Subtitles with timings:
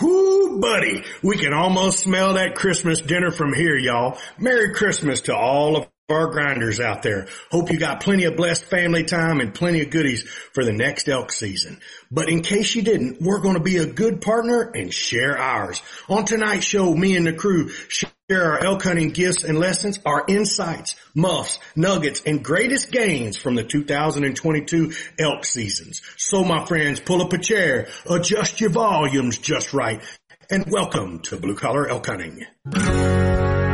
[0.00, 4.18] Whoo, buddy, we can almost smell that Christmas dinner from here, y'all.
[4.38, 7.26] Merry Christmas to all of our grinders out there.
[7.50, 11.08] Hope you got plenty of blessed family time and plenty of goodies for the next
[11.08, 11.80] elk season.
[12.10, 15.82] But in case you didn't, we're going to be a good partner and share ours.
[16.08, 20.24] On tonight's show, me and the crew share our elk hunting gifts and lessons, our
[20.28, 26.02] insights, muffs, nuggets, and greatest gains from the 2022 elk seasons.
[26.16, 30.00] So my friends, pull up a chair, adjust your volumes just right,
[30.48, 33.69] and welcome to Blue Collar Elk Hunting.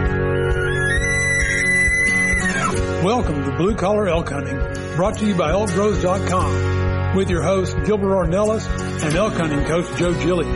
[3.07, 4.59] Welcome to Blue Collar Elk Hunting,
[4.97, 8.67] brought to you by ElkBros.com, with your hosts Gilbert Ornelas
[9.05, 10.49] and elk hunting coach Joe Gilly.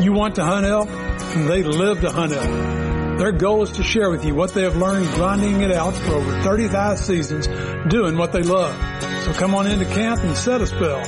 [0.00, 3.18] You want to hunt elk, and they live to hunt elk.
[3.18, 6.12] Their goal is to share with you what they have learned grinding it out for
[6.12, 7.48] over 35 seasons,
[7.88, 8.76] doing what they love.
[9.24, 11.00] So come on into camp and set a spell.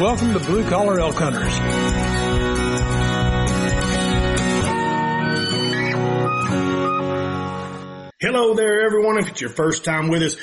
[0.00, 2.22] Welcome to Blue Collar Elk Hunters.
[8.22, 9.18] Hello there, everyone.
[9.18, 10.36] If it's your first time with us,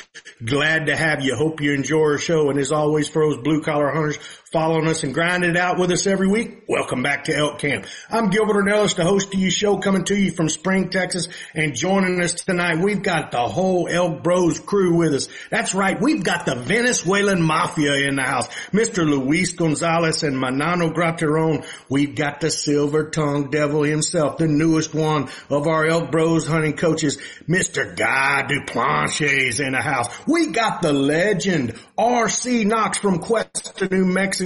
[0.43, 1.33] glad to have you.
[1.37, 2.49] Hope you enjoy our show.
[2.49, 4.17] And as always, for those blue collar hunters
[4.51, 7.85] following us and grinding it out with us every week, welcome back to Elk Camp.
[8.09, 11.27] I'm Gilbert Ornelas, the host of your show, coming to you from Spring, Texas.
[11.53, 15.27] And joining us tonight, we've got the whole Elk Bros crew with us.
[15.51, 16.01] That's right.
[16.01, 18.47] We've got the Venezuelan Mafia in the house.
[18.71, 19.07] Mr.
[19.07, 21.63] Luis Gonzalez and Manano Grateron.
[21.87, 26.75] We've got the Silver Tongue Devil himself, the newest one of our Elk Bros hunting
[26.75, 27.95] coaches, Mr.
[27.95, 30.07] Guy Duplanches in the house.
[30.25, 32.63] We got the legend, R.C.
[32.63, 34.38] Knox from Questa, New Mexico.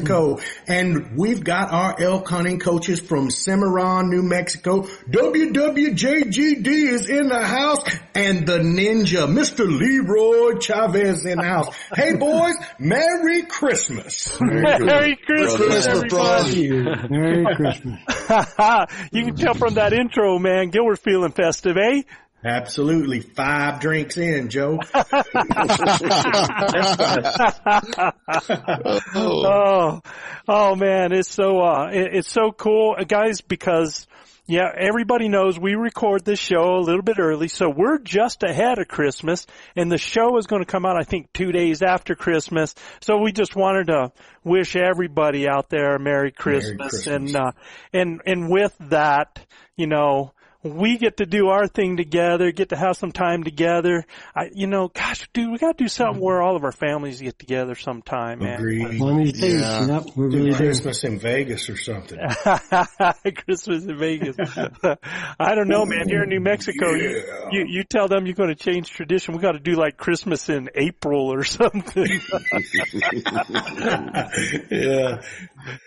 [0.68, 4.82] And we've got our elk hunting coaches from Cimarron, New Mexico.
[4.82, 7.84] WWJGD is in the house.
[8.16, 9.66] And the ninja, Mr.
[9.68, 11.76] Leroy Chavez in the house.
[11.96, 14.38] Hey boys, Merry Christmas.
[14.40, 16.70] Merry Christmas, everybody.
[16.70, 18.00] Merry Christmas.
[19.12, 22.04] you can tell from that intro, man, Gilbert's feeling festive, eh?
[22.44, 23.22] Absolutely.
[23.22, 24.80] Five drinks in, Joe.
[29.16, 30.02] oh,
[30.48, 34.08] oh man, it's so, uh, it, it's so cool, uh, guys, because
[34.46, 38.78] yeah, everybody knows we record this show a little bit early, so we're just ahead
[38.78, 42.14] of Christmas, and the show is going to come out, I think, two days after
[42.14, 42.76] Christmas.
[43.00, 44.12] So we just wanted to
[44.44, 47.08] wish everybody out there a Merry Christmas, Merry Christmas.
[47.08, 47.52] and uh,
[47.94, 49.40] and and with that,
[49.78, 50.34] you know,
[50.64, 54.06] we get to do our thing together, get to have some time together.
[54.34, 57.22] I, you know, gosh, dude, we got to do something where all of our families
[57.22, 58.60] get together sometime, man.
[58.60, 59.00] Agreed.
[59.00, 59.86] One of these days, Yeah.
[59.88, 60.56] yep, we Do really do.
[60.58, 62.18] Christmas in Vegas or something.
[63.46, 64.38] Christmas in Vegas.
[65.40, 66.08] I don't know, man.
[66.08, 69.36] Here in New Mexico, you, you you tell them you're going to change tradition.
[69.36, 72.08] We got to do like Christmas in April or something.
[74.70, 75.22] yeah.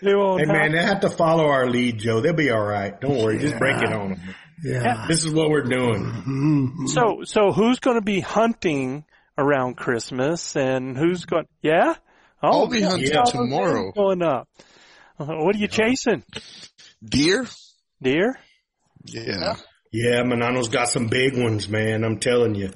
[0.01, 2.21] They won't Hey man, they have to follow our lead, Joe.
[2.21, 2.99] They'll be all right.
[2.99, 3.39] Don't worry.
[3.39, 4.21] Just break it on them.
[4.63, 5.05] Yeah.
[5.07, 6.03] This is what we're doing.
[6.03, 6.89] Mhm.
[6.89, 9.05] so so who's going to be hunting
[9.37, 11.45] around Christmas and who's going?
[11.61, 11.95] Yeah.
[12.41, 13.23] Oh, I'll be hunting yeah.
[13.23, 13.91] tomorrow.
[13.91, 14.47] Going up.
[15.17, 16.23] What are you chasing?
[17.03, 17.47] Deer?
[18.01, 18.39] Deer?
[19.05, 19.55] Yeah.
[19.91, 22.03] Yeah, Manano's got some big ones, man.
[22.03, 22.71] I'm telling you.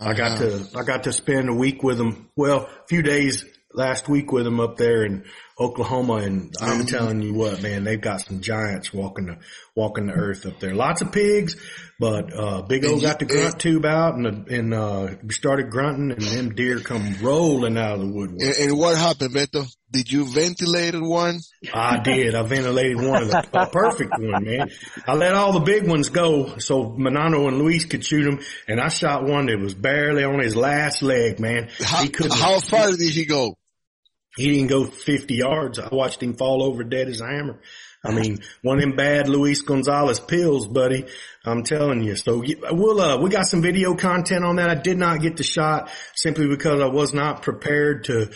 [0.00, 2.28] I got to, I got to spend a week with him.
[2.34, 5.24] Well, a few days last week with him up there in
[5.58, 6.14] Oklahoma.
[6.14, 9.38] And I'm telling you what, man, they've got some giants walking the,
[9.74, 10.74] walking the earth up there.
[10.74, 11.56] Lots of pigs,
[11.98, 16.10] but, uh, Big O got the grunt tube out and, the, and, uh, started grunting
[16.12, 18.42] and them deer come rolling out of the woodwork.
[18.42, 19.66] And, and what happened, Beto?
[19.92, 21.38] Did you ventilate one?
[21.72, 22.34] I did.
[22.34, 24.70] I ventilated one of the a perfect one, man.
[25.06, 28.80] I let all the big ones go so Manano and Luis could shoot them, and
[28.80, 31.68] I shot one that was barely on his last leg, man.
[31.78, 32.36] How, he couldn't.
[32.36, 33.56] how far did he go?
[34.36, 35.78] He didn't go 50 yards.
[35.78, 37.60] I watched him fall over dead as a hammer.
[38.04, 41.06] I mean, one of them bad Luis Gonzalez pills, buddy.
[41.44, 42.16] I'm telling you.
[42.16, 44.70] So we'll, uh, we got some video content on that.
[44.70, 48.30] I did not get the shot simply because I was not prepared to,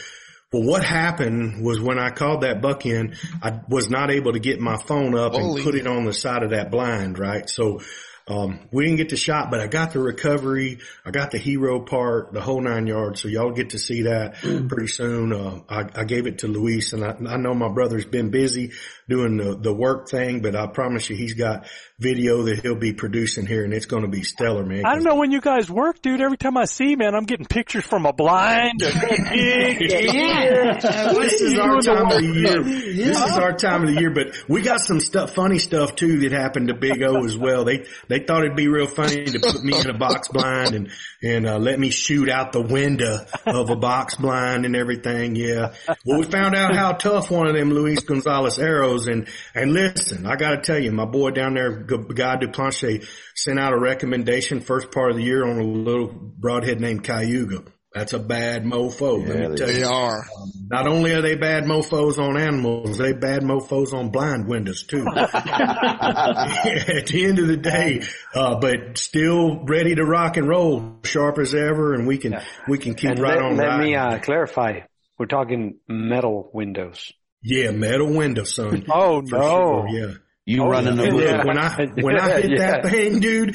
[0.53, 4.39] well, what happened was when I called that buck in, I was not able to
[4.39, 5.57] get my phone up Holy.
[5.57, 7.49] and put it on the side of that blind, right?
[7.49, 7.81] So,
[8.29, 10.81] um, we didn't get the shot, but I got the recovery.
[11.05, 13.23] I got the hero part, the whole nine yards.
[13.23, 14.35] So y'all get to see that
[14.69, 15.33] pretty soon.
[15.33, 18.73] Uh, I, I gave it to Luis and I, I know my brother's been busy
[19.09, 21.67] doing the, the work thing, but I promise you he's got
[22.01, 24.85] video that he'll be producing here and it's going to be stellar, man.
[24.87, 26.21] I don't know when you guys work, dude.
[26.21, 29.79] Every time I see, man, I'm getting pictures from a blind, a pig.
[30.09, 30.79] Yeah.
[31.13, 32.63] this is our time of the year.
[32.63, 36.21] This is our time of the year, but we got some stuff, funny stuff too
[36.21, 37.65] that happened to Big O as well.
[37.65, 40.91] They, they thought it'd be real funny to put me in a box blind and,
[41.23, 45.35] and, uh, let me shoot out the window of a box blind and everything.
[45.35, 45.75] Yeah.
[46.07, 50.27] Well, we found out how tough one of them Luis Gonzalez arrows and, and listen,
[50.27, 54.61] I gotta tell you, my boy down there, G- Guy Duplanche sent out a recommendation
[54.61, 57.65] first part of the year on a little broadhead named Kayuga.
[57.95, 59.27] That's a bad mofo.
[59.27, 59.87] let me tell They you.
[59.87, 60.23] are.
[60.71, 65.07] Not only are they bad mofos on animals, they bad mofos on blind windows too.
[65.17, 68.03] At the end of the day,
[68.35, 72.79] uh, but still ready to rock and roll, sharp as ever, and we can we
[72.79, 73.87] can keep And right let, on let riding.
[73.93, 74.81] me uh, clarify.
[75.19, 77.13] We're talking metal windows.
[77.43, 78.85] yeah, metal window, son.
[78.91, 79.41] Oh no!
[79.41, 80.15] sure, yeah.
[80.49, 81.11] You Oh, running yeah.
[81.11, 82.81] the And when I when I hit Yeah.
[82.81, 83.55] that thing, dude,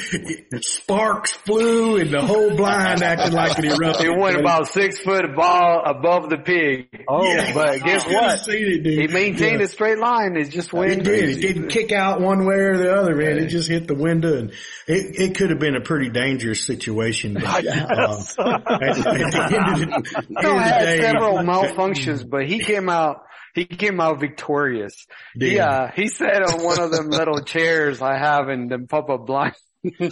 [0.63, 4.05] sparks flew and the whole blind acted like it erupted.
[4.05, 6.89] It went about six foot ball above the pig.
[7.07, 7.51] Oh, Yeah.
[7.55, 8.47] but guess I could've what?
[8.47, 8.99] it, dude.
[8.99, 9.65] He maintained Yeah.
[9.65, 10.37] a straight line.
[10.37, 10.91] It just went.
[10.91, 11.29] It did.
[11.29, 13.39] It didn't kick out one way or the other, man.
[13.39, 14.51] It just hit the window, and
[14.87, 17.33] it, it could have been a pretty dangerous situation.
[17.33, 21.01] But, uh, at, at the end of the, end No, of I the had day,
[21.01, 23.23] several malfunctions, but he came out.
[23.53, 25.05] He came out victorious.
[25.39, 25.69] He Yeah.
[25.69, 29.55] uh, he sat on one of them little chairs I have in the up blind.
[29.83, 30.11] Dude,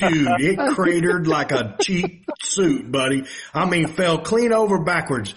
[0.00, 3.24] it cratered like a cheap suit, buddy.
[3.54, 5.34] I mean, fell clean over backwards.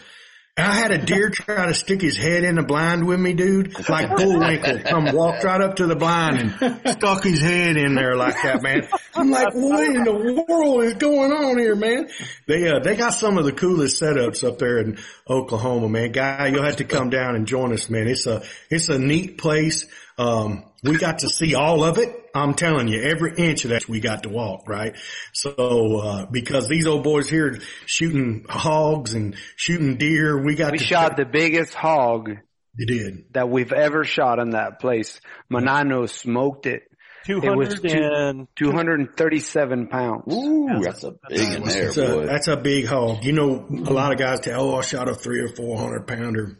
[0.58, 3.34] And I had a deer try to stick his head in the blind with me,
[3.34, 4.80] dude, like Bullwinkle.
[4.80, 8.62] Come walked right up to the blind and stuck his head in there like that,
[8.62, 8.86] man.
[9.16, 12.10] I'm like, what in the world is going on here, man?
[12.48, 14.98] They, uh, they got some of the coolest setups up there in
[15.30, 16.12] Oklahoma, man.
[16.12, 18.10] Guy, you'll have to come down and join us, man.
[18.10, 19.86] It's a, it's a neat place.
[20.18, 22.14] Um, we got to see all of it.
[22.34, 24.96] I'm telling you, every inch of that we got to walk, right?
[25.34, 30.78] So, uh, because these old boys here shooting hogs and shooting deer, we got we
[30.78, 32.30] to shot the biggest hog
[32.78, 33.26] They did.
[33.34, 35.20] that we've ever shot in that place.
[35.52, 36.84] Manano smoked it.
[37.26, 40.24] Two It was hundred two- 237 pounds.
[40.34, 43.24] Ooh, that's a big in there, That's a, that's a big hog.
[43.24, 46.08] You know, a lot of guys tell, oh, I shot a three or four hundred
[46.08, 46.60] pounder.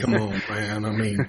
[0.00, 0.84] Come on, man.
[0.84, 1.28] I mean,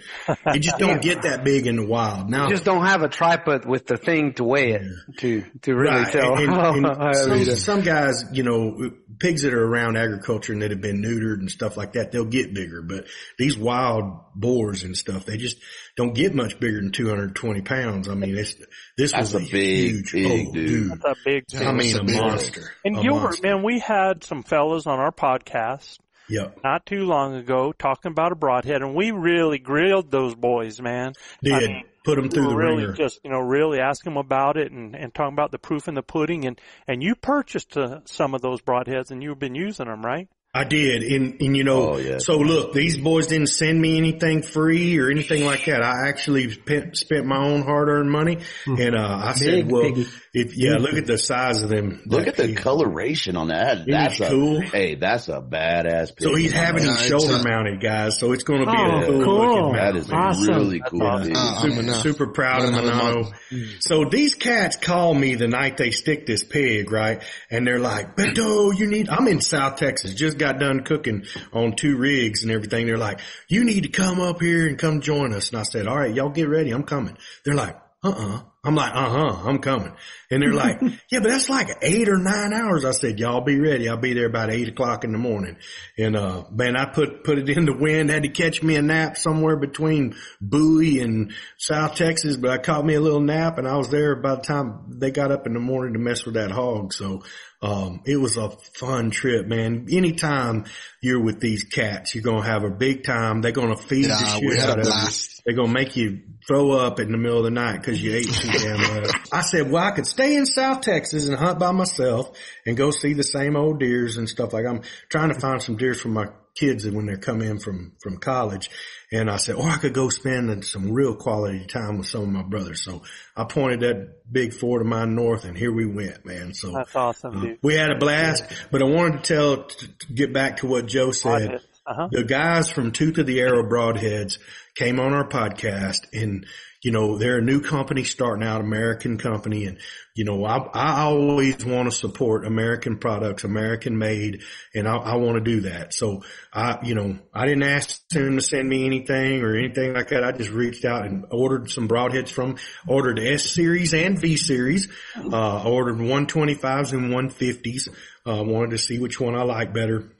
[0.54, 2.30] you just don't get that big in the wild.
[2.30, 4.84] Now, You just don't have a tripod with the thing to weigh it
[5.20, 6.12] to to really Right.
[6.12, 6.36] tell.
[6.36, 6.74] And- and how
[7.14, 11.02] some, uh, some guys, you know, pigs that are around agriculture and that have been
[11.02, 12.82] neutered and stuff like that, they'll get bigger.
[12.82, 13.08] But
[13.38, 15.58] these wild boars and stuff, they just
[15.96, 18.10] don't get much bigger than 220 pounds.
[18.10, 18.56] I mean, it's,
[18.98, 20.92] this That's was a, a big, huge, big oh, dude.
[20.92, 22.72] That's a big I mean, a a monster.
[22.84, 23.48] And A Gilbert, monster.
[23.48, 25.98] man, we had some fellas on our podcast
[26.29, 26.60] Yep.
[26.63, 31.13] not too long ago talking about a broadhead, and we really grilled those boys, man.
[31.44, 31.53] Did.
[31.53, 32.94] I mean, Put them through the really ringer.
[32.94, 35.96] just you know really ask them about it and and talking about the proof in
[35.96, 39.88] the pudding, and and you purchased uh, some of those broadheads, and you've been using
[39.88, 40.29] them, right?
[40.58, 42.18] I did, and and you know, Oh, yeah.
[42.20, 45.84] so look, these boys didn't send me anything free or anything like that.
[45.84, 50.08] I actually spent, spent my own hard-earned money, and uh, I said, well, piggy.
[50.34, 52.02] if yeah, look at the size of them.
[52.06, 52.58] Look at the pig.
[52.58, 53.86] coloration on that.
[53.86, 54.62] That's a, cool?
[54.62, 56.22] hey, that's a badass pig.
[56.22, 58.18] So he's having them Yeah, it's, shoulder mounted, guys.
[58.18, 59.38] So it's going to be Oh, a cool, cool.
[59.40, 59.98] looking That mount.
[59.98, 60.56] is a Awesome.
[60.56, 61.28] really cool awesome.
[61.28, 61.36] pig.
[61.38, 62.02] Uh, I'm Super, enough.
[62.02, 63.14] super proud of Another Manano.
[63.24, 63.36] month.
[63.82, 67.22] So these cats call me the night they stick this pig, right?
[67.52, 71.75] And they're like, Beto, you need, I'm in South Texas, just got done cooking on
[71.75, 72.88] two rigs and everything.
[72.88, 75.50] They're like, you need to come up here and come join us.
[75.50, 76.72] And I said, all right, y'all get ready.
[76.72, 77.18] I'm coming.
[77.44, 79.94] They're like, uh-uh, I'm like, uh huh, I'm coming.
[80.30, 80.80] And they're like,
[81.12, 82.86] yeah, but that's like eight or nine hours.
[82.86, 83.90] I said, y'all be ready.
[83.90, 85.58] I'll be there about eight o'clock in the morning.
[85.98, 88.82] And, uh, man, I put, put it in the wind, had to catch me a
[88.82, 93.68] nap somewhere between Bowie and South Texas, but I caught me a little nap and
[93.68, 96.36] I was there by the time they got up in the morning to mess with
[96.36, 96.94] that hog.
[96.94, 97.24] So,
[97.66, 99.88] um, it was a fun trip, man.
[99.92, 100.66] Anytime
[101.02, 103.42] you're with these cats, you're going to have a big time.
[103.42, 105.36] They're going to feed Yeah, the shit we had a out of you.
[105.46, 108.26] They're gonna make you throw up in the middle of the night because you ate
[108.26, 109.16] too damn much.
[109.32, 112.90] I said, well, I could stay in South Texas and hunt by myself and go
[112.90, 116.08] see the same old deers and stuff like I'm trying to find some deers for
[116.08, 118.70] my kids and when they come in from, from college.
[119.12, 122.30] And I said, or I could go spend some real quality time with some of
[122.30, 122.84] my brothers.
[122.84, 123.04] So
[123.36, 126.54] I pointed that big Ford of mine north and here we went, man.
[126.54, 130.14] So That's awesome, uh, we had a blast, but I wanted to tell, to, to
[130.14, 131.62] get back to what Joe said.
[131.88, 132.08] Uh-huh.
[132.12, 134.40] The guys from Tooth of the Arrow Broadheads
[134.74, 136.48] came on our podcast and,
[136.86, 139.65] you know, they're a new company starting out, American company.
[139.65, 139.80] And,
[140.13, 144.44] you know, I, I always want to support American products, American made,
[144.75, 145.96] and I, I want to do that.
[145.96, 146.22] So
[146.54, 150.24] I, you know, I didn't ask them to send me anything or anything like that.
[150.24, 154.88] I just reached out and ordered some broadheads from, ordered S series and V series,
[155.18, 157.89] uh, ordered 125s and 150s.
[158.27, 160.12] Uh, wanted to see which one I like better.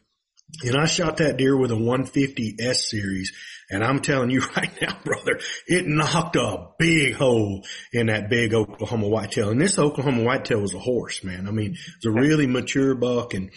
[0.64, 3.34] And I shot that deer with a 150 S series.
[3.70, 8.54] And I'm telling you right now, brother, it knocked a big hole in that big
[8.54, 9.50] Oklahoma whitetail.
[9.50, 11.48] And this Oklahoma whitetail was a horse, man.
[11.48, 13.52] I mean, it's a really mature buck and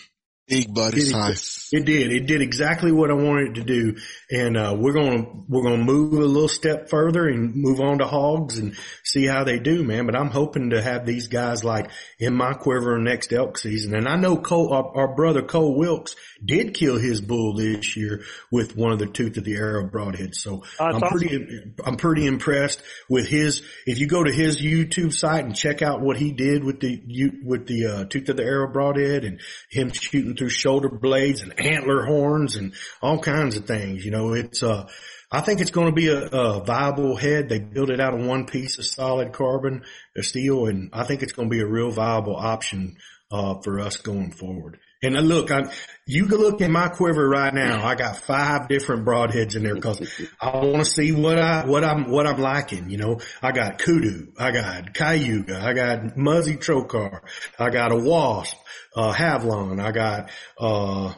[0.48, 1.68] Big buddy it, size.
[1.72, 2.10] it did.
[2.10, 3.96] It did exactly what I wanted it to do.
[4.30, 7.80] And, uh, we're going to, we're going to move a little step further and move
[7.80, 8.74] on to hogs and
[9.04, 10.06] see how they do, man.
[10.06, 13.94] But I'm hoping to have these guys like in my quiver next elk season.
[13.94, 18.22] And I know Cole, our, our brother Cole Wilkes did kill his bull this year
[18.50, 20.36] with one of the tooth of the arrow broadheads.
[20.36, 24.62] So Oh, I'm that's pretty, I'm pretty impressed with his, if you go to his
[24.62, 27.02] YouTube site and check out what he did with the,
[27.44, 29.40] with the, uh, tooth of the arrow broadhead and
[29.70, 34.32] him shooting through shoulder blades and antler horns and all kinds of things, you know,
[34.32, 34.88] it's, uh,
[35.30, 37.48] I think it's going to be a, a viable head.
[37.48, 39.82] They built it out of one piece of solid carbon
[40.16, 42.96] uh, steel, and I think it's going to be a real viable option
[43.30, 44.78] uh, for us going forward.
[45.02, 45.70] And uh, look, I,
[46.06, 47.86] you can look in my quiver right now.
[47.86, 50.00] I got five different broadheads in there because
[50.40, 52.90] I want to see what I what I'm what I'm liking.
[52.90, 57.20] You know, I got kudu, I got Kayuga, I got muzzy trocar,
[57.58, 58.56] I got a wasp,
[58.98, 61.14] uh, Havlon, I got uh,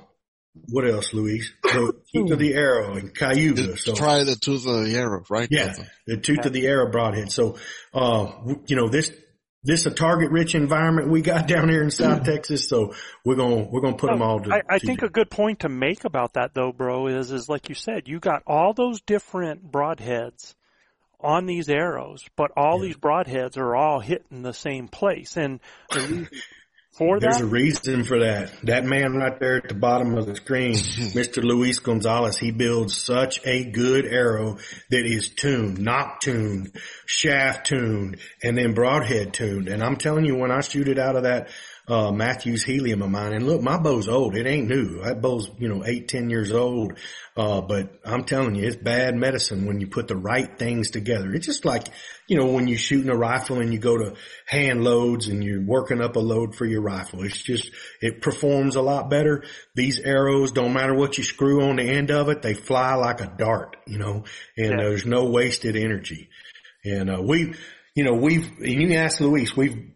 [0.68, 1.50] what else, Luis?
[1.62, 3.78] The tooth of the arrow and Kayuga.
[3.78, 5.49] So Try the tooth of the arrow, right?
[5.50, 5.75] yeah,
[6.06, 7.32] the tooth of the arrow broadhead.
[7.32, 7.56] So,
[7.94, 8.32] uh,
[8.66, 9.12] you know, this,
[9.62, 12.68] this a target rich environment we got down here in South Texas.
[12.68, 12.94] So
[13.25, 15.08] we're going, to we're going to put them all to, I, I to think a
[15.08, 18.42] good point to make about that though, bro, is is like you said, you got
[18.46, 20.54] all those different broadheads
[21.22, 25.37] on these arrows, but all these broadheads are all hitting the same place.
[25.37, 25.60] And
[25.90, 26.28] the reason
[26.92, 28.52] for There's that, a reason for that.
[28.64, 31.42] That man right there at the bottom of the screen, Mr.
[31.42, 34.59] Luis Gonzalez, he builds such a good arrow
[34.90, 36.73] that is tuned, nock tuned,
[37.06, 39.68] shaft tuned, and then broadhead tuned.
[39.68, 41.49] And I'm telling you, when I shoot it out of that,
[41.90, 44.37] uh, Mathews Helim of mine, and look, my bow's old.
[44.37, 45.02] It ain't new.
[45.02, 46.92] That bow's, you know, eight, ten years old.
[47.37, 51.35] Uh, but I'm telling you, it's bad medicine when you put the right things together.
[51.35, 51.88] It's just like,
[52.28, 54.14] you know, when you're shooting a rifle and you go to
[54.47, 57.25] hand loads and you're working up a load for your rifle.
[57.25, 57.70] It's just,
[58.00, 59.42] it performs a lot better.
[59.75, 63.20] These arrows, don't matter what you screw on the end of it, they fly like
[63.20, 64.25] a dart, you know,
[64.56, 64.76] and Yeah.
[64.76, 66.28] there's no wasted energy.
[66.85, 67.54] And, uh, we,
[67.97, 69.92] you know, we've, and you ask Luis, we've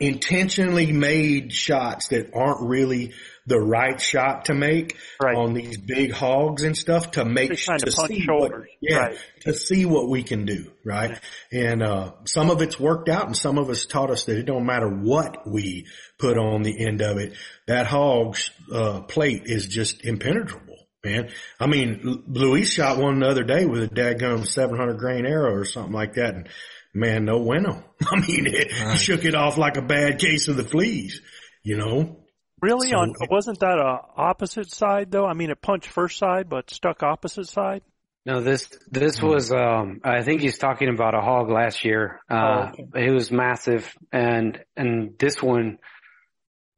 [0.00, 3.12] intentionally made shots that aren't really
[3.46, 4.96] the right shot to make
[5.36, 9.18] on these big hogs and stuff to make to see what, yeah, Right.
[9.42, 11.18] to see what we can do, right?
[11.52, 14.44] And uh some of it's worked out and some of us taught us that it
[14.44, 15.86] don't matter what we
[16.18, 17.32] put on the end of it.
[17.66, 21.30] That hog's uh plate is just impenetrable, man.
[21.58, 25.64] I mean, Luis shot one the other day with a dadgum 700 grain arrow or
[25.64, 26.48] something like that and
[26.94, 27.84] man, no bueno.
[28.06, 31.20] I mean, it, he shook it off like a bad case of the fleas,
[31.62, 32.20] you know?
[32.60, 35.26] really So- on wasn't that a opposite side though?
[35.26, 37.82] I mean, it punched first side, but stuck opposite side.
[38.26, 42.20] No, this this was um I think he's talking about a hog last year.
[42.28, 45.78] Uh it was massive and and this one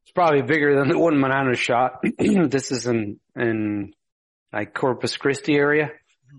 [0.05, 2.03] is probably bigger than the one Manano shot.
[2.17, 3.93] this is in in
[4.53, 5.89] like Corpus Christi area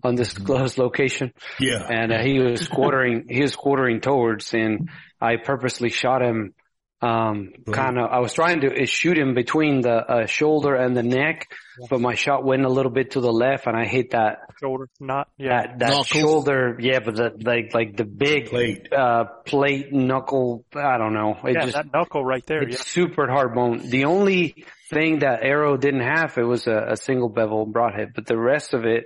[0.02, 1.32] undisclosed location.
[1.60, 1.86] Yeah.
[1.88, 4.88] And uh, he was quartering he was quartering towards and
[5.20, 6.54] I purposely shot him
[7.02, 10.96] Um, kind of, I was trying to uh, shoot him between the uh, shoulder and
[10.96, 11.50] the neck,
[11.90, 14.86] but my shot went a little bit to the left and I hit that, Shoulder,
[15.00, 15.48] not, yeah.
[15.66, 16.04] that, that Knuckle.
[16.04, 16.76] shoulder.
[16.78, 18.92] Yeah, but the, like, like the big, Plate.
[18.92, 20.64] uh, plate knuckle.
[20.76, 21.32] I don't know.
[21.44, 22.62] It yeah, just, that knuckle right there.
[22.62, 22.84] it's Yeah.
[22.84, 23.78] super hard bone.
[23.90, 28.26] The only thing that arrow didn't have, it was a, a single bevel broadhead, but
[28.26, 29.04] the rest of it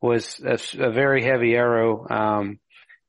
[0.00, 2.06] was a very heavy arrow.
[2.08, 2.58] Um,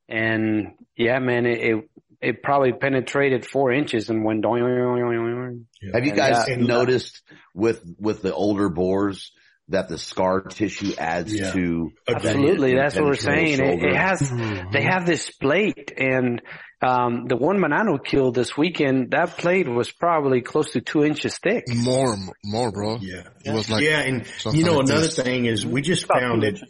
[0.10, 1.90] and yeah, man, it, it,
[2.22, 5.66] it probably penetrated four inches and went doing.
[5.94, 7.22] Have you And guys that- noticed
[7.54, 9.32] with with the older boars
[9.70, 11.52] that the scar tissue adds Yeah.
[11.54, 13.60] to Absolutely, that's what we're saying.
[13.62, 14.72] It, it has, Mm-hmm.
[14.72, 16.42] they have this plate, and
[16.82, 21.38] um, the one Manano killed this weekend, that plate was probably close to two inches
[21.38, 21.66] thick.
[21.70, 22.98] More, more, bro.
[23.00, 23.24] Yeah.
[23.46, 25.16] It was like yeah, and you know like another this.
[25.16, 26.70] thing is we just About found that it.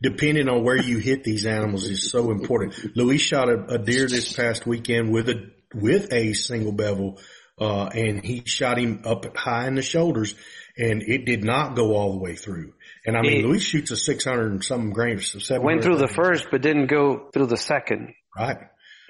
[0.00, 2.96] depending on where you hit these animals is so important.
[2.96, 7.18] Luis shot a, a deer this past weekend with a with a single bevel,
[7.60, 10.34] uh, and he shot him up high in the shoulders,
[10.76, 12.72] and it did not go all the way through.
[13.06, 15.82] And I mean, It- Luis shoots a six hundred and something grain, so seven Went
[15.82, 18.14] through the first, but didn't go through the second.
[18.36, 18.56] right.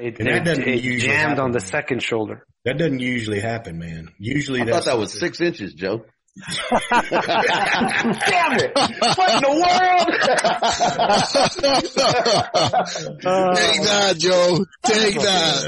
[0.00, 1.44] It, And that doesn't it usually jammed happen.
[1.44, 2.44] on the second shoulder.
[2.64, 4.08] That doesn't usually happen, man.
[4.18, 6.04] Usually I that's thought that was six inches, Joe.
[6.70, 7.10] Damn
[8.60, 8.72] it!
[8.74, 11.20] What in the world?
[13.56, 14.64] Take that, Joe.
[14.84, 15.64] Take that.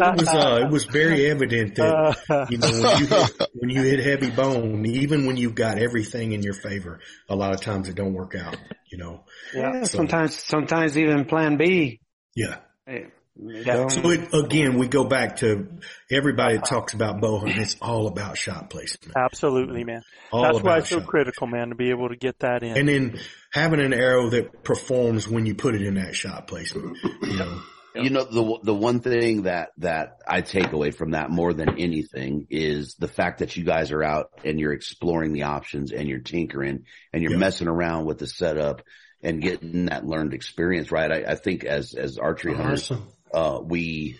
[0.00, 3.82] it was uh, it was very evident that you know when you hit, when you
[3.82, 7.88] hit heavy bone, even when you've got everything in your favor, a lot of times
[7.88, 8.56] it don't work out.
[8.90, 9.24] You know,
[9.54, 12.00] Yeah, So- sometimes, sometimes even Plan B.
[12.38, 12.56] yeah.
[12.86, 15.68] it- it So it, again, we go back to
[16.10, 17.60] everybody that talks about bow hunting.
[17.62, 19.16] It's all about shot placement.
[19.16, 20.02] absolutely, man.
[20.32, 22.76] All That's why it's so critical, man, to be able to get that in.
[22.76, 23.18] And then
[23.52, 26.96] having an arrow that performs when you put it in that shot placement.
[27.22, 27.60] You know,
[27.94, 31.78] You know, the the one thing that that I take away from that more than
[31.78, 36.08] anything is the fact that you guys are out and you're exploring the options and
[36.08, 37.38] you're tinkering and you're Yeah.
[37.38, 38.82] messing around with the setup
[39.22, 41.10] and getting that learned experience, right?
[41.10, 43.08] I, I think as as archery hunters, Awesome.
[43.34, 44.18] uh, we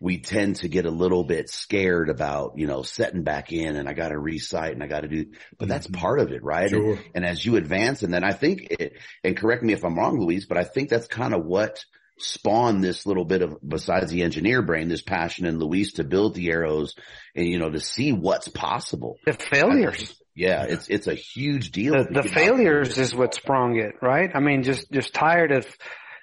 [0.00, 3.88] we tend to get a little bit scared about, you know, setting back in and
[3.88, 5.26] I got to recite and I got to do,
[5.58, 6.70] but that's part of it, right?
[6.70, 6.98] And- Sure.
[7.14, 8.92] And, as you advance, and then I think it,
[9.24, 11.82] and correct me if I'm wrong, Luis, but I think that's kind of what
[12.18, 16.34] spawned this little bit of, besides the engineer brain, this passion in Luis to build
[16.34, 16.94] the arrows
[17.34, 19.16] and, you know, to see what's possible.
[19.24, 20.14] the failures.
[20.36, 21.94] Yeah, it's, it's a huge deal.
[21.94, 24.30] the, the failures is what sprung it, right?
[24.34, 25.66] I mean, just just tired of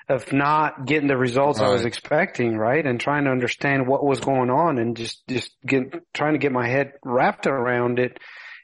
[0.08, 2.86] of not getting the results I was expecting, right?
[2.86, 6.52] And trying to understand what was going on, and just just get trying to get
[6.52, 8.20] my head wrapped around it.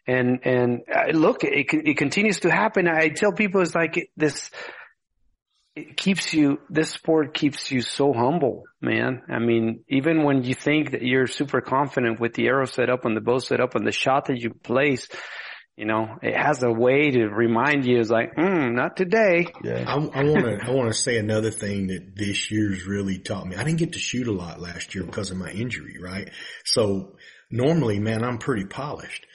[0.06, 2.88] And and uh, look, it it continues to happen.
[2.88, 4.52] I tell people it's like this.
[5.80, 6.60] It keeps you.
[6.70, 9.22] This sport keeps you so humble, man.
[9.30, 13.06] I mean, even when you think that you're super confident with the arrow set up
[13.06, 15.08] and the bow set up and the shot that you place,
[15.78, 19.48] you know, it has a way to remind you it's like, hmm, not today.
[19.64, 19.86] Yeah.
[19.88, 23.56] I want to I want to say another thing that this year's really taught me.
[23.56, 26.30] I didn't get to shoot a lot last year because of my injury, right?
[26.66, 27.16] So
[27.50, 29.26] normally, man, I'm pretty polished.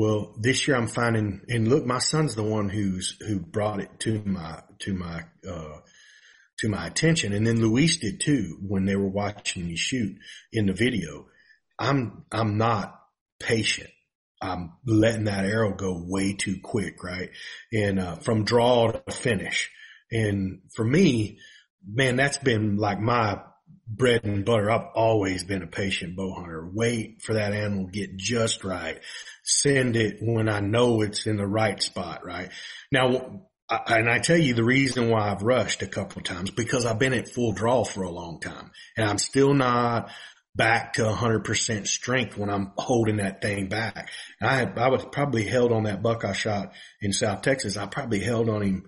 [0.00, 4.00] Well, this year I'm finding, and look, my son's the one who's who brought it
[4.00, 5.76] to my to my uh
[6.60, 10.16] to my attention, and then Luis did too when they were watching me shoot
[10.54, 11.26] in the video.
[11.78, 12.98] I'm I'm not
[13.40, 13.90] patient.
[14.40, 17.28] I'm letting that arrow go way too quick, right?
[17.70, 19.70] And uh, from draw to finish.
[20.10, 21.40] And for me,
[21.86, 23.40] man, that's been like my
[23.86, 24.70] bread and butter.
[24.70, 26.70] I've always been a patient bow hunter.
[26.72, 29.00] Wait for that animal to get just right.
[29.50, 32.50] Send it when I know it's in the right spot, right?
[32.92, 36.86] Now, I, and I tell you the reason why I've rushed a couple times because
[36.86, 40.10] I've been at full draw for a long time and I'm still not
[40.54, 44.10] back to 100% strength when I'm holding that thing back.
[44.40, 47.76] And I had, I was probably held on that buck I shot in South Texas.
[47.76, 48.84] I probably held on him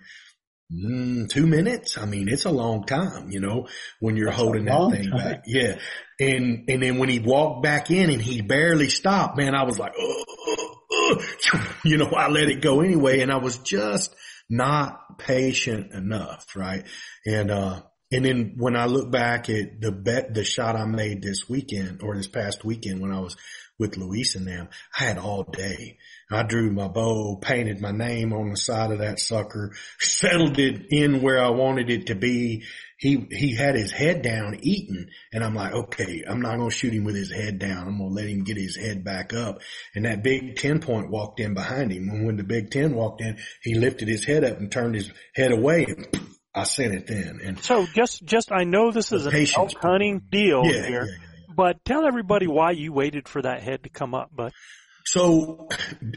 [0.73, 1.99] mm, two minutes.
[1.99, 3.69] I mean, it's a long time, you know,
[4.01, 5.19] when you're That's holding that thing time.
[5.19, 5.43] back.
[5.47, 5.79] Yeah.
[6.21, 9.79] And, and then when he walked back in and he barely stopped, man, I was
[9.79, 10.69] like, "Ugh, ugh,
[11.13, 13.21] ugh." you know, I let it go anyway.
[13.21, 14.15] And I was just
[14.49, 16.47] not patient enough.
[16.55, 16.85] Right.
[17.27, 17.83] And, uh,
[18.13, 22.03] and then when I look back at the bet, the shot I made this weekend
[22.03, 23.37] or this past weekend when I was
[23.83, 24.69] with Luis and them,
[24.99, 25.99] I had all day.
[26.31, 30.87] I drew my bow, painted my name on the side of that sucker, settled it
[30.91, 32.63] in where I wanted it to be.
[32.97, 36.75] He, he had his head down eating and I'm like, okay, I'm not going to
[36.75, 37.89] shoot him with his head down.
[37.89, 39.61] I'm going to let him get his head back up.
[39.97, 42.09] And that big 10 point walked in behind him.
[42.09, 45.11] And when the big 10 walked in, he lifted his head up and turned his
[45.35, 45.87] head away.
[45.89, 46.07] And
[46.55, 47.41] I sent it then.
[47.43, 51.32] And So just, just, I know this is an elk hunting deal Yeah, here, yeah,
[51.55, 54.53] But tell everybody why you waited for that head to come up, but
[55.05, 55.69] So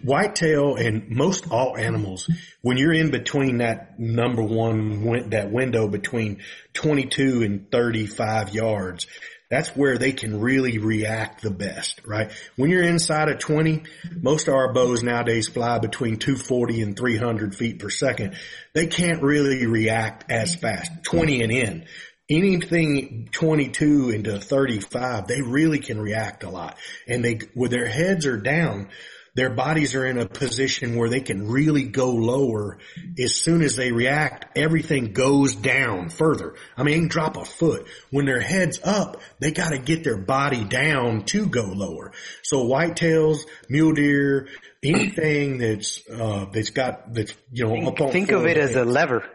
[0.03, 2.29] whitetail and most all animals,
[2.61, 6.41] when you're in between that number one, that window between
[6.73, 9.07] 22 and 35 yards,
[9.49, 12.31] that's where they can really react the best, right?
[12.55, 13.83] When you're inside of 20,
[14.21, 18.35] most of our bows nowadays fly between 240 and 300 feet per second.
[18.73, 21.85] They can't really react as fast, 20 and in.
[22.29, 26.77] Anything 22 into 35, they really can react a lot.
[27.07, 28.89] And they, when their heads are down,
[29.35, 32.77] their bodies are in a position where they can really go lower.
[33.19, 36.55] As soon as they react, everything goes down further.
[36.77, 37.85] I mean, drop a foot.
[38.11, 42.13] When their head's up, they gotta get their body down to go lower.
[42.43, 44.47] So whitetails, mule deer,
[44.81, 48.85] anything that's, uh, that's got, that's, you know, up on Think of it as a
[48.85, 49.29] lever.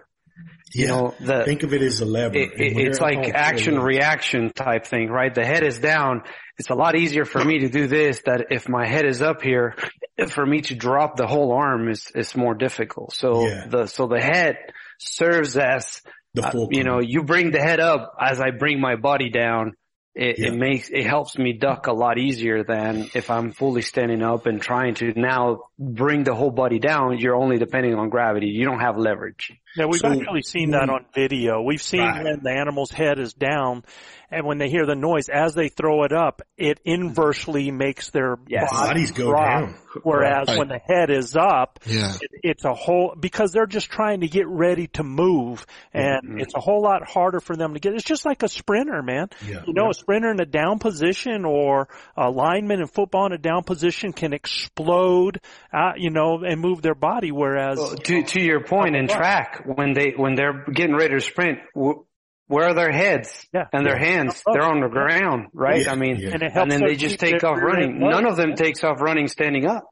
[0.73, 0.91] You Yeah.
[0.91, 2.37] know, the, Think of it as a lever.
[2.37, 5.35] it, it, it's like on action reaction type thing, right?
[5.35, 6.23] The head is down.
[6.59, 9.43] It's a lot easier for me to do this that if my head is up
[9.43, 9.75] here,
[10.29, 13.15] for me to drop the whole arm is, is more difficult.
[13.15, 13.67] So Yeah.
[13.69, 14.57] the, so the head
[14.99, 16.03] serves as,
[16.35, 19.73] The uh, you know, you bring the head up as I bring my body down.
[20.15, 20.49] It, Yeah.
[20.49, 24.47] it makes, it helps me duck a lot easier than if I'm fully standing up
[24.47, 27.19] and trying to now bring the whole body down.
[27.19, 28.49] You're only depending on gravity.
[28.49, 29.53] You don't have leverage.
[29.77, 31.63] Yeah, we've So actually seen that on video.
[31.63, 32.25] We've seen Right.
[32.25, 33.85] when the animal's head is down
[34.33, 38.37] and when they hear the noise, as they throw it up, it inversely makes their
[38.49, 38.71] Yes.
[38.73, 39.47] Bodies go drop.
[39.61, 39.75] down.
[40.05, 40.59] Whereas Right.
[40.59, 42.13] when the head is up, Yeah.
[42.21, 46.41] it, it's a whole, because they're just trying to get ready to move and Mm-hmm.
[46.41, 47.95] it's a whole lot harder for them to get.
[47.95, 49.29] It's just like a sprinter, man.
[49.47, 49.63] Yeah.
[49.67, 53.39] You know, a sprinter in a down position or a lineman in football in a
[53.39, 55.41] down position can explode,
[55.73, 57.33] uh, you know, and move their body.
[57.33, 61.21] Whereas, Well, to to your point in track, when they when they're getting ready to
[61.21, 62.01] sprint, wh-
[62.47, 63.67] where are their heads Yeah.
[63.73, 64.43] and their hands?
[64.51, 65.85] They're on the ground, right?
[65.85, 65.93] Yeah.
[65.93, 66.31] I mean, Yeah.
[66.35, 67.91] and and then they just take off running.
[67.93, 69.85] end None of them takes off running standing up.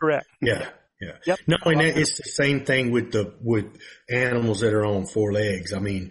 [0.00, 0.26] correct.
[0.40, 0.66] Yeah.
[1.00, 1.12] Yeah.
[1.26, 1.38] Yep.
[1.46, 3.66] No, and it's the same thing with the, with
[4.10, 5.74] animals that are on four legs.
[5.74, 6.10] I mean,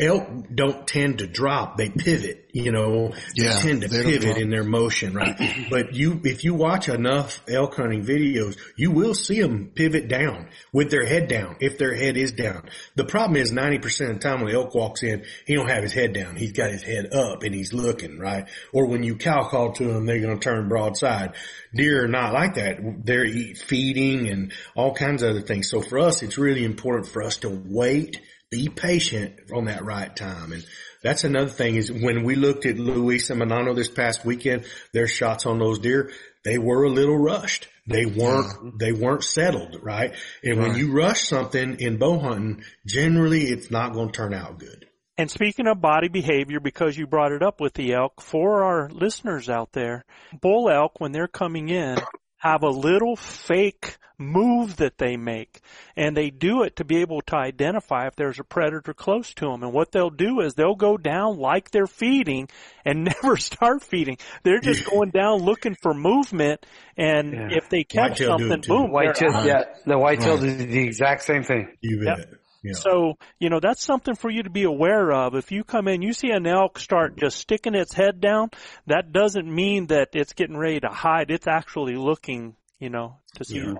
[0.00, 1.76] elk don't tend to drop.
[1.76, 5.36] They pivot, you know, Yeah, they tend to they pivot in their motion, right?
[5.70, 10.48] but you, if you watch enough elk hunting videos, you will see them pivot down
[10.72, 12.68] with their head down, if their head is down.
[12.96, 15.82] The problem is 90% of the time when the elk walks in, he don't have
[15.82, 16.36] his head down.
[16.36, 18.48] He's got his head up and he's looking, right?
[18.72, 21.34] Or when you cow call to them, they're going to turn broadside.
[21.74, 22.78] Deer are not like that.
[23.04, 25.70] They're eat, feeding and all kinds of other things.
[25.70, 30.14] So for us, it's really important for us to wait, be patient on that right
[30.14, 30.52] time.
[30.52, 30.64] And
[31.02, 35.06] that's another thing is when we looked at Luis and Manano this past weekend, their
[35.06, 36.10] shots on those deer,
[36.44, 37.68] they were a little rushed.
[37.86, 40.14] They weren't, they weren't settled, right?
[40.44, 44.58] And when you rush something in bow hunting, generally it's not going to turn out
[44.58, 44.86] good.
[45.16, 48.88] And speaking of body behavior, because you brought it up with the elk, for our
[48.88, 50.04] listeners out there,
[50.40, 51.98] bull elk, when they're coming in,
[52.38, 55.60] have a little fake move that they make.
[55.96, 59.46] And they do it to be able to identify if there's a predator close to
[59.46, 59.62] them.
[59.62, 62.48] And what they'll do is they'll go down like they're feeding
[62.84, 64.18] and never start feeding.
[64.42, 66.66] They're just going down looking for movement.
[66.96, 67.48] And Yeah.
[67.58, 68.72] if they catch Whitetail do something, too.
[68.72, 69.44] boom, White tail, out.
[69.46, 70.44] yeah, the white tail Right.
[70.48, 71.68] is the exact same thing.
[71.80, 72.18] You Yep.
[72.62, 72.72] Bet.
[72.74, 72.80] Yeah.
[72.80, 75.34] So, you know, that's something for you to be aware of.
[75.34, 78.50] If you come in, you see an elk start just sticking its head down,
[78.86, 81.30] that doesn't mean that it's getting ready to hide.
[81.30, 83.58] It's actually looking, you know, to see.
[83.58, 83.74] Yeah.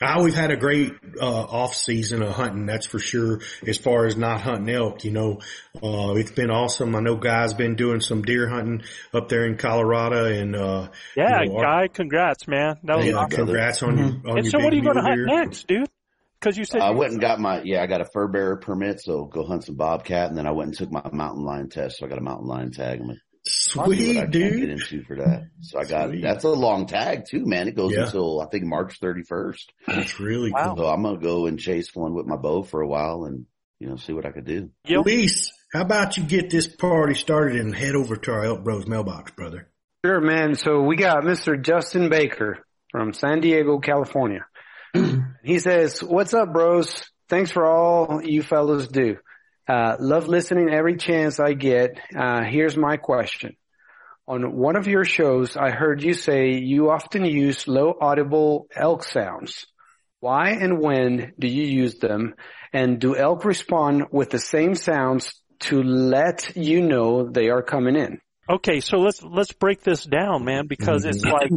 [0.00, 3.38] Now, we've had a great uh, off season of hunting, that's for sure.
[3.64, 5.38] As far as not hunting elk, you know,
[5.80, 6.96] uh, it's been awesome.
[6.96, 8.82] I know guys been doing some deer hunting
[9.14, 12.78] up there in Colorado, and uh, Yeah, you know, our- guy, congrats, man.
[12.82, 13.44] That was yeah, awesome.
[13.46, 15.68] congrats on your on And your so, big what are you going to hunt next,
[15.68, 15.88] dude?
[16.42, 18.56] Because you said I you- went and got my, yeah, I got a fur bearer
[18.56, 21.68] permit, so go hunt some bobcat, and then I went and took my mountain lion
[21.68, 23.00] test, so I got a mountain lion tag.
[23.00, 23.94] I'm like, I'll see what I
[24.26, 25.48] Sweet can get into for that.
[25.60, 26.22] So I got, Sweet.
[26.22, 27.68] that's a long tag too, man.
[27.68, 28.04] It goes Yeah.
[28.04, 29.64] until I think March 31st.
[29.86, 30.74] That's really Wow.
[30.76, 33.46] So I'm going to go and chase one with my bow for a while and,
[33.80, 34.70] you know, see what I could do.
[34.86, 34.96] cool.
[34.98, 35.06] Yep.
[35.06, 38.86] Luis, how about you get this party started and head over to our Elk Bros
[38.86, 39.68] mailbox, brother?
[40.04, 40.54] Sure, man.
[40.54, 41.60] So we got Mr.
[41.60, 42.58] Justin Baker
[42.92, 44.44] from San Diego, California.
[45.44, 47.10] he says, what's up, bros?
[47.28, 49.16] Thanks for all you fellows do.
[49.68, 51.98] Uh, love listening every chance I get.
[52.14, 53.56] Uh, here's my question.
[54.28, 59.04] On one of your shows, I heard you say you often use low audible elk
[59.04, 59.66] sounds.
[60.20, 62.34] Why and when do you use them?
[62.72, 67.96] And do elk respond with the same sounds to let you know they are coming
[67.96, 68.20] in?
[68.48, 71.50] Okay, so let's let's break this down, man, because it's like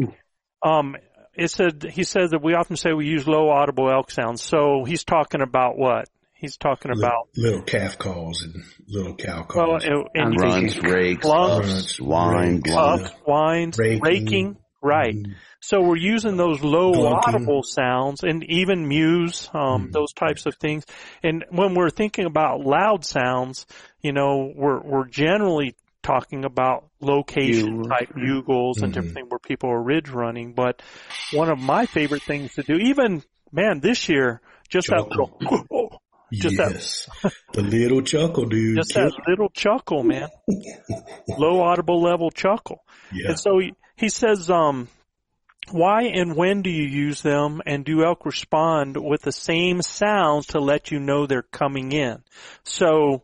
[0.63, 0.95] um
[1.37, 4.41] it said he says that we often say we use low audible elk sounds.
[4.43, 6.09] So he's talking about what?
[6.33, 9.85] He's talking about little calf calls and little cow well, calls.
[9.85, 14.01] and, and Grunts, rakes, Clumps, ups, whine, rakes, whines, uh, Raking.
[14.01, 14.57] raking.
[14.81, 15.15] Right.
[15.15, 15.31] Mm-hmm.
[15.61, 17.27] So we're using those low Glunking.
[17.27, 19.91] audible sounds and even mews, um, mm-hmm.
[19.91, 20.85] those types of things.
[21.23, 23.65] And when we're thinking about loud sounds,
[24.01, 27.89] you know, we're, we're generally talking about location Bugle.
[27.89, 28.93] type bugles and Mhm.
[28.93, 30.53] different things where people are ridge running.
[30.53, 30.81] But
[31.33, 35.37] one of my favorite things to do, even, man, this year, just that Chuckle.
[35.41, 36.01] little,
[36.33, 37.09] just that- yes.
[37.53, 38.77] the little chuckle, dude.
[38.77, 40.29] just that little chuckle, man.
[41.37, 42.83] Low audible level chuckle.
[43.11, 43.29] yeah.
[43.29, 44.87] And so he, he says, um,
[45.71, 50.47] why and when do you use them and do elk respond with the same sounds
[50.47, 52.21] to let you know they're coming in?
[52.63, 53.23] So,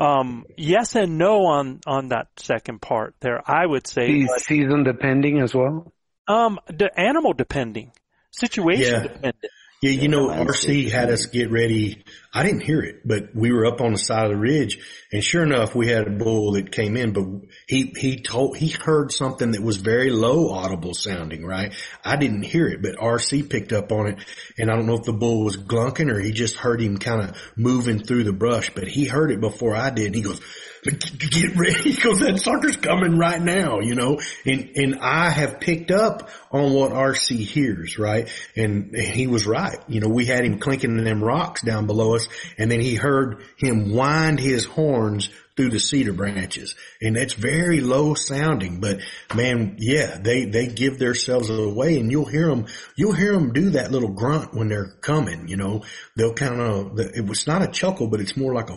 [0.00, 4.26] um, yes and no on, on that second part there, I would say.
[4.26, 5.92] But, season depending as well.
[6.26, 7.92] um, the animal depending,
[8.30, 9.02] situation Yeah.
[9.02, 9.44] dependent.
[9.82, 12.04] Yeah, you know, Yeah, RC had us get ready.
[12.32, 14.78] I didn't hear it, but we were up on the side of the ridge
[15.12, 17.24] and sure enough, we had a bull that came in, but
[17.66, 21.74] he, he told, he heard something that was very low audible sounding, right?
[22.04, 24.18] I didn't hear it, but RC picked up on it
[24.56, 27.22] and I don't know if the bull was glunking or he just heard him kind
[27.22, 30.14] of moving through the brush, but he heard it before I did.
[30.14, 30.40] He goes,
[30.82, 35.90] get ready because that sucker's coming right now, you know, and, and I have picked
[35.90, 38.28] up on what RC hears, right?
[38.56, 39.78] And he was right.
[39.88, 42.19] You know, we had him clinking them rocks down below us
[42.58, 47.80] and then he heard him wind his horns through the cedar branches and that's very
[47.80, 49.00] low sounding, but
[49.34, 53.70] man, yeah, they, they give themselves away and you'll hear them, you'll hear them do
[53.70, 55.82] that little grunt when they're coming, you know,
[56.16, 58.76] they'll kind of, it was not a chuckle, but it's more like a,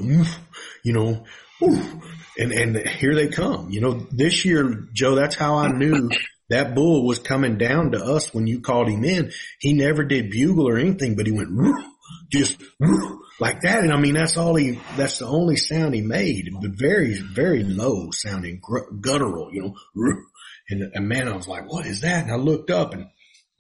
[0.84, 1.24] you know,
[2.38, 3.70] and and here they come.
[3.70, 6.10] You know, this year, Joe, that's how I knew
[6.50, 9.32] that bull was coming down to us when you called him in.
[9.60, 11.50] He never did bugle or anything, but he went
[12.32, 12.62] just
[13.44, 13.84] like that.
[13.84, 14.80] And I mean, that's all he.
[14.96, 19.50] That's the only sound he made, but very very low sounding, gr- guttural.
[19.54, 19.76] You know,
[20.70, 22.24] and, and man, I was like, what is that?
[22.24, 23.08] And I looked up and.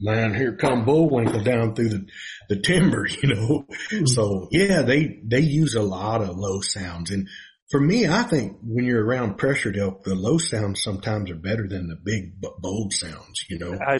[0.01, 2.05] Man, here come Bullwinkle down through the,
[2.49, 3.65] the timber, you know.
[3.89, 4.05] Hmm.
[4.05, 7.09] So yeah, they, they use a lot of low sounds.
[7.11, 7.29] And
[7.71, 11.67] for me, I think when you're around pressured elk, the low sounds sometimes are better
[11.69, 13.77] than the big bold sounds, you know.
[13.79, 13.99] I,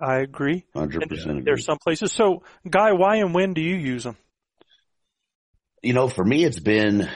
[0.00, 0.64] I agree.
[0.74, 1.30] Hundred And percent.
[1.30, 1.42] agree.
[1.44, 2.12] There's some places.
[2.12, 4.16] So, Guy, why and when do you use them?
[5.82, 7.08] You know, for me, it's been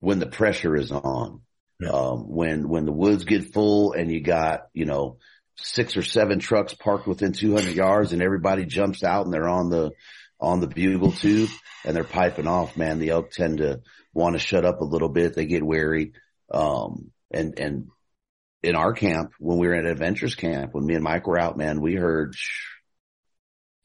[0.00, 1.42] when the pressure is on.
[1.80, 1.90] Yeah.
[1.90, 5.18] Um, when, when the woods get full and you got, you know,
[5.56, 9.70] six or seven trucks parked within 200 yards and everybody jumps out and they're on
[9.70, 9.92] the,
[10.40, 11.50] on the bugle tube
[11.84, 13.80] and they're piping off, man, the elk tend to
[14.12, 15.34] want to shut up a little bit.
[15.34, 16.12] They get wary.
[16.52, 17.88] Um, and, and
[18.62, 21.56] in our camp, when we were at adventures camp, when me and Mike were out,
[21.56, 22.34] man, we heard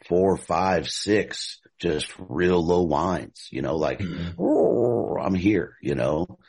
[0.08, 4.36] four, five, six, just real low whines, you know, like, Mhm.
[4.40, 6.40] "Oh, I'm here, you know,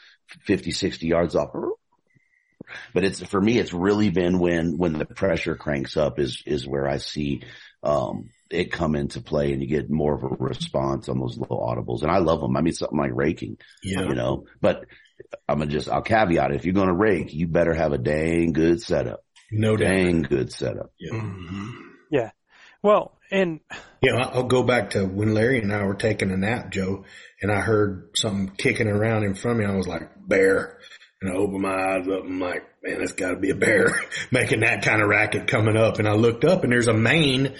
[0.47, 1.51] 50, 60 yards off.
[2.95, 6.67] But it's, for me, it's really been when, when the pressure cranks up is, is
[6.67, 7.43] where I see,
[7.83, 11.47] um, it come into play and you get more of a response on those low
[11.59, 12.03] audibles.
[12.03, 12.57] And I love them.
[12.57, 14.03] I mean, something like raking, Yeah.
[14.09, 14.87] you know, but
[15.49, 16.57] I'm gonna just, I'll caveat it.
[16.57, 19.89] If you're going to rake, you better have a dang good setup, No doubt.
[19.89, 20.93] dang good setup.
[21.13, 21.73] Mhm.
[22.83, 23.61] Well, and
[24.01, 27.05] Yeah, I- I'll go back to when Larry and I were taking a nap, Joe,
[27.43, 29.73] and I heard something kicking around in front of me.
[29.73, 30.79] I was like, bear.
[31.21, 33.99] And I opened my eyes up and I'm like, man, it's gotta be a bear
[34.31, 35.99] making that kind of racket coming up.
[35.99, 37.55] And I looked up and there's a mane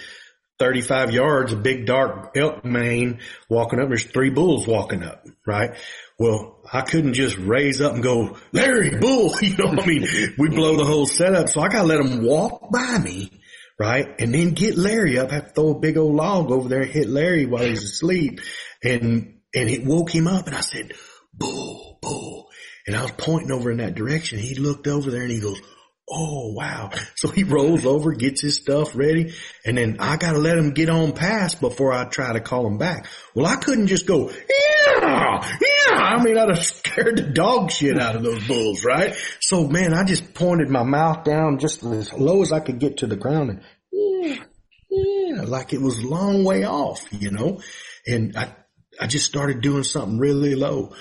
[0.59, 3.89] 35 yards, a big dark elk mane walking up.
[3.89, 5.71] There's three bulls walking up, right?
[6.17, 10.07] Well, I couldn't just raise up and go, Larry, bull, you know, what I mean,
[10.37, 11.49] we blow the whole setup.
[11.49, 13.31] So I gotta let them walk by me
[13.79, 14.07] right?
[14.19, 16.91] And then get Larry up, have to throw a big old log over there and
[16.91, 18.41] hit Larry while he's asleep.
[18.83, 20.93] And, and it woke him up and I said,
[21.33, 22.49] bull, bull.
[22.87, 24.39] And I was pointing over in that direction.
[24.39, 25.59] He looked over there and he goes,
[26.07, 26.91] Oh wow.
[27.15, 29.33] So he rolls over, gets his stuff ready,
[29.65, 32.77] and then I gotta let him get on past before I try to call him
[32.77, 33.07] back.
[33.33, 35.95] Well, I couldn't just go, yeah, yeah.
[35.95, 39.15] I mean, I'd have scared the dog shit out of those bulls, right?
[39.39, 42.97] So man, I just pointed my mouth down just as low as I could get
[42.97, 44.43] to the ground and yeah,
[44.91, 47.61] yeah, like it was a long way off, you know?
[48.05, 48.55] And I,
[49.01, 50.93] I just started doing something really low.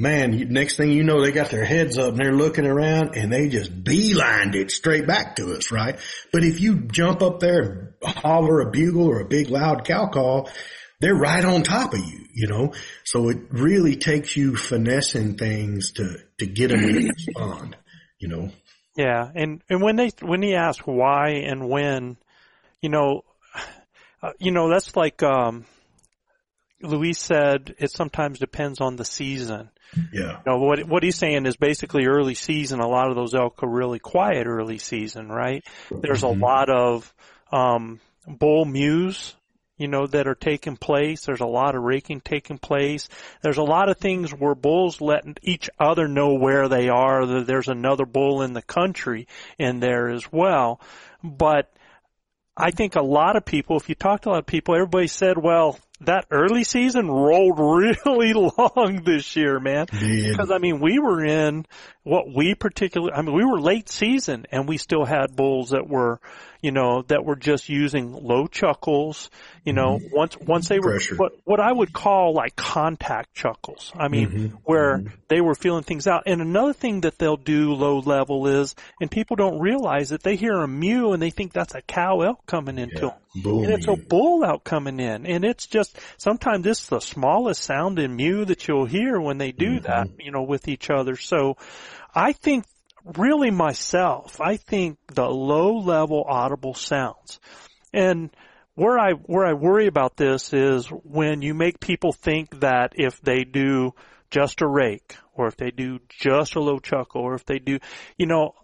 [0.00, 3.32] Man, next thing you know, they got their heads up and they're looking around and
[3.32, 5.98] they just beelined it straight back to us, right?
[6.32, 10.06] But if you jump up there and holler a bugle or a big loud cow
[10.06, 10.50] call,
[11.00, 12.74] they're right on top of you, you know?
[13.02, 17.76] So it really takes you finessing things to, to get them to respond,
[18.20, 18.50] you know?
[18.94, 22.16] Yeah, and and when they when he ask why and when,
[22.80, 23.22] you know,
[24.22, 25.66] uh, you know that's like um,
[26.82, 29.70] Luis said, it sometimes depends on the season.
[30.12, 30.38] Yeah.
[30.38, 32.80] You know, what what he's saying is basically early season.
[32.80, 35.64] A lot of those elk are really quiet early season, right?
[35.90, 36.40] There's a Mhm.
[36.40, 37.12] lot of
[37.50, 39.34] um, bull mews,
[39.78, 41.24] you know, that are taking place.
[41.24, 43.08] There's a lot of raking taking place.
[43.42, 47.24] There's a lot of things where bulls let each other know where they are.
[47.24, 49.26] That there's another bull in the country
[49.58, 50.80] in there as well,
[51.24, 51.72] but
[52.60, 55.06] I think a lot of people, if you talk to a lot of people, everybody
[55.06, 57.58] said, well, that early season rolled
[58.04, 59.86] really long this year, man.
[60.30, 61.66] Because I mean, we were in
[62.02, 65.88] what we particularly, I mean, we were late season and we still had bulls that
[65.88, 66.20] were,
[66.60, 69.30] you know, that were just using low chuckles,
[69.64, 70.16] you know, mm-hmm.
[70.16, 71.16] once, once they were, Pressure.
[71.16, 73.92] what, what I would call like contact chuckles.
[73.96, 74.52] I mean, Mhm.
[74.64, 75.14] where mm-hmm.
[75.28, 76.24] they were feeling things out.
[76.26, 80.36] And another thing that they'll do low level is, and people don't realize that they
[80.36, 83.12] hear a mew and they think that's a cow elk coming into them.
[83.42, 85.26] Bull And it's a bull out coming in.
[85.26, 89.52] And it's just, sometimes it's the smallest sound in mew that you'll hear when they
[89.52, 89.86] do mm-hmm.
[89.86, 91.14] that, you know, with each other.
[91.16, 91.56] So
[92.14, 92.64] I think
[93.04, 97.40] really myself, I think the low level audible sounds
[97.92, 98.30] and
[98.74, 103.20] where I, where I worry about this is when you make people think that if
[103.20, 103.92] they do
[104.30, 107.78] just a rake or if they do just a low chuckle or if they do,
[108.16, 108.54] you know,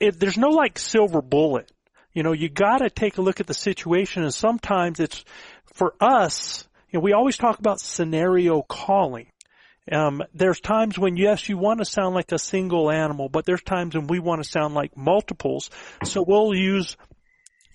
[0.00, 1.70] it, there's no like silver bullet.
[2.12, 5.24] You know, you gotta take a look at the situation and sometimes it's,
[5.74, 9.26] for us, you know, we always talk about scenario calling.
[9.90, 13.62] Um, there's times when yes, you want to sound like a single animal, but there's
[13.62, 15.70] times when we want to sound like multiples.
[16.04, 16.96] So we'll use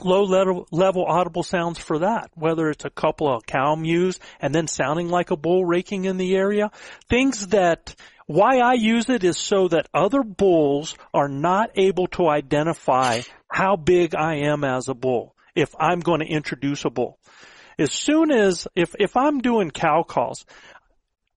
[0.02, 4.54] low level, level audible sounds for that, whether it's a couple of cow mews and
[4.54, 6.72] then sounding like a bull raking in the area.
[7.10, 7.96] Things that,
[8.26, 13.76] why I use it is so that other bulls are not able to identify how
[13.76, 17.20] big I am as a bull if I'm going to introduce a bull.
[17.78, 20.46] As soon as, if, if I'm doing cow calls,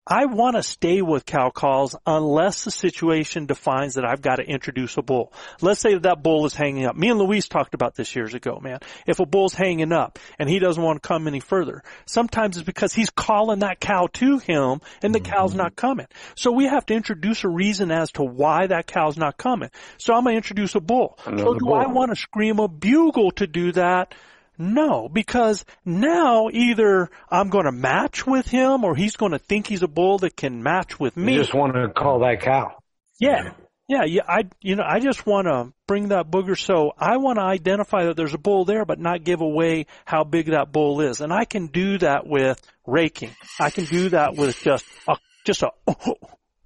[0.06, 4.44] I want to stay with cow calls unless the situation defines that I've got to
[4.44, 5.32] introduce a bull.
[5.60, 6.94] Let's say that, that bull is hanging up.
[6.94, 8.78] Me and Luis talked about this years ago, man.
[9.08, 12.64] If a bull's hanging up and he doesn't want to come any further, sometimes it's
[12.64, 15.58] because he's calling that cow to him and the cow's mm-hmm.
[15.58, 16.06] not coming.
[16.36, 19.70] So we have to introduce a reason as to why that cow's not coming.
[19.98, 21.18] So I'm going to introduce a bull.
[21.24, 21.74] so do bull.
[21.74, 24.14] I want to scream a bugle to do that?
[24.58, 29.66] No, because now either I'm going to match with him or he's going to think
[29.66, 31.34] he's a bull that can match with me.
[31.34, 32.78] You just want to call that cow.
[33.18, 33.52] Yeah.
[33.88, 36.58] Yeah, yeah, I, you know, I just want to bring that booger.
[36.58, 40.24] So I want to identify that there's a bull there, but not give away how
[40.24, 41.20] big that bull is.
[41.20, 43.30] And I can do that with raking.
[43.60, 45.70] I can do that with just a, just a,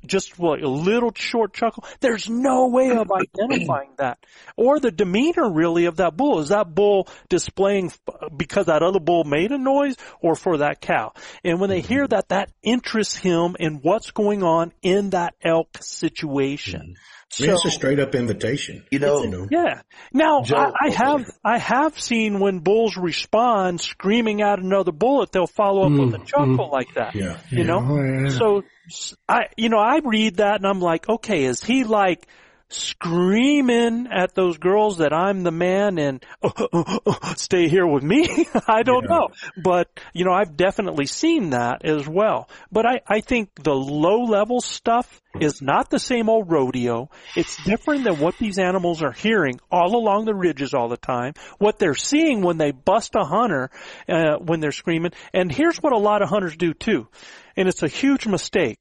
[0.07, 1.85] just like a little short chuckle.
[2.01, 3.11] There's no way of
[3.41, 4.19] identifying that.
[4.57, 6.41] Or the demeanor really of that bull.
[6.41, 7.93] Is that bull displaying
[8.37, 11.13] because that other bull made a noise or for that cow?
[11.45, 12.15] And when they hear mm-hmm.
[12.15, 16.81] that, that interests him in what's going on in that elk situation.
[16.81, 17.20] Mm-hmm.
[17.39, 18.85] I mean, it's a straight up invitation.
[18.91, 19.49] You know, You know.
[19.51, 19.83] Yeah.
[20.13, 25.31] Now Joe- I, I have I have seen when bulls respond screaming at another bullet,
[25.31, 26.27] they'll follow up with a mm, mm.
[26.27, 27.15] chuckle like that.
[27.15, 27.39] Yeah.
[27.51, 27.79] You know.
[27.81, 28.29] Oh, yeah.
[28.31, 32.27] So s- I you know I read that and I'm like, okay, is he like
[32.73, 36.25] screaming at those girls that I'm the man and
[37.37, 38.47] stay here with me?
[38.69, 39.17] I don't Yeah.
[39.17, 39.29] know.
[39.63, 42.49] But, you know, I've definitely seen that as well.
[42.71, 47.09] But I, I think the low level stuff is not the same old rodeo.
[47.37, 51.35] It's different than what these animals are hearing all along the ridges all the time.
[51.59, 53.71] What they're seeing when they bust a hunter,
[54.09, 55.13] uh, when they're screaming.
[55.33, 57.09] And here's what a lot of hunters do too.
[57.57, 58.79] And it's a huge mistake.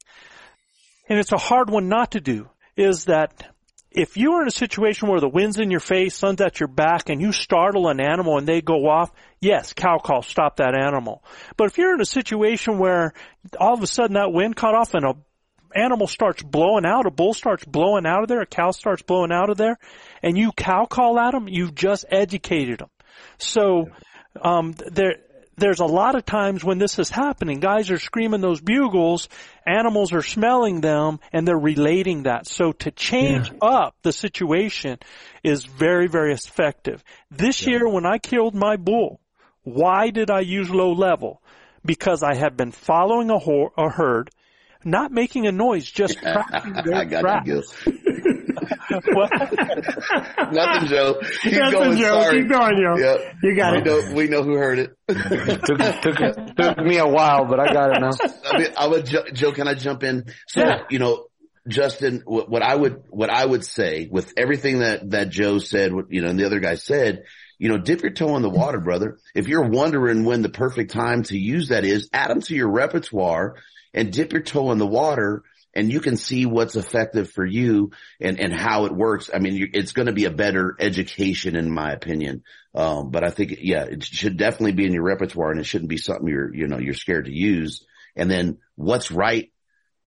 [1.07, 3.47] And it's a hard one not to do is that
[3.91, 6.67] if you are in a situation where the wind's in your face, sun's at your
[6.67, 10.75] back, and you startle an animal and they go off, yes, cow call, stop that
[10.75, 11.23] animal.
[11.57, 13.13] But if you're in a situation where
[13.59, 15.13] all of a sudden that wind caught off and a
[15.75, 19.31] animal starts blowing out, a bull starts blowing out of there, a cow starts blowing
[19.31, 19.77] out of there,
[20.23, 22.89] and you cow call at them, you've just educated them.
[23.37, 23.89] So,
[24.41, 25.17] um, there,
[25.59, 29.29] there's a lot of times when this is happening, guys are screaming those bugles,
[29.65, 32.47] animals are smelling them, and they're relating that.
[32.47, 34.99] So to change up the situation
[35.43, 37.03] is very, very effective.
[37.31, 39.19] This year when I killed my bull,
[39.63, 41.41] why did I use low level?
[41.85, 44.29] Because I had been following a, ho- a herd,
[44.83, 47.73] not making a noise, just cracking their I got tracks.
[48.49, 49.15] you, Gil.
[49.15, 49.31] What?
[50.51, 51.21] Nothing, Joe.
[51.43, 51.97] Keep Nothing, going.
[51.97, 52.21] Joe.
[52.21, 52.41] Sorry.
[52.41, 52.97] Keep going, Joe.
[52.97, 53.35] Yep.
[53.43, 53.85] You got we it.
[53.85, 54.95] Know, we know who heard it.
[55.07, 58.11] took, took, took me a while, but I got it now.
[58.51, 60.25] I mean, I would, Joe, Joe, can I jump in?
[60.47, 60.83] So, Yeah.
[60.89, 61.25] you know,
[61.67, 65.91] Justin, what, what I would, what I would say with everything that, that Joe said,
[66.09, 67.23] you know, and the other guy said,
[67.59, 69.19] you know, dip your toe in the water, brother.
[69.35, 72.69] If you're wondering when the perfect time to use that is, add them to your
[72.71, 73.57] repertoire
[73.93, 75.43] and dip your toe in the water
[75.73, 79.29] and you can see what's effective for you and, and how it works.
[79.33, 82.43] I mean, it's going to be a better education in my opinion.
[82.73, 85.89] Um, but I think, yeah, it should definitely be in your repertoire and it shouldn't
[85.89, 87.85] be something you're, you know, you're scared to use.
[88.15, 89.51] And then what's right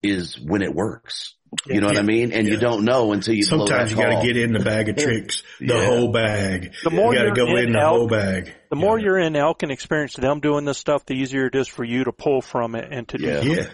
[0.03, 1.35] is when it works.
[1.67, 2.33] You know what I mean?
[2.33, 4.61] And you don't know until you blow Sometimes that you got to get in the
[4.61, 5.87] bag of tricks, the Yeah.
[5.87, 6.73] whole bag.
[6.85, 8.53] The more you got to you're go in in the elk- whole bag.
[8.69, 11.69] The more you're in elk and experience them doing this stuff, the easier it is
[11.69, 13.41] for you to pull from it and to do Yeah.
[13.43, 13.67] Yeah.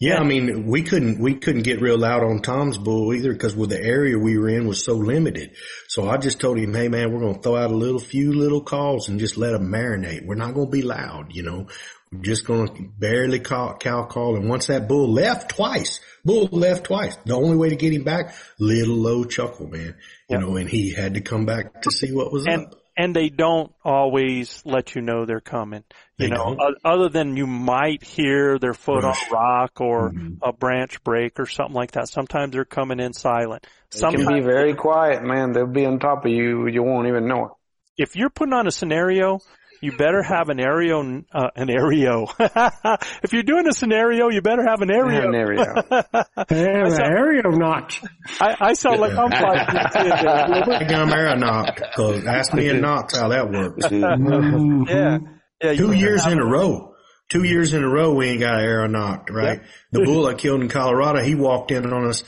[0.00, 3.54] Yeah, I mean, we couldn't, we couldn't get real loud on Tom's bull either because
[3.54, 5.50] with the area we were in was so limited.
[5.88, 8.32] So I just told him, hey man, we're going to throw out a little few
[8.32, 10.24] little calls and just let them marinate.
[10.24, 11.66] We're not going to be loud, you know,
[12.03, 14.36] we're just going to barely call, cow call.
[14.36, 18.04] And once that bull left twice, bull left twice, the only way to get him
[18.04, 19.96] back, little low chuckle, man,
[20.28, 22.74] you know, and he had to come back to see what was and up.
[22.96, 25.84] and they don't always let you know they're coming.
[26.18, 26.78] You They know, don't.
[26.84, 29.22] other than you might hear their foot Rush.
[29.24, 30.38] on a rock or Mhm.
[30.42, 32.08] a branch break or something like that.
[32.08, 33.66] Sometimes they're coming in silent.
[33.94, 35.52] It can be very quiet, man.
[35.52, 36.66] They'll be on top of you.
[36.68, 37.50] You won't even know it.
[37.96, 39.38] if you're putting on a scenario,
[39.84, 42.26] you better have an aereo, uh, an aereo.
[43.22, 45.26] if you're doing a scenario, you better have an aereo.
[45.26, 46.46] An aereo.
[46.48, 48.00] Hey, I the aerial knocked.
[48.40, 50.78] I, I sound like I'm five feet ten there, Gilbert.
[50.78, 53.84] Hey, Gum air knock, cause ask me and Knox how that works.
[53.94, 54.88] Mhm.
[54.88, 55.18] Yeah.
[55.62, 55.74] Yeah.
[55.74, 56.94] Two years in a row.
[57.30, 59.60] Two years in a row we ain't got an arrow nocked, right?
[59.92, 62.24] The bull I killed in Colorado, he walked in on us,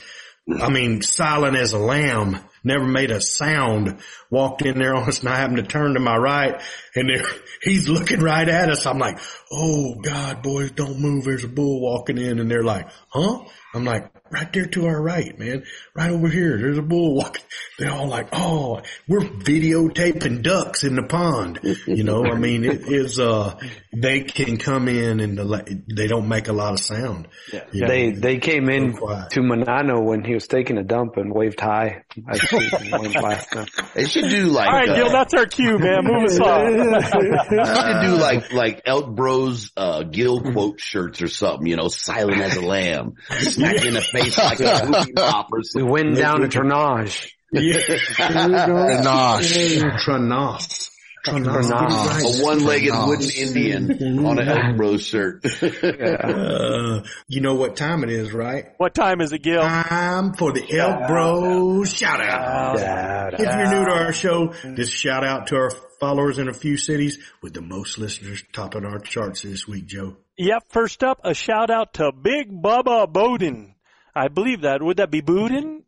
[0.59, 3.99] I mean, silent as a lamb, never made a sound,
[4.29, 6.61] walked in there on us and I happened to turn to my right
[6.95, 7.25] and there,
[7.61, 8.85] he's looking right at us.
[8.85, 9.19] I'm like,
[9.51, 11.25] oh God, boys, don't move.
[11.25, 13.43] There's a bull walking in and they're like, huh?
[13.73, 15.63] I'm like, right there to our right, man.
[15.95, 16.57] Right over here.
[16.57, 17.43] There's a bull walking.
[17.79, 21.59] They're all like, oh, we're videotaping ducks in the pond.
[21.85, 23.59] You know, I mean, it is, uh,
[24.01, 27.27] they can come in and the, they don't make a lot of sound.
[27.71, 29.31] You know, They they came in quiet.
[29.31, 32.03] to Manano when he was taking a dump and waved high.
[32.27, 33.65] I see him went past them.
[33.95, 36.03] They should do like, All right, uh, Gil, that's our cue, man.
[36.03, 36.73] Move us on.
[37.49, 41.87] they should do like, like Elk Bros, uh, Gil quote shirts or something, you know,
[41.87, 45.83] silent as a lamb, smack you in the face like a whoopie pop or We
[45.83, 47.31] went down to Ternage.
[47.51, 47.77] Yeah.
[49.01, 49.81] Nosh.
[50.03, 50.89] Tranos.
[51.25, 51.69] Tranos.
[51.69, 53.07] A one-legged Nice.
[53.07, 55.43] wooden Indian on an Elk Bros shirt.
[55.45, 58.65] Uh, you know what time it is, right?
[58.77, 59.61] What time is it, Gil?
[59.61, 62.77] Time for the Elk Bros shout out.
[62.79, 63.29] Yeah.
[63.33, 66.77] If you're new to our show, this shout out to our followers in a few
[66.77, 70.17] cities with the most listeners topping our charts this week, Joe.
[70.37, 70.63] Yep.
[70.69, 73.73] First up, a shout out to Big Bubba Bowden.
[74.15, 74.81] I believe that.
[74.81, 75.83] Would that be Bowden?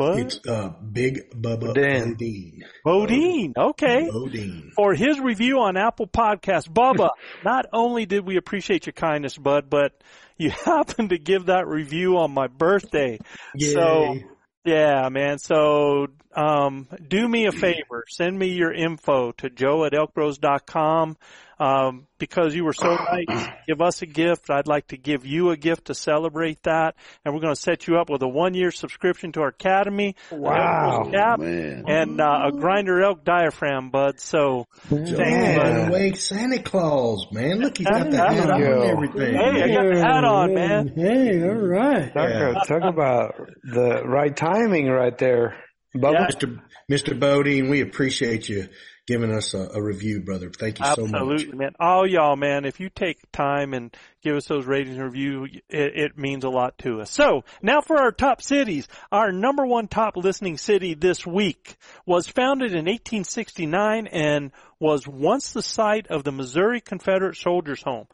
[0.00, 0.18] Bud?
[0.18, 2.12] It's uh, Big Bubba Dan.
[2.12, 2.64] Bodine.
[2.82, 3.52] Bodine.
[3.54, 4.08] Okay.
[4.10, 4.72] Bodine.
[4.74, 6.70] For his review on Apple Podcast.
[6.70, 7.10] Bubba,
[7.44, 9.92] not only did we appreciate your kindness, bud, but
[10.38, 13.18] you happened to give that review on my birthday.
[13.58, 14.16] So,
[14.64, 15.38] yeah, man.
[15.38, 18.04] So, um, do me a favor.
[18.08, 21.18] Send me your info to joe at elkbros.com.
[21.60, 24.48] Um, because you were so nice, give us a gift.
[24.48, 26.94] I'd like to give you a gift to celebrate that.
[27.22, 30.16] And we're going to set you up with a one year subscription to our academy.
[30.32, 31.10] Wow.
[31.12, 31.84] Cap, Man.
[31.86, 34.20] and uh, a grinder elk diaphragm, bud.
[34.20, 36.16] So, thanks, Man, bud.
[36.18, 37.58] Santa Claus, man.
[37.60, 39.34] Look, you got the hat on and everything.
[39.34, 40.88] Hey, I got the hat on, man.
[40.96, 42.12] Hey, all right.
[42.14, 42.54] Talk, Yeah.
[42.66, 43.34] talk about
[43.64, 45.56] the right timing right there.
[45.94, 46.28] Bubba.
[46.30, 46.58] Mr.
[46.90, 47.18] Mr.
[47.20, 48.68] Bodine, we appreciate you
[49.06, 50.50] giving us a, a review, brother.
[50.50, 51.20] Thank you so much.
[51.20, 51.72] Absolutely, man.
[51.80, 55.62] All y'all, man, if you take time and give us those ratings and review, it,
[55.68, 57.10] it means a lot to us.
[57.10, 58.86] So now for our top cities.
[59.10, 61.76] Our number one top listening city this week
[62.06, 68.06] was founded in 1869 and was once the site of the Missouri Confederate Soldiers Home.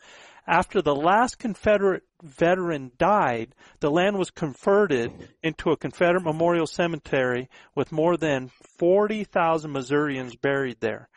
[0.46, 5.10] After the last Confederate veteran died, the land was converted
[5.42, 11.08] into a Confederate memorial cemetery with more than 40,000 Missourians buried there.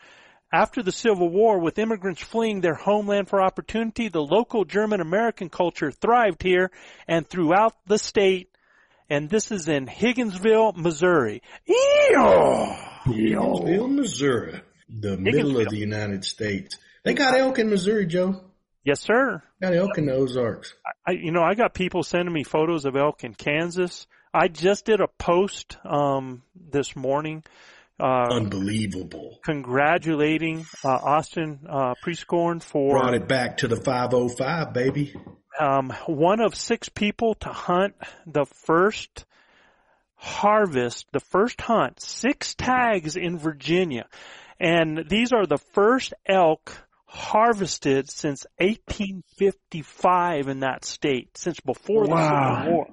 [0.51, 5.47] After the Civil War, with immigrants fleeing their homeland for opportunity, the local German American
[5.47, 6.71] culture thrived here
[7.07, 8.49] and throughout the state.
[9.11, 11.43] And this is in Higginsville, Missouri.
[13.05, 16.77] Higginsville, Missouri, the middle of the United States.
[17.03, 18.48] They got elk in Missouri, Joe.
[18.83, 19.43] Yes, sir.
[19.61, 20.73] Got elk in the Ozarks.
[21.05, 24.07] I, you know, I got people sending me photos of elk in Kansas.
[24.33, 27.43] I just did a post um, this morning
[27.99, 29.39] uh, Unbelievable.
[29.43, 35.13] congratulating uh, Austin uh, Prescorn for Brought it back to the 505, baby.
[35.59, 39.25] um, one of six people to hunt the first
[40.15, 44.07] harvest, the first hunt, six tags in Virginia.
[44.59, 46.71] And these are the first elk
[47.11, 52.59] harvested since 1855 in that state, since before the Wow.
[52.61, 52.87] Civil War.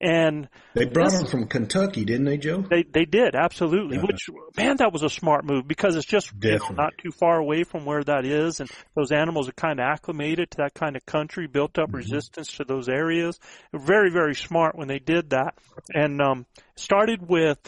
[0.00, 2.62] And They brought this- them from Kentucky, didn't they, Joe?
[2.62, 3.96] they they did absolutely.
[3.96, 4.04] Yeah.
[4.04, 7.38] Which man, that was a smart move because it's just you know, not too far
[7.38, 10.94] away from where that is, and those animals are kind of acclimated to that kind
[10.94, 11.82] of country, built Mm-hmm.
[11.82, 13.40] up resistance to those areas.
[13.74, 15.58] Very very smart when they did that,
[15.92, 16.46] and um,
[16.76, 17.58] started with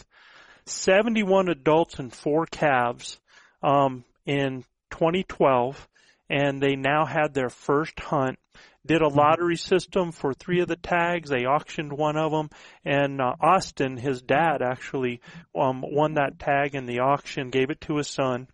[0.65, 3.19] seventy one adults and four calves
[3.61, 5.87] um, in 2012,
[6.29, 8.37] and they now had their first hunt
[8.85, 11.29] did a lottery system for three of the tags.
[11.29, 12.49] They auctioned one of them,
[12.83, 15.21] and uh, Austin, his dad, actually
[15.55, 18.47] um, won that tag in the auction, gave it to his son,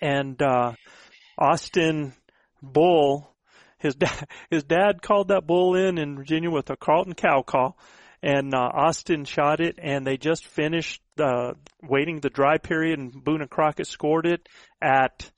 [0.00, 0.72] and uh,
[1.38, 2.12] Austin
[2.62, 3.32] Bull,
[3.78, 7.78] his dad, his dad called that bull in in Virginia with a Carlton cow call.
[8.20, 13.12] And uh, Austin shot it, and they just finished uh, waiting the dry period, and
[13.12, 14.48] Boone and Crockett scored it
[14.82, 15.30] at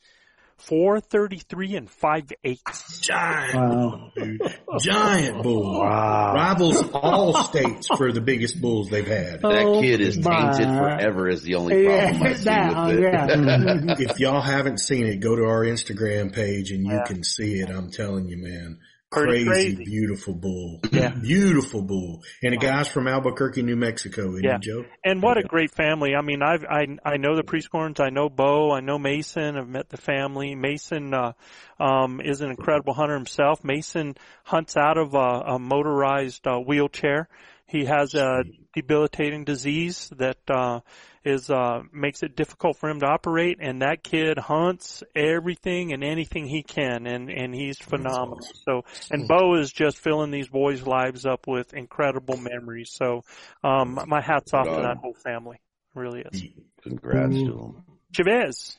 [0.61, 3.00] 433 and 5 eighths.
[3.00, 3.68] Giant Wow.
[3.68, 4.40] bull, dude.
[4.80, 5.82] Giant bull.
[5.84, 9.40] Rivals all states for the biggest bulls they've had.
[9.42, 13.04] That Oh, kid is tainted forever is the only problem I see that, with it.
[13.04, 13.94] Oh, yeah.
[14.11, 17.04] if y'all haven't seen it, go to our Instagram page and you Yeah.
[17.04, 17.70] can see it.
[17.70, 18.78] I'm telling you, man.
[19.11, 19.84] Pretty Crazy, crazy.
[19.84, 20.80] beautiful bull.
[20.92, 21.08] Yeah.
[21.20, 22.22] Beautiful bull.
[22.44, 24.58] And the guy's from Albuquerque, New Mexico, isn't Yeah.
[24.62, 24.84] he, Joe?
[25.04, 26.14] And what a great family.
[26.14, 27.98] I mean, I've, I, I know the Prescorns.
[27.98, 28.70] I know Bo.
[28.70, 29.56] I know Mason.
[29.56, 30.54] I've met the family.
[30.54, 31.32] Mason, uh,
[31.80, 33.64] um, is an incredible hunter himself.
[33.64, 37.28] Mason hunts out of a, a motorized, uh, wheelchair.
[37.70, 38.42] He has a
[38.74, 40.80] debilitating disease that, uh,
[41.24, 43.58] is, uh, makes it difficult for him to operate.
[43.60, 47.06] And that kid hunts everything and anything he can.
[47.06, 48.40] And, and he's phenomenal.
[48.64, 52.90] So, and Bo is just filling these boys' lives up with incredible memories.
[52.92, 53.22] So,
[53.62, 55.58] um, my hat's off to that whole family.
[55.94, 56.42] It really is.
[56.82, 57.82] Congrats to him.
[58.12, 58.76] Chavez.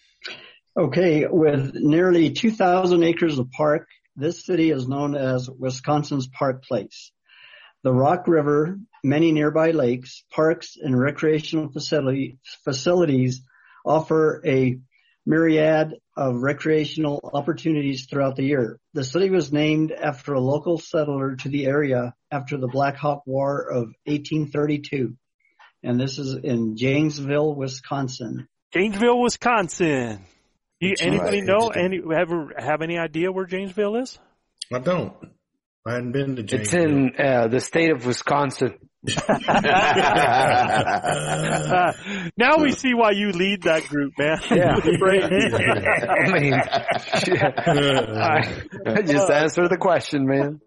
[0.76, 7.12] Okay, with nearly 2,000 acres of park, this city is known as Wisconsin's Park Place.
[7.84, 13.42] The Rock River, many nearby lakes, parks, and recreational facility, facilities
[13.86, 14.80] offer a
[15.26, 18.80] myriad of recreational opportunities throughout the year.
[18.94, 23.24] The city was named after a local settler to the area after the Black Hawk
[23.26, 25.16] War of 1832.
[25.84, 28.48] And this is in Janesville, Wisconsin.
[28.74, 30.22] Janesville, Wisconsin.
[30.80, 31.48] You, anybody right.
[31.48, 34.18] know any ever have any idea where Janesville is?
[34.74, 35.14] I don't.
[35.86, 38.76] I hadn't been to It's in uh, the state of Wisconsin.
[42.38, 44.38] Now we see why you lead that group, man.
[44.52, 44.76] Yeah.
[44.78, 46.54] I mean,
[48.14, 50.62] I, I just answer the question, man.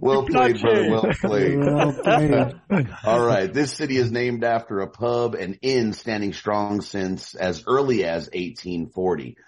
[0.00, 0.90] well played, brother.
[0.90, 1.58] Well played.
[1.58, 2.90] Well played.
[3.04, 3.50] All right.
[3.50, 8.24] This city is named after a pub and inn standing strong since as early as
[8.26, 9.38] 1840.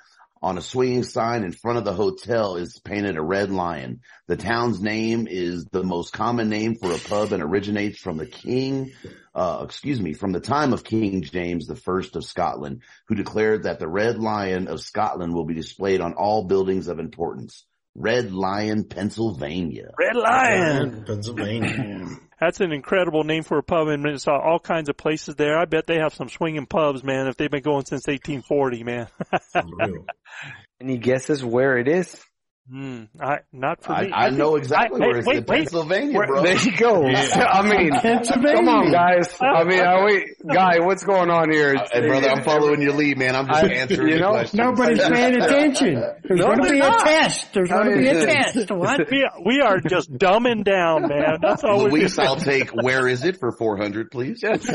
[0.42, 4.00] On a swinging sign in front of the hotel is painted a red lion.
[4.26, 8.26] The town's name is the most common name for a pub and originates from the
[8.26, 8.92] king,
[9.34, 13.62] uh, excuse me, from the time of King James the First of Scotland, who declared
[13.62, 17.64] that the red lion of Scotland will be displayed on all buildings of importance.
[17.94, 19.92] Red Lion, Pennsylvania.
[19.98, 21.04] Red Lion.
[21.06, 22.18] Pennsylvania.
[22.38, 25.58] That's an incredible name for a pub, in it's uh, all kinds of places there.
[25.58, 27.28] I bet they have some swinging pubs, man.
[27.28, 29.08] If they've been going since 1840, man.
[30.80, 32.22] Any guesses where it is?
[32.68, 33.04] Hmm.
[33.20, 34.10] I, not for I, me.
[34.12, 35.56] I think- know exactly I- where it's wait, in wait.
[35.58, 36.42] Pennsylvania, Where- bro.
[36.42, 37.04] There you go.
[37.06, 39.36] I mean, come on, guys.
[39.40, 41.76] I mean, I, wait, guy, what's going on here?
[41.92, 43.36] Hey, brother, I'm following your lead, man.
[43.36, 44.58] I'm just I- answering you the know, question.
[44.58, 45.94] Nobody's paying attention.
[46.24, 47.52] There's No, going to they're be a test.
[47.54, 48.70] There's going to be a test.
[48.76, 49.10] What?
[49.12, 51.38] we, we are just dumbing down, man.
[51.40, 52.26] That's all we're Luis, doing.
[52.28, 54.40] I'll take where is it for 400, please?
[54.42, 54.68] It's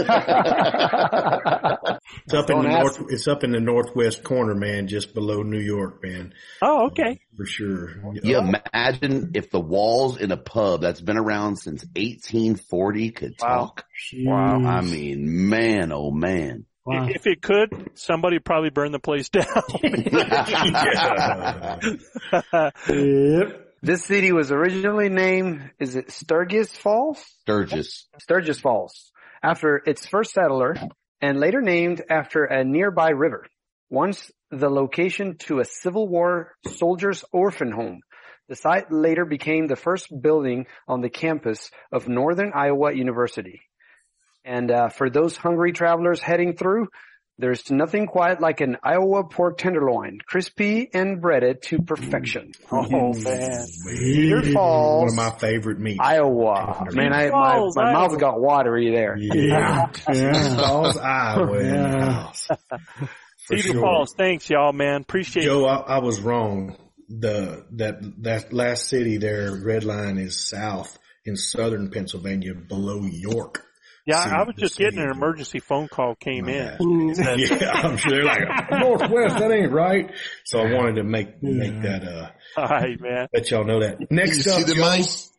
[2.34, 3.00] up in Don't the ask.
[3.00, 3.12] north.
[3.12, 7.20] It's up in the northwest corner, man, just below New York, man, Oh, okay.
[7.36, 8.14] For sure.
[8.24, 13.86] You imagine if the walls in a pub that's been around since 1840 could talk?
[14.14, 14.64] Wow.
[14.66, 16.66] I mean, man, oh man.
[16.86, 17.08] Wow.
[17.10, 19.46] If it could, somebody probably burn the place down.
[22.90, 23.68] Yep.
[23.84, 27.20] This city was originally named, is it Sturgis Falls?
[27.42, 28.08] Sturgis.
[28.20, 29.12] Sturgis Falls,
[29.42, 30.76] after its first settler,
[31.20, 33.48] and later named after a nearby river.
[33.90, 38.02] Once the location to a Civil War soldiers' orphan home.
[38.50, 43.62] The site later became the first building on the campus of Northern Iowa University.
[44.44, 46.88] And uh, for those hungry travelers heading through,
[47.38, 52.52] there's nothing quite like an Iowa pork tenderloin, crispy and breaded to perfection.
[52.72, 56.00] Oh man, Cedar Falls, One of my favorite meats.
[56.02, 56.86] Iowa.
[56.92, 57.94] Man, I, my, Falls, my Iowa.
[58.10, 59.16] mouth got watery there.
[59.18, 59.88] Yeah.
[60.14, 60.56] Yeah.
[60.58, 62.32] Falls, Iowa.
[63.50, 63.58] In the Yeah.
[63.58, 63.58] house.
[63.58, 63.82] For Cedar sure.
[63.82, 64.14] Falls.
[64.14, 65.02] Thanks, y'all, man.
[65.02, 65.46] Appreciate it.
[65.46, 66.78] Joe, I, I was wrong.
[67.10, 73.66] The that that last city there, Red Lion, is south in southern Pennsylvania, below York.
[74.06, 76.68] Yeah, See, I was the just getting an emergency phone call came My in.
[76.68, 76.80] bad.
[77.40, 79.38] yeah, I'm sure they're like northwest.
[79.38, 80.12] That ain't right.
[80.46, 83.28] So I wanted to make make that uh All right, man.
[83.34, 84.00] let y'all know that.
[84.00, 85.32] You Next see up, the Joe, mice?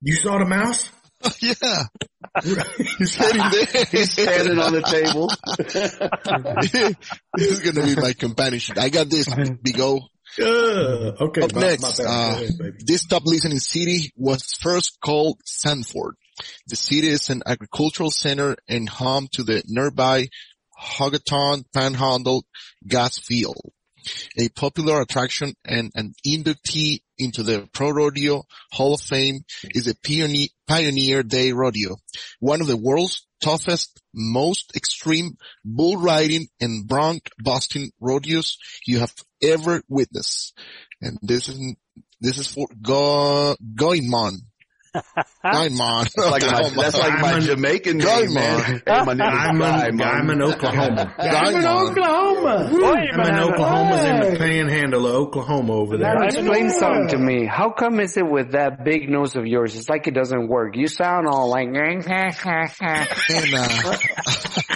[0.00, 0.90] you saw the mouse.
[1.40, 1.84] yeah.
[2.98, 3.84] He's heading there.
[3.90, 5.30] He's standing on the table.
[7.36, 8.78] this is gonna be my companionship.
[8.78, 9.28] I got this,
[9.62, 10.00] Big O.
[10.38, 12.04] Uh, okay, Up my- my next, bad.
[12.06, 16.16] Go uh, ahead, this top listening city was first called Sanford.
[16.66, 20.26] The city is an agricultural center and home to the nearby
[20.76, 22.44] Hugoton Panhandle
[22.86, 23.60] gas field.
[24.38, 29.44] A popular attraction and an inductee into the Pro Rodeo Hall of Fame
[29.74, 31.96] is the Pioneer, Pioneer Day Rodeo,
[32.40, 39.12] one of the world's toughest, most extreme bull riding and bronc busting rodeos you have
[39.42, 40.56] ever witnessed.
[41.00, 41.74] And this is,
[42.20, 44.36] this is for Go, Guymon.
[44.94, 46.08] Guymon.
[46.16, 48.82] Like my, that's like my Diamond- Jamaican name, man.
[48.86, 50.02] Hey, my name is I'm in, Diamond.
[50.02, 51.14] I'm in Oklahoma.
[51.18, 52.68] I'm in Oklahoma.
[52.70, 53.38] I'm in man.
[53.40, 56.14] Oklahoma's in the panhandle of Oklahoma over there.
[56.14, 57.46] Now explain something to me.
[57.46, 59.76] How come is it with that big nose of yours?
[59.76, 60.76] It's like it doesn't work.
[60.76, 63.96] You sound all like, And, uh,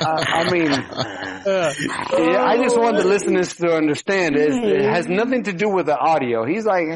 [0.00, 5.44] Uh, I mean, yeah, I just want the listeners to understand it, it has nothing
[5.44, 6.44] to do with the audio.
[6.46, 6.86] He's like,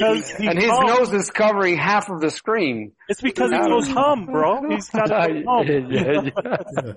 [0.00, 0.86] because he and his hum.
[0.86, 2.92] nose is covering half of the screen.
[3.08, 4.68] It's because he goes hum, bro.
[4.68, 5.66] He's got a hum.
[5.66, 6.96] Look,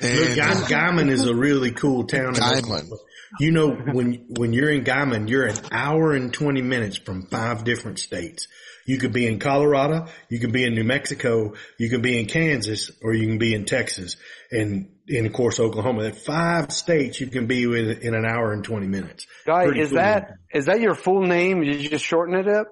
[0.00, 2.36] and, Guy- Guymon is a really cool town.
[2.36, 2.96] in Oklahoma.
[3.40, 7.64] You know, when when you're in Guymon, you're an hour and twenty minutes from five
[7.64, 8.46] different states.
[8.86, 12.26] You could be in Colorado, you could be in New Mexico, you can be in
[12.26, 14.16] Kansas, or you can be in Texas,
[14.50, 16.04] and and of course Oklahoma.
[16.04, 19.26] That five states you can be with in an hour and twenty minutes.
[19.46, 19.98] Guy, is cool.
[19.98, 21.62] that is that your full name?
[21.62, 22.68] Did you just shorten it up?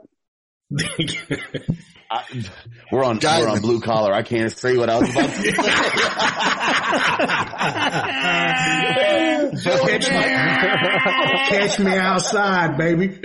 [2.14, 2.24] I,
[2.90, 4.12] we're on we're on blue collar.
[4.12, 5.52] I can't say what I was about to say.
[9.62, 10.18] catch me,
[11.48, 13.18] catch me outside, baby.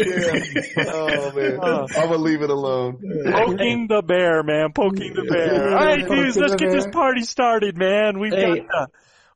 [0.88, 2.98] Oh man, I'm gonna leave it alone.
[3.32, 4.72] Poking the bear, man.
[4.74, 5.78] Poking the bear.
[5.78, 8.20] All right, dudes, let's get this party started, man.
[8.20, 8.60] We've Hey.
[8.62, 8.88] got uh,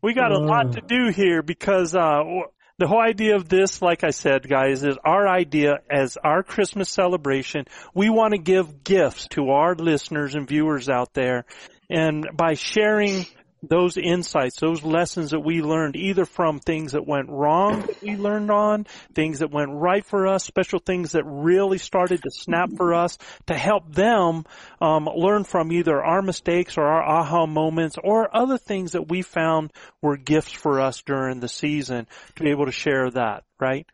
[0.02, 2.44] we got a lot to do here because uh, w-
[2.82, 6.90] the whole idea of this, like I said, guys, is our idea as our Christmas
[6.90, 7.66] celebration.
[7.94, 11.46] We want to give gifts to our listeners and viewers out there,
[11.92, 13.28] and by sharing
[13.64, 18.16] those insights, those lessons that we learned either from things that went wrong that we
[18.16, 22.70] learned on, things that went right for us, special things that really started to snap
[22.76, 24.46] for us to help them
[24.82, 29.22] um, learn from either our mistakes or our aha moments or other things that we
[29.22, 33.86] found were gifts for us during the season to be able to share that, right?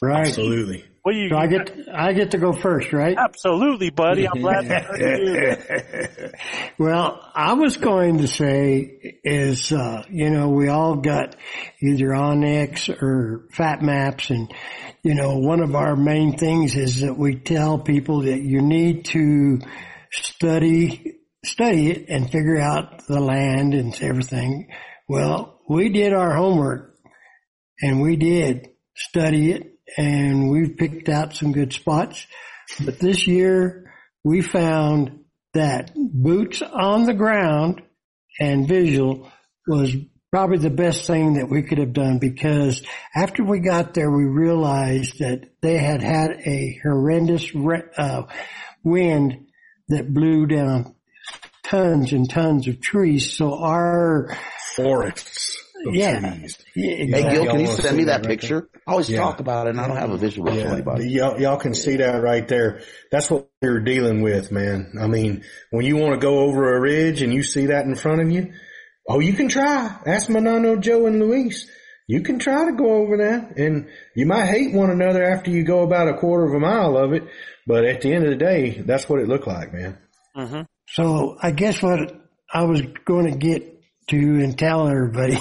[0.00, 0.28] Right.
[0.28, 0.84] Absolutely.
[1.02, 3.16] What do you, So I get I get to go first, right?
[3.16, 4.28] absolutely, buddy.
[4.28, 6.30] I'm glad to hear you.
[6.78, 11.36] Well, I was going to say is, uh, you know, we all got
[11.82, 14.52] either onX or Fat Maps and,
[15.02, 19.06] you know, one of our main things is that we tell people that you need
[19.06, 19.60] to
[20.12, 24.68] study, study it and figure out the land and everything.
[25.08, 26.94] Well, we did our homework
[27.80, 32.26] and we did study it and we've picked out some good spots.
[32.84, 33.92] But this year
[34.24, 35.24] we found
[35.54, 37.82] that boots on the ground
[38.38, 39.30] and visual
[39.66, 39.94] was
[40.30, 42.82] probably the best thing that we could have done because
[43.14, 48.22] after we got there, we realized that they had had a horrendous re- uh,
[48.84, 49.48] wind
[49.88, 50.94] that blew down
[51.64, 53.36] tons and tons of trees.
[53.36, 54.36] So our
[54.76, 55.56] Forests.
[55.86, 56.18] Of Yeah.
[56.20, 56.58] trees.
[56.74, 57.30] yeah, Hey.
[57.34, 58.68] Gil, can you send me that that right picture?
[58.86, 59.18] I always Yeah.
[59.18, 61.08] talk about it and I don't have a visual to Yeah, anybody.
[61.10, 62.80] y'all, y'all can see that right there.
[63.10, 64.92] That's what we're dealing with, man.
[65.00, 67.94] I mean, when you want to go over a ridge and you see that in
[67.94, 68.52] front of you,
[69.08, 69.96] oh, you can try.
[70.06, 71.66] Ask Manano, Joe, and Luis.
[72.06, 75.62] You can try to go over that, and you might hate one another after you
[75.62, 77.22] go about a quarter of a mile of it.
[77.68, 79.96] But at the end of the day, that's what it looked like, man.
[80.36, 80.62] Mm-hmm.
[80.88, 82.12] So I guess what
[82.52, 85.38] I was going to get to and tell everybody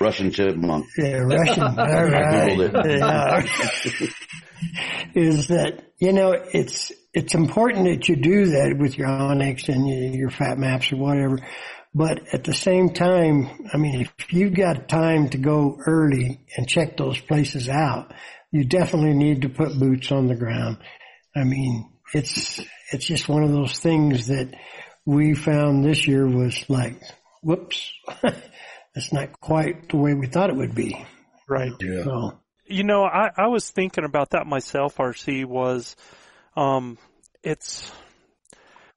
[0.00, 0.86] Russian chipmunk.
[0.98, 1.62] Yeah, Russian.
[1.62, 2.58] All right.
[2.58, 3.42] Yeah.
[5.14, 10.14] is that you know it's it's important that you do that with your onX and
[10.14, 11.38] your fat maps or whatever.
[11.94, 16.68] But at the same time, I mean, if you've got time to go early and
[16.68, 18.12] check those places out,
[18.52, 20.76] you definitely need to put boots on the ground.
[21.34, 22.60] I mean, it's,
[22.92, 24.54] it's just one of those things that
[25.06, 27.00] we found this year was like,
[27.42, 27.90] whoops,
[28.96, 31.04] that's not quite the way we thought it would be.
[31.46, 31.70] Right.
[31.80, 32.02] Yeah.
[32.02, 35.94] So, you know, I, I was thinking about that myself, RC, was,
[36.56, 36.96] um,
[37.42, 37.92] it's,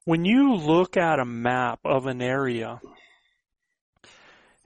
[0.06, 2.80] when you look at a map of an area,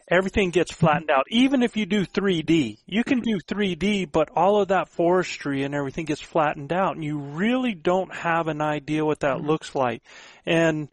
[0.09, 1.25] everything gets flattened out.
[1.31, 5.75] Even if you do 3D, you can do 3D, but all of that forestry and
[5.75, 10.01] everything gets flattened out and you really don't have an idea what that looks like.
[10.47, 10.89] And,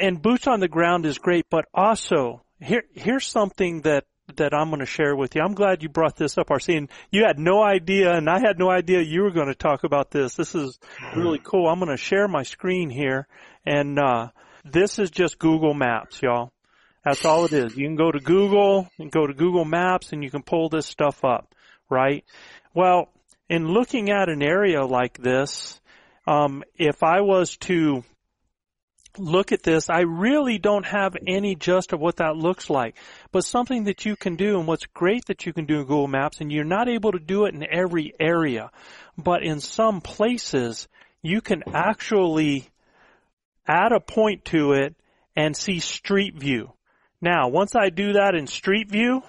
[0.00, 4.04] and boots on the ground is great, but also here, here's something that
[4.36, 5.42] that I'm going to share with you.
[5.42, 6.88] I'm glad you brought this up, RC.
[7.10, 10.12] You had no idea, and I had no idea you were going to talk about
[10.12, 10.34] this.
[10.34, 10.78] This is
[11.16, 11.68] really cool.
[11.68, 13.26] I'm going to share my screen here,
[13.66, 14.28] and uh,
[14.64, 16.52] this is just Google Maps, y'all.
[17.04, 17.76] That's all it is.
[17.76, 20.86] You can go to Google and go to Google Maps, and you can pull this
[20.86, 21.54] stuff up,
[21.88, 22.24] right?
[22.74, 23.08] Well,
[23.48, 25.80] in looking at an area like this,
[26.26, 28.04] um, if I was to
[29.18, 32.96] look at this, I really don't have any just of what that looks like.
[33.32, 36.08] But something that you can do and what's great that you can do in Google
[36.08, 38.70] Maps and you're not able to do it in every area,
[39.16, 40.88] but in some places
[41.22, 42.68] you can actually
[43.66, 44.94] add a point to it
[45.36, 46.72] and see street view.
[47.20, 49.22] Now, once I do that in street view,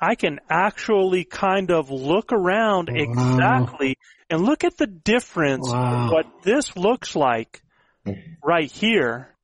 [0.00, 2.96] I can actually kind of look around wow.
[2.96, 3.98] exactly
[4.30, 6.10] and look at the difference wow.
[6.10, 7.62] what this looks like
[8.44, 9.34] right here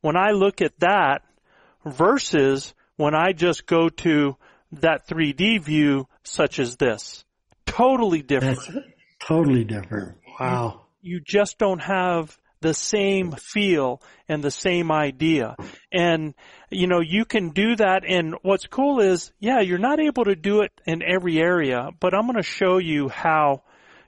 [0.00, 1.22] when I look at that
[1.84, 4.36] versus when I just go to
[4.72, 7.24] that 3D view such as this.
[7.66, 8.58] Totally different.
[8.58, 8.86] That's
[9.26, 10.18] totally different.
[10.38, 10.82] Wow.
[11.00, 15.56] You, you just don't have the same feel and the same idea.
[15.92, 16.34] And,
[16.70, 18.04] you know, you can do that.
[18.06, 22.14] And what's cool is, yeah, you're not able to do it in every area, but
[22.14, 23.62] I'm going to show you how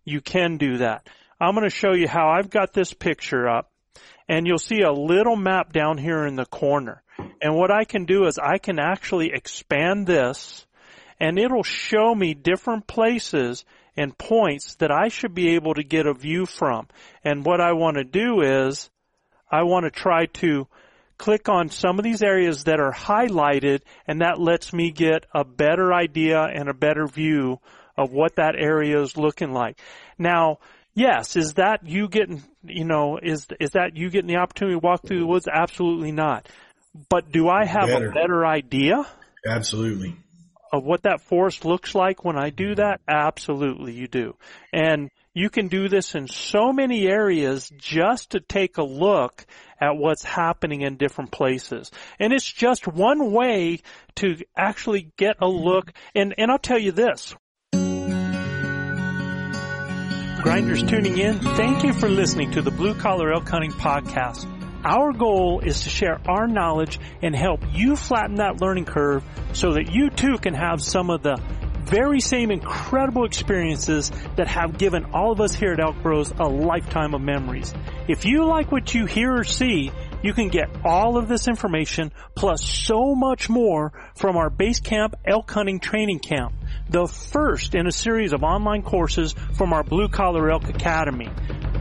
[0.05, 1.09] you can do that.
[1.41, 3.71] I'm going to show you how I've got this picture up
[4.29, 7.03] and you'll see a little map down here in the corner.
[7.41, 10.67] And what I can do is I can actually expand this
[11.21, 13.65] and it'll show me different places
[13.97, 16.89] and points that I should be able to get a view from.
[17.23, 18.91] And what I want to do is
[19.51, 20.67] I want to try to
[21.17, 25.45] click on some of these areas that are highlighted and that lets me get a
[25.45, 27.61] better idea and a better view
[27.97, 29.79] of what that area is looking like.
[30.19, 30.59] Now,
[30.95, 31.37] Yes.
[31.37, 35.07] Is that you getting, you know, is, is that you getting the opportunity to walk
[35.07, 35.49] through the woods?
[35.53, 36.49] Absolutely not.
[37.09, 38.11] But do I have better.
[38.11, 39.05] a better idea?
[39.47, 40.17] Absolutely.
[40.73, 43.01] Of what that forest looks like when I do that?
[43.09, 44.37] Absolutely you do.
[44.73, 49.45] And you can do this in so many areas just to take a look
[49.81, 51.91] at what's happening in different places.
[52.21, 53.81] And it's just one way
[54.17, 55.93] to actually get a look.
[56.15, 57.35] And, and I'll tell you this,
[60.45, 64.47] grinders tuning in, thank you for listening to the Blue Collar Elk Hunting Podcast.
[64.85, 69.25] Our goal is to share our knowledge and help you flatten that learning curve
[69.55, 71.41] so that you too can have some of the
[71.85, 76.45] very same incredible experiences that have given all of us here at Elk Bros a
[76.45, 77.73] lifetime of memories.
[78.07, 79.93] If you like what you hear or see,
[80.23, 85.15] you can get all of this information plus so much more from our base camp
[85.25, 86.53] elk hunting training camp
[86.89, 91.29] the first in a series of online courses from our Blue Collar Elk Academy.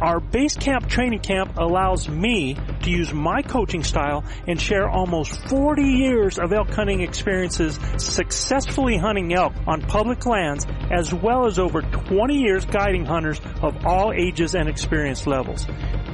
[0.02, 5.48] Our base camp training camp allows me to use my coaching style and share almost
[5.48, 11.58] 40 years of elk hunting experiences successfully hunting elk on public lands as well as
[11.58, 15.66] over 20 years guiding hunters of all ages and experience levels.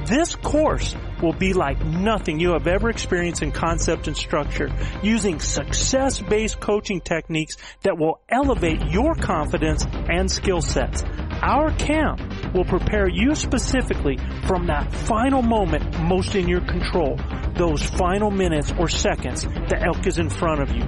[0.06, 4.72] This course will be like nothing you have ever experienced in concept and structure
[5.02, 11.02] using success-based coaching techniques that will elevate your confidence and skill sets.
[11.42, 12.20] Our camp
[12.54, 17.18] will prepare you specifically from that final moment most in your control,
[17.54, 20.84] those final minutes or seconds the elk is in front of you,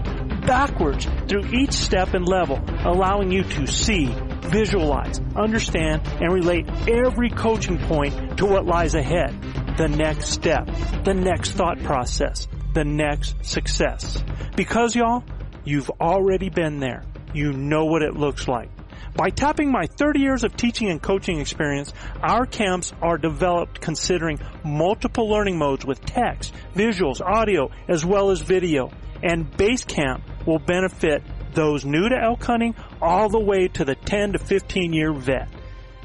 [0.47, 4.07] backwards through each step and level, allowing you to see,
[4.41, 9.41] visualize, understand, and relate every coaching point to what lies ahead.
[9.79, 10.67] The next step,
[11.05, 14.23] the next thought process, the next success.
[14.55, 15.25] Because y'all,
[15.65, 17.05] you've already been there.
[17.33, 18.71] You know what it looks like.
[19.15, 24.41] By tapping my 30 years of teaching and coaching experience, our camps are developed considering
[24.65, 28.91] multiple learning modes with text, visuals, audio, as well as video.
[29.23, 31.23] And Basecamp will benefit
[31.55, 35.49] those new to elk hunting all the way to the 10 to 15 year vet.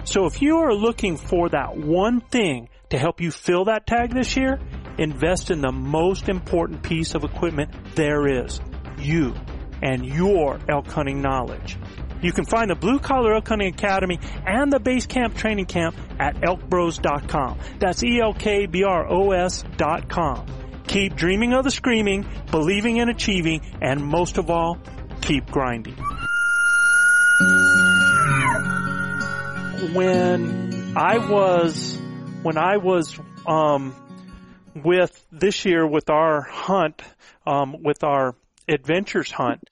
[0.04, 4.14] So if you are looking for that one thing to help you fill that tag
[4.14, 4.60] this year,
[4.98, 8.60] invest in the most important piece of equipment there is.
[8.98, 9.36] You
[9.82, 11.78] and your elk hunting knowledge.
[12.22, 15.96] You can find the Blue Collar Elk Hunting Academy and the Base Camp Training Camp
[16.20, 17.60] at elkbros.com.
[17.80, 20.46] That's E-L-K-B-R-O-S dot com.
[20.88, 24.80] Keep dreaming of the screaming, believing in achieving, and most of all,
[25.22, 25.96] keep grinding.
[29.94, 32.00] When I was,
[32.42, 33.94] when I was, um,
[34.74, 37.02] with this year with our hunt,
[37.46, 38.36] um, with our
[38.68, 39.64] adventures hunt,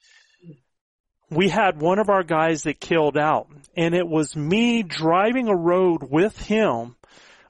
[1.30, 3.48] we had one of our guys that killed out.
[3.76, 6.96] And it was me driving a road with him,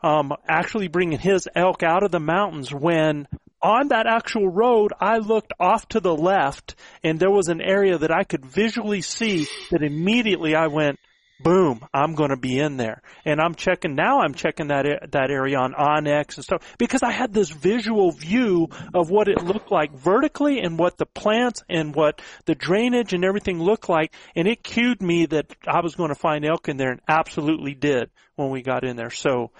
[0.02, 3.28] um, actually bringing his elk out of the mountains when
[3.62, 7.98] on that actual road, I looked off to the left and there was an area
[7.98, 10.98] that I could visually see that immediately I went,
[11.40, 13.02] boom, I'm going to be in there.
[13.24, 17.10] And I'm checking, now I'm checking that, that area on onX and stuff because I
[17.10, 21.94] had this visual view of what it looked like vertically and what the plants and
[21.94, 24.14] what the drainage and everything looked like.
[24.34, 27.74] And it cued me that I was going to find elk in there and absolutely
[27.74, 29.10] did when we got in there.
[29.10, 29.50] So,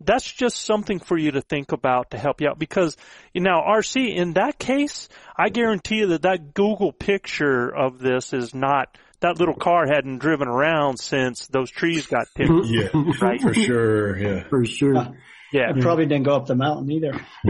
[0.00, 2.96] that's just something for you to think about to help you out because
[3.32, 8.32] you know RC in that case I guarantee you that that Google picture of this
[8.32, 12.52] is not that little car hadn't driven around since those trees got picked.
[12.66, 12.88] yeah,
[13.20, 13.40] right?
[13.40, 14.18] for sure.
[14.18, 14.96] Yeah, for sure.
[14.96, 15.12] Uh,
[15.50, 17.14] yeah, it probably didn't go up the mountain either.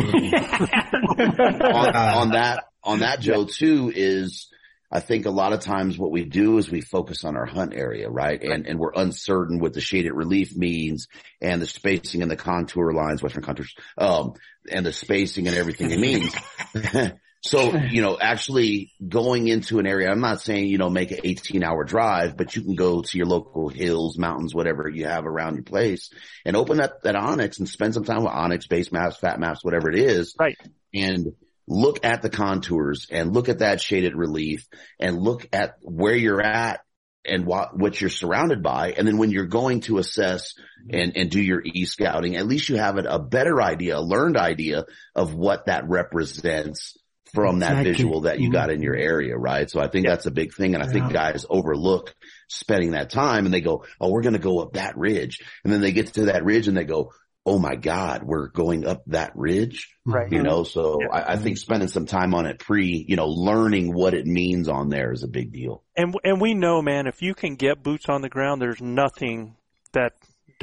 [1.65, 4.49] on, on that, on that, Joe, too, is
[4.93, 7.73] I think a lot of times what we do is we focus on our hunt
[7.75, 8.41] area, right?
[8.41, 11.09] And, and we're uncertain what the shaded relief means
[11.41, 14.35] and the spacing and the contour lines, western contours, um,
[14.71, 16.33] and the spacing and everything it means.
[17.45, 21.21] So, you know, actually going into an area, I'm not saying, you know, make an
[21.23, 25.27] 18 hour drive, but you can go to your local hills, mountains, whatever you have
[25.27, 26.11] around your place
[26.45, 29.63] and open up that onX and spend some time with onX, base maps, fat maps,
[29.63, 30.35] whatever it is.
[30.39, 30.57] Right.
[30.95, 31.35] And
[31.67, 34.67] look at the contours and look at that shaded relief
[34.99, 36.81] and look at where you're at
[37.27, 38.93] and what, what you're surrounded by.
[38.93, 40.55] And then when you're going to assess
[40.91, 44.85] and, and do your e-scouting, at least you have a better idea, a learned idea
[45.15, 46.99] of what that represents
[47.35, 48.77] from that visual that you got mm-hmm.
[48.77, 49.69] in your area, right?
[49.69, 50.75] So I think that's a big thing.
[50.75, 50.93] And I yeah.
[50.93, 52.15] think guys overlook
[52.49, 55.41] spending that time and they go, Oh, we're going to go up that ridge.
[55.65, 57.13] And then they get to that ridge and they go,
[57.47, 59.95] Oh my God, we're going up that ridge.
[60.07, 60.31] Right.
[60.33, 61.09] You know, so yeah.
[61.15, 64.69] I, I, think spending some time on it pre, you know, learning what it means
[64.69, 65.83] on there is a big deal.
[65.95, 69.57] And, and we know, man, if you can get boots on the ground, there's nothing
[69.93, 70.15] that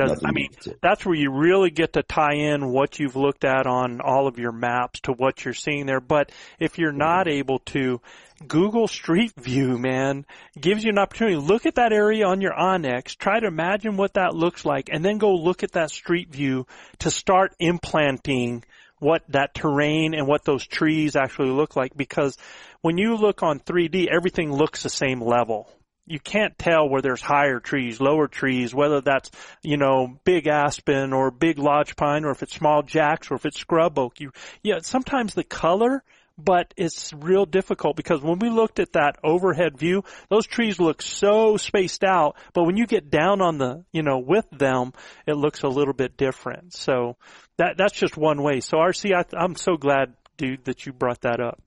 [0.07, 0.49] does I mean
[0.81, 4.39] that's where you really get to tie in what you've looked at on all of
[4.39, 5.99] your maps to what you're seeing there.
[5.99, 8.01] But if you're not able to,
[8.47, 10.25] Google Street View, man,
[10.59, 11.37] gives you an opportunity.
[11.37, 15.03] Look at that area on your onX, try to imagine what that looks like, and
[15.05, 16.65] then go look at that street view
[16.99, 18.63] to start implanting
[18.99, 21.95] what that terrain and what those trees actually look like.
[21.95, 22.37] Because
[22.81, 25.69] when you look on 3D, everything looks the same level
[26.12, 29.32] you can't tell where there's higher trees, lower trees, whether that's,
[29.64, 33.45] you know, big aspen or big lodge pine or if it's small jacks or if
[33.45, 34.20] it's scrub oak.
[34.20, 34.32] You,
[34.62, 36.03] yeah, sometimes the color,
[36.38, 41.01] but it's real difficult because when we looked at that overhead view, those trees look
[41.01, 44.91] so spaced out, but when you get down on the, you know, with them,
[45.26, 46.74] it looks a little bit different.
[46.74, 47.16] So
[47.57, 48.59] that, that's just one way.
[48.59, 51.62] So RC, I, I'm so glad, dude, that you brought that up.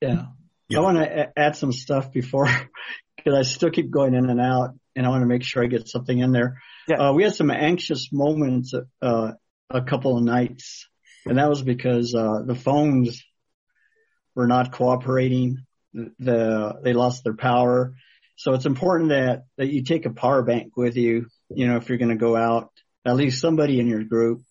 [0.00, 0.26] Yeah.
[0.68, 0.78] Yeah.
[0.78, 2.48] I want to add some stuff before
[3.16, 5.66] because I still keep going in and out, and I want to make sure I
[5.66, 6.60] get something in there.
[6.88, 7.08] Yeah.
[7.08, 9.32] Uh, we had some anxious moments uh,
[9.70, 10.88] a couple of nights,
[11.24, 13.22] and that was because uh, the phones
[14.34, 15.58] were not cooperating.
[15.92, 17.94] The they lost their power,
[18.36, 21.26] so it's important that that you take a power bank with you.
[21.48, 22.70] You know, if you're going to go out,
[23.04, 24.42] at least somebody in your group,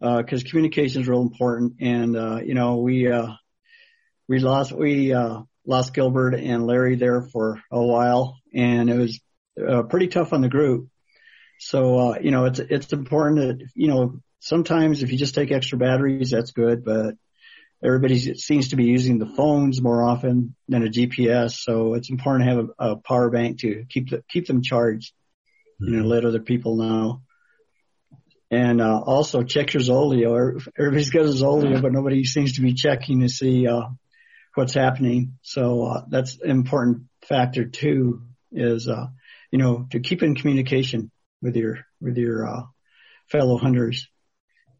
[0.00, 1.74] because uh, communication is real important.
[1.80, 3.28] And uh, you know, we uh,
[4.30, 9.20] we lost we uh, lost Gilbert and Larry there for a while, and it was
[9.60, 10.88] uh, pretty tough on the group.
[11.58, 15.50] So uh, you know, it's it's important that you know sometimes if you just take
[15.50, 17.16] extra batteries, that's good, but
[17.84, 22.48] everybody seems to be using the phones more often than a GPS, so it's important
[22.48, 25.12] to have a, a power bank to keep the, keep them charged.
[25.82, 25.92] Mm-hmm.
[25.92, 27.22] You know, let other people know.
[28.52, 30.60] And uh, also check your Zoleo.
[30.78, 33.82] Everybody's got a Zoleo, but nobody seems to be checking to see uh,
[34.54, 35.38] what's happening.
[35.42, 38.22] So uh, that's an important factor too.
[38.52, 39.06] Is uh,
[39.50, 42.62] you know to keep in communication with your with your uh,
[43.28, 44.08] fellow hunters.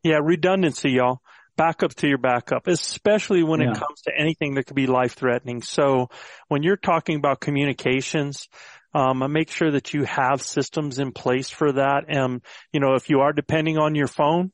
[0.02, 1.20] Yeah, redundancy, y'all.
[1.56, 3.72] backup to your backup, especially when Yeah.
[3.72, 5.60] it comes to anything that could be life threatening.
[5.60, 6.08] So
[6.48, 8.48] when you're talking about communications,
[8.94, 12.04] um, make sure that you have systems in place for that.
[12.08, 12.40] And,
[12.72, 14.52] you know, if you are depending on your phone,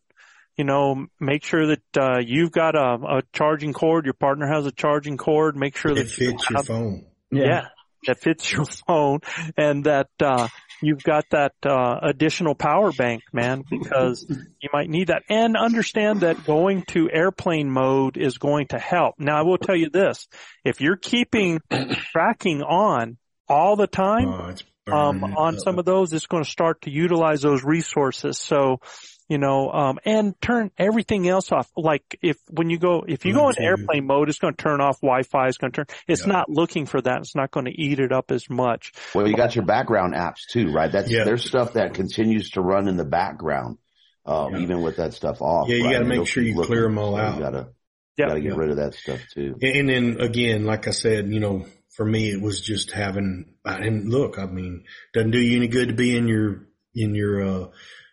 [0.56, 4.66] you know, make sure that, uh, you've got a, a charging cord, your partner has
[4.66, 7.06] a charging cord, make sure It that you fits your have- phone.
[7.30, 7.66] yeah.
[8.06, 9.18] that fits your phone
[9.56, 10.46] and that uh
[10.80, 16.20] you've got that uh additional power bank man because you might need that and understand
[16.20, 20.28] that going to airplane mode is going to help now i will tell you this
[20.64, 21.58] if you're keeping
[22.12, 23.16] tracking on
[23.48, 24.28] all the time
[24.88, 25.60] Oh, um, on up.
[25.64, 28.38] some of those, it's going to start to utilize those resources.
[28.38, 28.78] So,
[29.28, 31.68] you know, um, and turn everything else off.
[31.76, 34.80] Like if, when you go, if you go into airplane mode, it's going to turn
[34.80, 35.48] off Wi-Fi.
[35.48, 36.32] It's going to turn, it's Yeah.
[36.32, 37.18] not looking for that.
[37.18, 38.92] It's not going to eat it up as much.
[39.14, 40.90] Well, you got your background apps too, right?
[40.90, 41.24] That's Yeah.
[41.24, 43.78] there's stuff that continues to run in the background,
[44.24, 44.60] um, Yeah.
[44.62, 45.68] even with that stuff off.
[45.68, 45.92] Yeah, you right?
[45.94, 46.76] gotta make sure you looking.
[46.76, 47.34] them all So out.
[47.36, 47.68] You gotta,
[48.16, 48.28] Yeah.
[48.28, 48.58] gotta get Yeah.
[48.58, 49.56] rid of that stuff too.
[49.60, 51.66] And then again, like I said, you know,
[51.96, 55.66] for me, it was just having, I didn't look, I mean, doesn't do you any
[55.68, 57.66] good to be in your, in your, uh,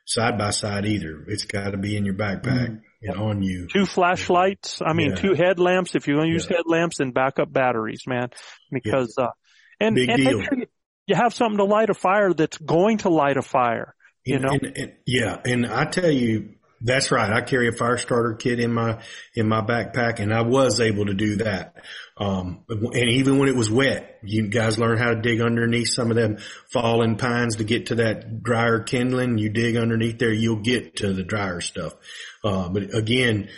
[0.05, 1.23] side by side either.
[1.27, 3.67] It's got to be in your backpack and on you.
[3.71, 4.81] Two flashlights.
[4.85, 5.15] I mean, Yeah.
[5.15, 5.95] two headlamps.
[5.95, 6.57] If you're going to use Yeah.
[6.57, 8.29] headlamps, then backup batteries, man,
[8.71, 9.27] because, uh,
[9.79, 10.37] and, Big and deal.
[10.39, 10.65] make sure you,
[11.07, 13.95] you have something to light a fire that's going to light a fire.
[14.25, 14.51] You And- know?
[14.51, 17.31] and- and- yeah, and I tell you, that's right.
[17.31, 19.01] I carry a fire starter kit in my
[19.33, 21.75] in my backpack, and I was able to do that.
[22.17, 26.11] Um, and even when it was wet, you guys learn how to dig underneath some
[26.11, 26.37] of them
[26.71, 29.37] fallen pines to get to that drier kindling.
[29.37, 31.93] You dig underneath there, you'll get to the drier stuff.
[32.43, 33.49] Uh, but again,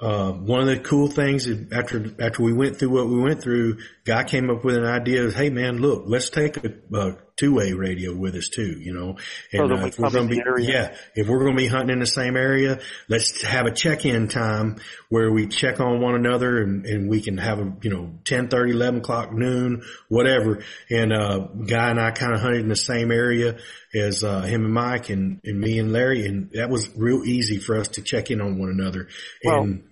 [0.00, 3.78] uh, one of the cool things after after we went through what we went through,
[4.04, 7.54] guy came up with an idea of, hey man, look, let's take a, a two
[7.54, 9.16] way radio with us too, you know,
[9.52, 11.90] and that uh, we if we're gonna be, yeah, if we're going to be hunting
[11.90, 14.76] in the same area, let's have a check-in time
[15.08, 18.48] where we check on one another and, and we can have a, you know, 10,
[18.52, 20.62] 11 o'clock, noon, whatever.
[20.90, 23.58] And, uh, guy and I kind of hunted in the same area
[23.94, 26.26] as, uh, him and Mike and, and me and Larry.
[26.26, 29.08] And that was real easy for us to check in on one another.
[29.44, 29.84] Well- and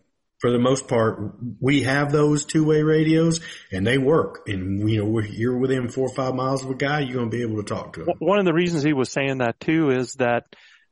[0.43, 1.21] for the most part,
[1.61, 3.41] we have those two-way radios
[3.71, 4.41] and they work.
[4.49, 7.37] And, you know, you're within four or five miles of a guy, you're going to
[7.37, 8.09] be able to talk to him.
[8.19, 10.45] One of the reasons he was saying that too is that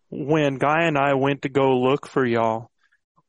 [0.09, 2.71] when Guy and I went to go look for y'all,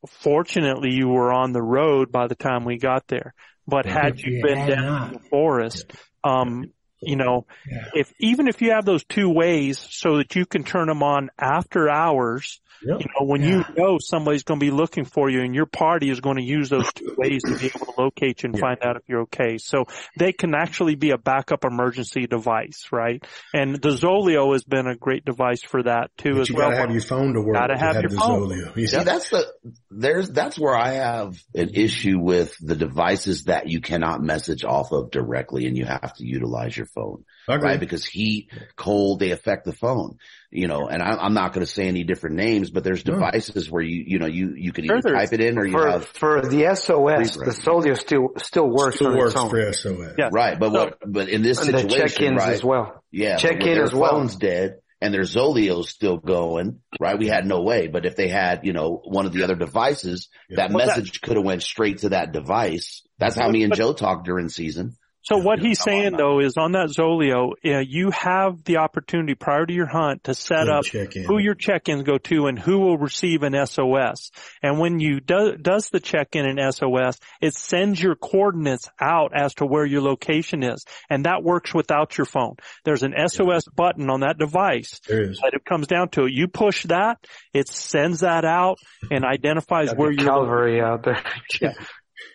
[0.08, 3.34] fortunately you were on the road by the time we got there.
[3.68, 5.08] But had If you you been had down not.
[5.08, 5.92] in the forest,
[6.24, 6.66] um,
[7.02, 7.86] you know, Yeah.
[7.96, 11.32] if even if you have those two ways so that you can turn them on
[11.40, 13.00] after hours, Yep.
[13.02, 16.10] you know, when you know somebody's going to be looking for you and your party
[16.10, 18.62] is going to use those two ways to be able to locate you and Yeah.
[18.62, 19.58] find out if you're okay.
[19.58, 19.86] So
[20.18, 23.24] they can actually be a backup emergency device, right?
[23.54, 26.70] And the Zoleo has been a great device for that too But as you well.
[26.70, 27.56] gotta have your phone to work.
[27.56, 28.50] Gotta to have your the phone.
[28.50, 28.76] Zoleo.
[28.76, 29.46] You See, that's the,
[29.90, 34.92] there's, that's where I have an issue with the devices that you cannot message off
[34.92, 37.80] of directly and you have to utilize your phone, I right?
[37.80, 40.18] Because heat, cold, they affect the phone,
[40.52, 43.14] you know, and I, I'm not going to say any different names, but there's No.
[43.16, 45.66] devices where you, you know, you, you can Sure either there's- type it in or
[45.66, 49.40] you For, have, for the SOS, the Zoleo still, still works Still on works its
[49.42, 49.50] own.
[49.50, 50.16] for SOS.
[50.18, 50.30] Yeah.
[50.32, 50.60] right.
[50.60, 52.54] But So- what, but in this And the situation, check-ins right?
[52.54, 53.04] as well.
[53.12, 53.38] Yeah.
[53.38, 54.12] Check with in their as well.
[54.12, 57.18] Phone's dead and their Zoleo's still going, right?
[57.18, 57.88] We had no way.
[57.88, 60.58] But if they had, you know, one of the other devices, Yeah.
[60.58, 63.02] that Well, that- message could have went straight to that device.
[63.18, 64.96] That's how me and Joe talked during season.
[65.24, 69.66] So what he's saying though is on that Zoleo, uh, you have the opportunity prior
[69.66, 71.26] to your hunt to set Go up check in.
[71.26, 74.32] who your check-ins go to and who will receive an SOS.
[74.64, 79.54] And when you do, does the check-in and SOS, it sends your coordinates out as
[79.56, 80.84] to where your location is.
[81.10, 82.56] And that works without your phone.
[82.84, 85.40] There's an SOS button on that device There is.
[85.42, 86.34] that it comes down to it.
[86.34, 87.18] You push that,
[87.54, 88.80] it sends that out
[89.12, 91.22] and identifies Got where you're Calvary out there.
[91.62, 91.74] yeah.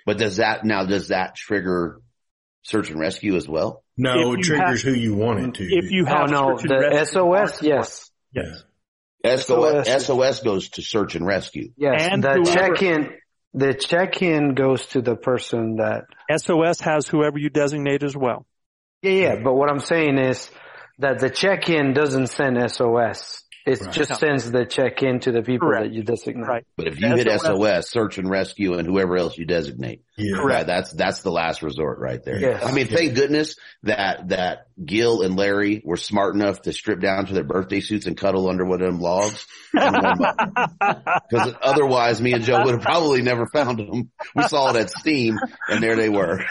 [0.05, 2.01] But does that now, does that trigger
[2.67, 3.83] search and rescue as well?
[3.97, 5.65] No, If it triggers have- who you want it to.
[5.65, 8.11] If you Oh have no, the SOS, yes.
[8.33, 8.63] Yes.
[9.25, 10.05] SOS, SOS.
[10.07, 11.71] SOS goes to search and rescue.
[11.77, 12.09] Yes.
[12.11, 13.11] And the whoever- check-in,
[13.55, 18.47] the check-in goes to the person that, SOS has whoever you designate as well.
[19.03, 20.51] yeah, yeah, but what I'm saying is
[20.99, 23.43] that the check-in doesn't send SOS.
[23.67, 23.93] It Right.
[23.93, 25.87] just sends the check-in to the people Correct.
[25.89, 26.47] that you designate.
[26.47, 26.65] Right.
[26.77, 30.37] But if you hit SOS SOS, search and rescue and whoever else you designate, Yeah.
[30.39, 30.67] Correct.
[30.67, 32.39] That's, that's the last resort right there.
[32.39, 32.63] Yes.
[32.65, 37.27] I mean, thank goodness that, that Gil and Larry were smart enough to strip down
[37.27, 39.47] to their birthday suits and cuddle under one of them logs.
[39.77, 44.11] Cause otherwise me and Joe would have probably never found them.
[44.35, 45.39] We saw it at Steam
[45.69, 46.39] and there they were.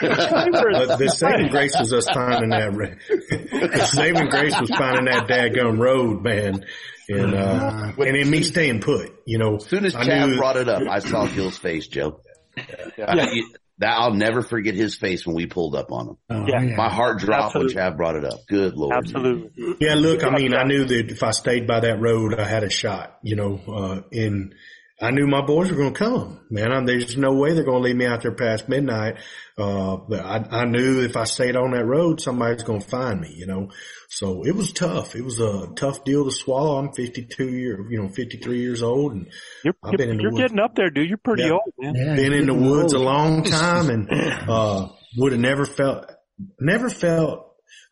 [0.56, 2.72] But the saving grace was us finding that.
[2.72, 6.64] The saving grace was finding that daggum road, man.
[7.08, 9.56] And, uh, and then me staying put, you know.
[9.56, 12.20] As soon as I Chad knew- brought it up, I saw Gil's face, Joe.
[12.56, 13.48] I- you-
[13.78, 16.16] that I'll never forget his face when we pulled up on him.
[16.30, 16.62] Oh, Yeah.
[16.62, 16.76] yeah.
[16.76, 17.74] My heart dropped Absolutely.
[17.74, 18.40] when Chad brought it up.
[18.48, 18.94] Good lord.
[18.96, 19.74] Absolutely.
[19.80, 22.64] Yeah, look, I mean, I knew that if I stayed by that road, I had
[22.64, 24.54] a shot, you know, uh, and
[24.98, 26.72] I knew my boys were going to come, man.
[26.72, 29.16] I, there's no way they're going to leave me out there past midnight.
[29.58, 33.20] Uh, but I, I knew if I stayed on that road, somebody's going to find
[33.20, 33.70] me, you know,
[34.08, 35.14] so it was tough.
[35.14, 36.78] It was a tough deal to swallow.
[36.78, 39.26] I'm 52 year, you know, 53 years old and
[39.64, 40.42] You're, I've been in the you're woods.
[40.44, 41.08] getting up there, dude.
[41.10, 41.52] You're pretty Yeah.
[41.52, 41.94] old, man.
[41.94, 44.08] Yeah, been in the getting woods a long time and,
[44.48, 44.88] uh,
[45.18, 46.10] would have never felt,
[46.58, 47.42] never felt,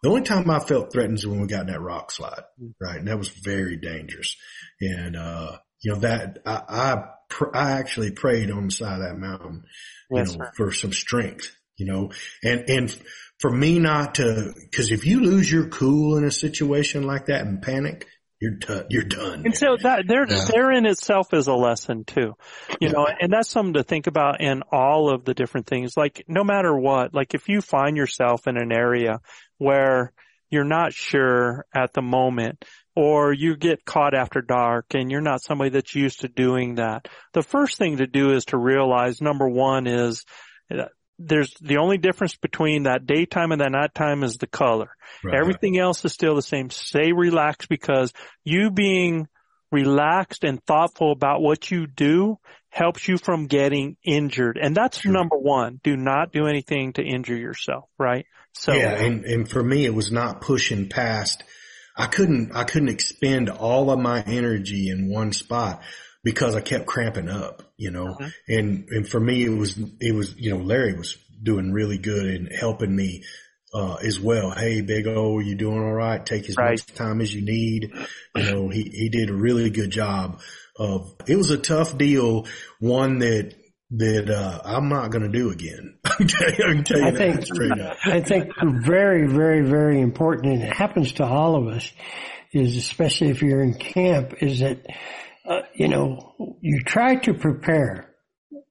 [0.03, 2.45] the only time I felt threatened is when we got in that rock slide,
[2.81, 2.99] right?
[2.99, 4.37] And that was very dangerous.
[4.81, 9.07] And, uh, you know, that I, I, pr- I actually prayed on the side of
[9.07, 9.65] that mountain,
[10.11, 10.53] you Yes, know, sir.
[10.57, 12.11] for some strength, you know,
[12.43, 12.99] and, and
[13.39, 17.43] for me not to, cause if you lose your cool in a situation like that
[17.43, 18.07] and panic,
[18.41, 19.43] you're done, you're done.
[19.45, 20.45] And so that there, Yeah.
[20.51, 22.35] there in itself is a lesson too,
[22.81, 25.97] you know, and that's something to think about in all of the different things.
[25.97, 29.21] Like no matter what, like if you find yourself in an area
[29.59, 30.13] where
[30.51, 32.65] you're not sure at the moment
[32.97, 37.09] or you get caught after dark and you're not somebody that's used to doing that,
[37.33, 40.25] the first thing to do is to realize number one is
[41.19, 44.91] there's the only difference between that daytime and that nighttime is the color.
[45.25, 45.39] Right.
[45.39, 46.71] Everything else is still the same.
[46.71, 48.13] Stay relaxed because
[48.45, 49.29] you being
[49.71, 52.39] relaxed and thoughtful about what you do
[52.69, 54.59] helps you from getting injured.
[54.61, 55.81] And that's number one.
[55.83, 58.27] Do not do anything to injure yourself, right?
[58.53, 61.43] So yeah, and, and for me, it was not pushing past.
[61.97, 65.83] I couldn't, I couldn't expend all of my energy in one spot
[66.25, 68.33] because I kept cramping up, you know, Mhm.
[68.49, 72.27] and, and for me, it was, it was, you know, Larry was doing really good
[72.27, 73.23] and helping me,
[73.75, 74.51] uh, as well.
[74.51, 76.25] Hey, big O, you doing all right?
[76.25, 76.71] Take as Right.
[76.71, 77.93] much time as you need.
[78.37, 80.41] You know, he, he did a really good job
[80.79, 82.47] of, it was a tough deal,
[82.81, 83.55] one that,
[83.99, 85.99] that, uh, I'm not going to do again.
[86.05, 87.97] I can tell you, I can tell you I that think straight up.
[88.05, 88.53] I think
[88.85, 91.91] very, very, very important, and it happens to all of us,
[92.53, 94.87] is especially if you're in camp, is that
[95.49, 98.11] uh, you know you try to prepare.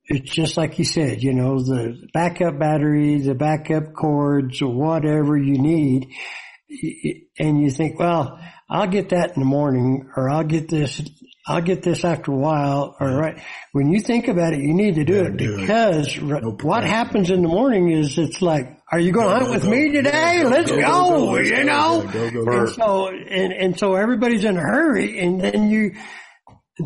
[0.06, 5.38] It's just like you said, you know, the backup battery, the backup cords, or whatever
[5.38, 6.08] you need,
[7.40, 11.02] and you think, well, I'll get that in the morning, or I'll get this,
[11.46, 13.38] I'll get this after a while, or right.
[13.74, 16.86] When you think about it, you need to do it do because r- No what
[16.86, 20.44] happens in the morning is it's like, are you going to hunt with me today?
[20.44, 22.04] Go, Let's go, you know?
[22.04, 25.96] yeah, go, go, and so, and, and so everybody's in a hurry and then you,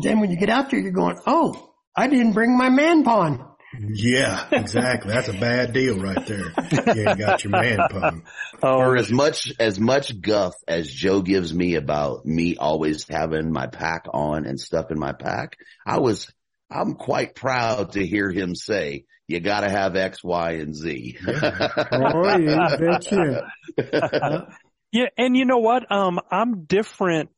[0.02, 3.47] then when you get out there, you're going, oh, I didn't bring my man pawn.
[3.76, 5.12] Yeah, exactly.
[5.12, 6.52] That's a bad deal right there.
[6.94, 8.22] You ain't got your man pun.
[8.62, 13.52] oh, For as much, as much guff as Joe gives me about me always having
[13.52, 15.56] my pack on and stuff in my pack,
[15.86, 16.32] I was,
[16.70, 21.18] I'm quite proud to hear him say, you gotta have X, Y, and Z.
[21.26, 24.46] Oh, yeah, bet you.
[24.90, 25.90] Yeah, and you know what?
[25.92, 27.28] Um, I'm different.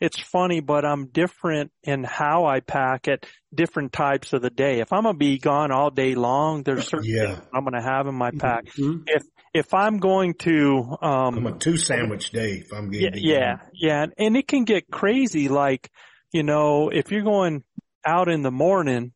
[0.00, 3.24] It's funny, but I'm different in how I pack at
[3.54, 4.80] different types of the day.
[4.80, 7.34] If I'm gonna be gone all day long, there's certain Yeah.
[7.36, 8.66] things I'm gonna have in my pack.
[8.78, 9.04] Mhm.
[9.06, 9.22] If
[9.54, 13.56] if I'm going to, um, I'm a two sandwich day if I'm yeah, getting yeah,
[13.72, 15.48] yeah, and it can get crazy.
[15.48, 15.90] Like,
[16.30, 17.64] you know, if you're going
[18.04, 19.12] out in the morning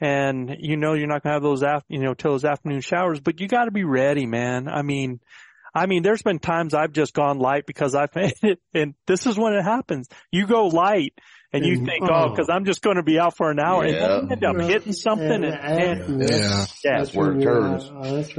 [0.00, 3.20] and you know you're not gonna have those af- you know till those afternoon showers,
[3.20, 4.66] but you got to be ready, man.
[4.66, 5.20] I mean,
[5.76, 9.26] I mean, there's been times I've just gone light because I've made it, and this
[9.26, 10.08] is when it happens.
[10.32, 11.12] You go light.
[11.52, 13.84] And you And- think, oh, because I'm just going to be out for an hour,
[13.84, 16.66] and then you end up hitting something, and, and Yeah.
[16.84, 17.88] yeah, That's where it turns.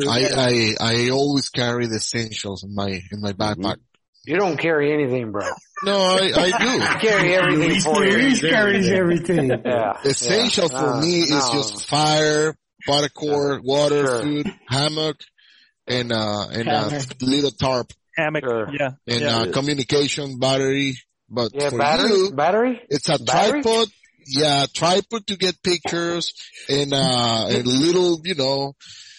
[0.05, 0.75] I, I,
[1.05, 3.77] I always carry the essentials in my, in my backpack.
[4.25, 5.45] You don't carry anything, bro.
[5.85, 6.81] No, I, I do.
[6.83, 8.37] I carry everything Luis for you.
[8.49, 9.49] Carries everything.
[9.65, 9.93] Yeah.
[10.03, 10.09] do.
[10.09, 10.79] Essential yeah.
[10.79, 11.53] for Uh, me is no.
[11.53, 14.21] just fire, body cord, water, Sure.
[14.21, 15.15] food, hammock,
[15.87, 17.21] and, uh, and, uh, Hammock.
[17.21, 18.69] little tarp hammock, Sure.
[18.77, 19.37] yeah, and, yeah.
[19.37, 20.97] uh, communication battery.
[21.29, 22.81] But Yeah, for battery, you, battery.
[22.89, 23.61] It's a Battery?
[23.61, 23.87] tripod.
[24.29, 26.33] Yeah, tripod to get pictures
[26.69, 28.75] and, uh, a little, you know,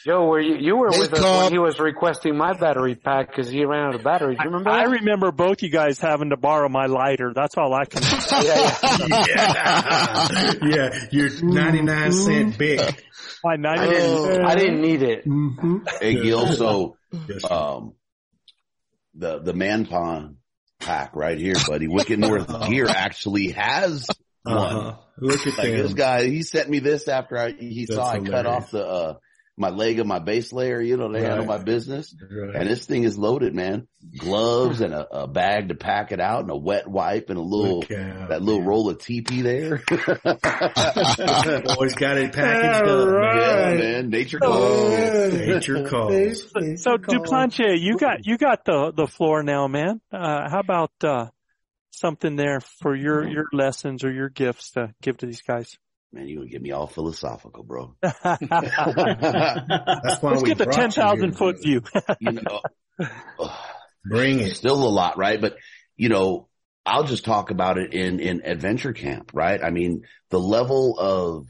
[0.08, 3.28] Joe, were you, you were Hey, with us when he was requesting my battery pack
[3.28, 4.38] because he ran out of batteries.
[4.38, 4.90] Do you remember I that?
[4.90, 7.34] remember both you guys having to borrow my lighter.
[7.34, 8.02] That's all I can.
[8.42, 8.78] yeah,
[10.62, 13.04] yeah, your 99 cent Bic.
[13.44, 13.96] My I ninety.
[13.96, 15.26] didn't, I didn't need it.
[15.26, 15.76] Mm-hmm.
[16.00, 16.96] Hey Gil, so
[17.50, 17.92] um
[19.14, 20.36] the the man pond
[20.80, 21.86] pack right here, buddy.
[21.86, 24.06] Wicked North Gear actually has
[24.42, 24.56] one.
[24.56, 24.94] Uh-huh.
[25.18, 28.20] Look at Like this guy, he sent me this after I he That's saw I
[28.20, 29.14] cut off the uh
[29.58, 32.14] my leg of my base layer, you know, to handle my business.
[32.30, 32.54] Right.
[32.54, 33.88] And this thing is loaded, man.
[34.18, 37.42] Gloves and a, a bag to pack it out and a wet wipe and a
[37.42, 38.68] little out, that little man.
[38.68, 39.82] roll of TP there.
[41.68, 43.08] Always got it packaged All up.
[43.08, 43.40] right.
[43.40, 44.10] yeah, man.
[44.10, 45.34] Nature Oh, calls.
[45.34, 46.42] Nature calls.
[46.82, 50.00] So Duplantier, you got you got the the floor now, man.
[50.12, 51.26] Uh, how about uh,
[51.90, 55.76] something there for your your lessons or your gifts to give to these guys?
[56.12, 57.94] Man, you're gonna get me all philosophical, bro.
[58.02, 61.82] That's why Let's get the brought ten you thousand here, foot view.
[62.20, 62.60] you know,
[64.04, 64.56] Bring it.
[64.56, 65.40] still a lot, right?
[65.40, 65.56] But
[65.96, 66.48] you know,
[66.86, 69.62] I'll just talk about it in, in adventure camp, right?
[69.62, 71.46] I mean, the level of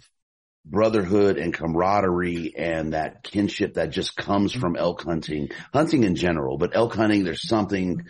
[0.64, 6.58] brotherhood and camaraderie and that kinship that just comes from elk hunting, hunting in general,
[6.58, 8.02] but elk hunting, there's something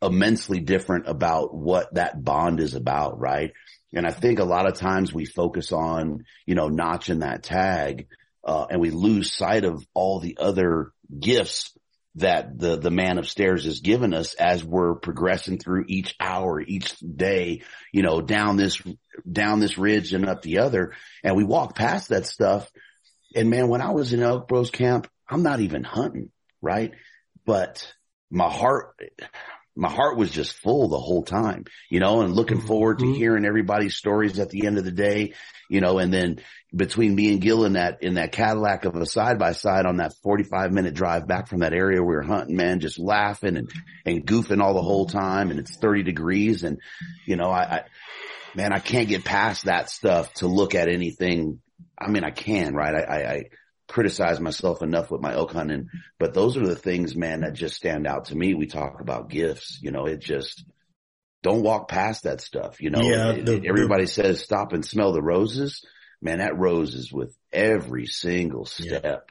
[0.00, 3.52] immensely different about what that bond is about, right?
[3.92, 8.06] And I think a lot of times we focus on, you know, notching that tag,
[8.44, 11.76] uh, and we lose sight of all the other gifts
[12.16, 16.96] that the, the man upstairs has given us as we're progressing through each hour, each
[16.98, 17.62] day,
[17.92, 18.80] you know, down this,
[19.30, 20.92] down this ridge and up the other.
[21.22, 22.70] And we walk past that stuff.
[23.34, 26.30] And man, when I was in Elk Bros camp, I'm not even hunting,
[26.60, 26.92] right?
[27.44, 27.92] But
[28.30, 28.98] my heart,
[29.76, 33.14] my heart was just full the whole time, you know, and looking forward to mm-hmm.
[33.14, 35.34] hearing everybody's stories at the end of the day,
[35.68, 36.40] you know, and then
[36.74, 39.96] between me and Gil in that, in that Cadillac of a side by side on
[39.96, 43.70] that 45 minute drive back from that area we were hunting, man, just laughing and,
[44.04, 45.50] and goofing all the whole time.
[45.50, 46.64] And it's 30 degrees.
[46.64, 46.78] And,
[47.26, 47.84] you know, I, I
[48.54, 51.60] man, I can't get past that stuff to look at anything.
[51.98, 52.94] I mean, I can, right?
[52.94, 53.42] I, I, I
[53.90, 55.88] criticize myself enough with my elk hunting,
[56.18, 58.54] but those are the things, man, that just stand out to me.
[58.54, 60.64] We talk about gifts, you know, it just
[61.42, 62.80] don't walk past that stuff.
[62.80, 65.84] You know, Yeah, the- everybody says stop and smell the roses.
[66.22, 69.30] Man, that rose is with every single step.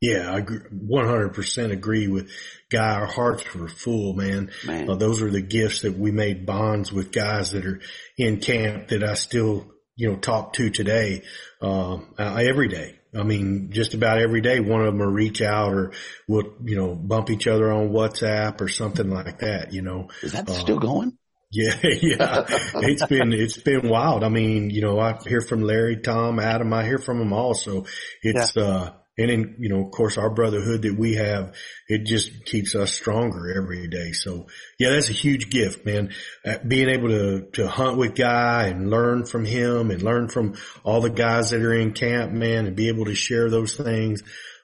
[0.00, 2.28] Yeah, I agree, 100% agree with
[2.70, 2.94] Guy.
[2.94, 4.50] Our hearts were full, man.
[4.66, 4.90] Man.
[4.90, 7.80] Uh, those are the gifts that we made bonds with guys that are
[8.18, 11.22] in camp that I still, you know, talk to today,
[11.60, 12.98] um, uh, every day.
[13.14, 15.92] I mean, just about every day, one of them will reach out or
[16.26, 20.08] we'll, you know, bump each other on WhatsApp or something like that, you know.
[20.22, 21.18] Is that Uh, still going?
[21.50, 22.46] Yeah, yeah.
[22.76, 24.24] It's been, it's been wild.
[24.24, 27.52] I mean, you know, I hear from Larry, Tom, Adam, I hear from them all.
[27.52, 27.84] So
[28.22, 31.54] it's, uh, and then, you know, of course, our brotherhood that we have,
[31.86, 34.12] it just keeps us stronger every day.
[34.12, 34.46] So
[34.78, 36.12] yeah, that's a huge gift, man.
[36.44, 40.54] Uh, being able to, to hunt with Guy and learn from him and learn from
[40.82, 44.22] all the guys that are in camp, man, and be able to share those things.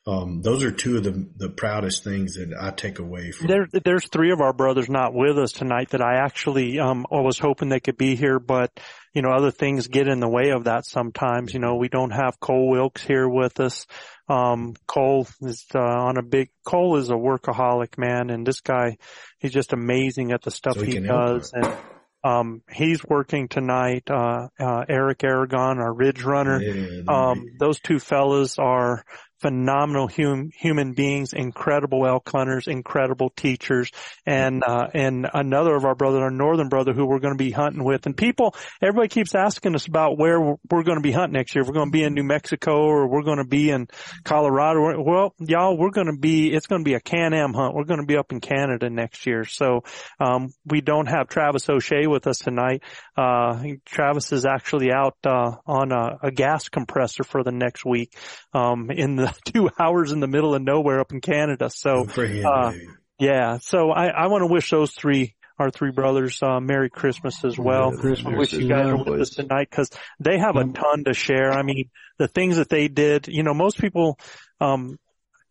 [0.09, 3.69] Um, those are two of the, the proudest things that I take away from There,
[3.85, 7.69] there's three of our brothers not with us tonight that I actually um was hoping
[7.69, 8.71] they could be here, but
[9.13, 11.53] you know other things get in the way of that sometimes.
[11.53, 13.87] You know we don't have Cole Wilkes here with us.
[14.29, 16.51] Um, Cole is uh, on a big.
[16.65, 18.99] Cole is a workaholic man, and this guy,
[19.39, 21.53] he's just amazing at the stuff So he he does.
[21.55, 21.77] And
[22.25, 24.11] um, he's working tonight.
[24.11, 26.61] Uh, uh, Eric Aragon, our Ridge Runner.
[26.61, 29.05] Yeah, Um, those two fellas are
[29.41, 33.91] phenomenal hum, human beings, incredible elk hunters, incredible teachers,
[34.27, 37.51] and uh, and another of our brothers, our northern brother, who we're going to be
[37.51, 38.07] hunting with.
[38.07, 41.65] And people, everybody keeps asking us about where we're, going to be hunting next year.
[41.65, 43.89] We're going to be in New Mexico or we're going to be in
[44.25, 45.03] Colorado.
[45.03, 46.53] Well, y'all, we're going to be.
[46.53, 47.75] It's going to be a Can-Am hunt.
[47.75, 49.45] We're going to be up in Canada next year.
[49.45, 49.83] So
[50.19, 52.83] um, we don't have Travis O'Shea with us tonight.
[53.17, 58.17] Uh, Travis is actually out uh, on a, a gas compressor for the next week
[58.53, 61.71] um, in the two hours in the middle of nowhere up in Canada.
[61.71, 62.73] So, him, uh,
[63.19, 63.59] yeah.
[63.59, 67.59] So I, I want to wish those three, our three brothers, uh, Merry Christmas as
[67.59, 67.93] well.
[67.93, 68.35] Christmas.
[68.35, 69.91] I wish you guys are with us tonight because
[70.21, 71.53] they have a ton to share.
[71.53, 74.19] I mean, the things that they did, you know, most people,
[74.61, 74.99] um,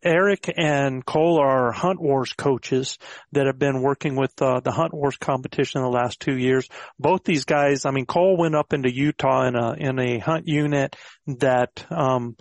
[0.02, 2.98] Eric and Cole are Hunt Wars coaches
[3.32, 6.68] that have been working with uh, the Hunt Wars competition in the last two years.
[7.00, 10.46] Both these guys, I mean, Cole went up into Utah in a in a hunt
[10.46, 10.94] unit
[11.26, 12.36] that um,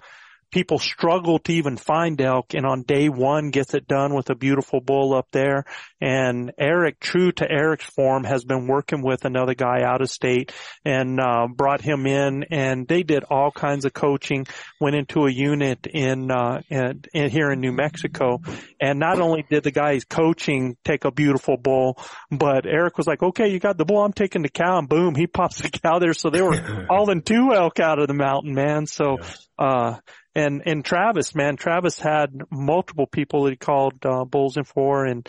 [0.51, 4.35] people struggle to even find elk and on day one gets it done with a
[4.35, 5.65] beautiful bull up there.
[5.99, 10.51] And Eric, true to Eric's form, has been working with another guy out of state
[10.85, 14.45] and, uh, brought him in and they did all kinds of coaching,
[14.79, 18.39] went into a unit in, uh, in, in here in New Mexico.
[18.79, 21.97] And not only did the guys coaching take a beautiful bull,
[22.31, 25.15] but Eric was like, okay, you got the bull, I'm taking the cow and boom,
[25.15, 26.13] he pops the cow there.
[26.13, 28.85] So they were all in two elk out of the mountain, man.
[28.85, 29.17] So,
[29.57, 29.97] uh,
[30.37, 35.05] and and Travis, man, Travis had multiple people that he called uh, bulls in for,
[35.05, 35.27] and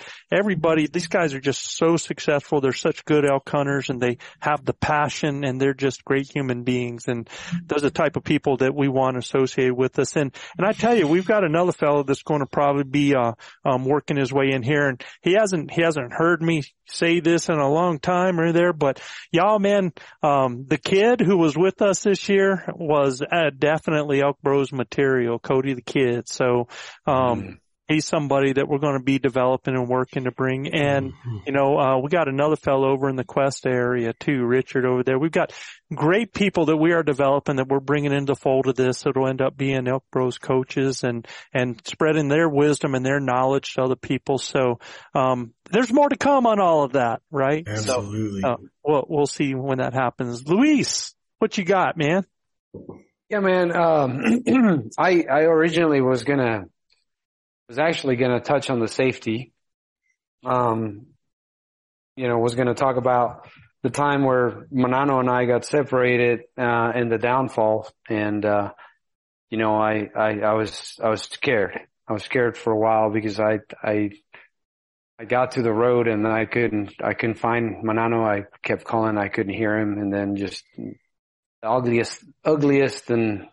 [0.59, 0.89] everybody.
[0.89, 2.61] These guys are just so successful.
[2.61, 6.65] They're such good elk hunters, and they have the passion, and they're just great human
[6.65, 7.05] beings.
[7.07, 7.31] And
[7.65, 10.17] those are the type of people that we want associated with us.
[10.17, 13.35] And and I tell you, we've got another fellow that's going to probably be uh,
[13.65, 17.49] um, working his way in here, and he hasn't he hasn't heard me say this
[17.49, 21.83] in a long time or there, but y'all, man, um, the kid who was with
[21.83, 26.29] us this year was uh, definitely Elk Bros material, Cody the kid.
[26.29, 26.69] So,
[27.07, 27.59] um, mm.
[27.89, 30.69] He's somebody that we're going to be developing and working to bring.
[30.69, 31.39] And, mm-hmm.
[31.47, 35.03] you know, uh, we got another fellow over in the Questa area too, Richard over
[35.03, 35.19] there.
[35.19, 35.53] We've got
[35.95, 39.07] great people that we are developing that we're bringing into fold of this.
[39.07, 43.75] It'll end up being Elk Bros coaches and, and spreading their wisdom and their knowledge
[43.75, 44.39] to other people.
[44.39, 44.81] So,
[45.15, 47.67] um, there's more to come on all of that, right?
[47.67, 48.43] Absolutely.
[48.43, 50.47] So, uh, we'll, we'll see when that happens.
[50.47, 52.27] Luis, what you got, man?
[53.29, 53.77] Yeah, man.
[53.77, 56.65] Um, I I originally was gonna
[57.69, 59.53] was actually gonna touch on the safety.
[60.45, 61.07] Um,
[62.17, 63.49] you know, was gonna talk about
[63.83, 68.73] the time where Manano and I got separated uh, in the downfall, and uh,
[69.51, 71.79] you know, I, I I was I was scared.
[72.09, 74.11] I was scared for a while because I I
[75.19, 78.25] I got to the road and I couldn't I couldn't find Manano.
[78.25, 80.95] I kept calling, I couldn't hear him, and then just the
[81.63, 83.49] ugliest, ugliest and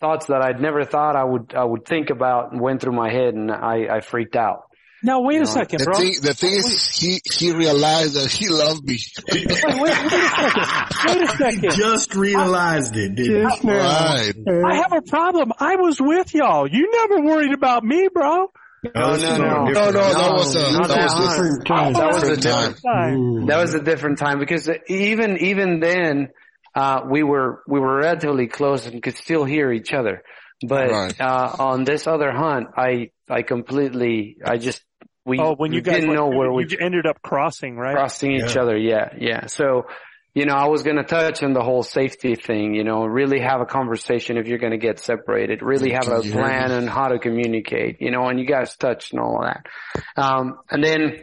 [0.00, 3.34] thoughts that I'd never thought I would, I would think about went through my head
[3.34, 4.62] and I, I freaked out.
[5.02, 5.94] Now wait you a second, the bro.
[5.94, 8.98] Thing, the thing is, he he realized that he loved me.
[9.30, 11.06] wait, wait, wait, a second.
[11.06, 11.62] Wait a second.
[11.62, 14.32] He just realized it, didn't right.
[14.64, 15.52] I have a problem.
[15.60, 16.66] I was with y'all.
[16.66, 18.50] You never worried about me, bro.
[18.94, 21.92] No, no, no, no, no, no, that was a, that, that was different time.
[21.92, 23.46] That was a different time.
[23.46, 26.28] That was a different time because even, even then,
[26.76, 30.22] uh, we were we were relatively close and could still hear each other.
[30.62, 31.20] But right.
[31.20, 34.84] uh, on this other hunt, I I completely I just
[35.24, 38.46] we oh when you didn't guys, know where we ended up crossing right crossing yeah.
[38.46, 38.76] each other.
[38.76, 39.46] Yeah, yeah.
[39.46, 39.86] So
[40.34, 43.40] you know, I was going to touch on the whole safety thing, you know, really
[43.40, 47.08] have a conversation if you're going to get separated, really have a plan on how
[47.08, 50.22] to communicate, you know, and you guys touched on all of that.
[50.22, 51.22] Um, and then,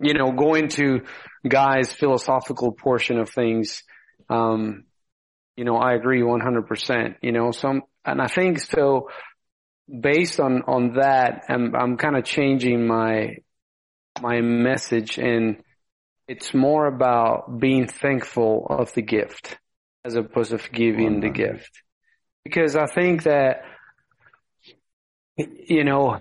[0.00, 1.02] you know, going to
[1.46, 3.82] guys' philosophical portion of things,
[4.28, 4.84] um,
[5.56, 9.08] you know, I agree 100%, you know, some, and I think so
[9.88, 13.36] based on, on that, I'm, I'm kind of changing my,
[14.20, 15.56] my message and
[16.26, 19.58] it's more about being thankful of the gift
[20.04, 21.82] as opposed to giving the gift.
[22.44, 23.62] Because I think that,
[25.36, 26.20] you know,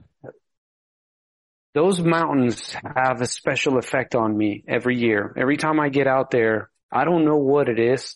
[1.74, 5.34] those mountains have a special effect on me every year.
[5.38, 8.15] Every time I get out there, I don't know what it is,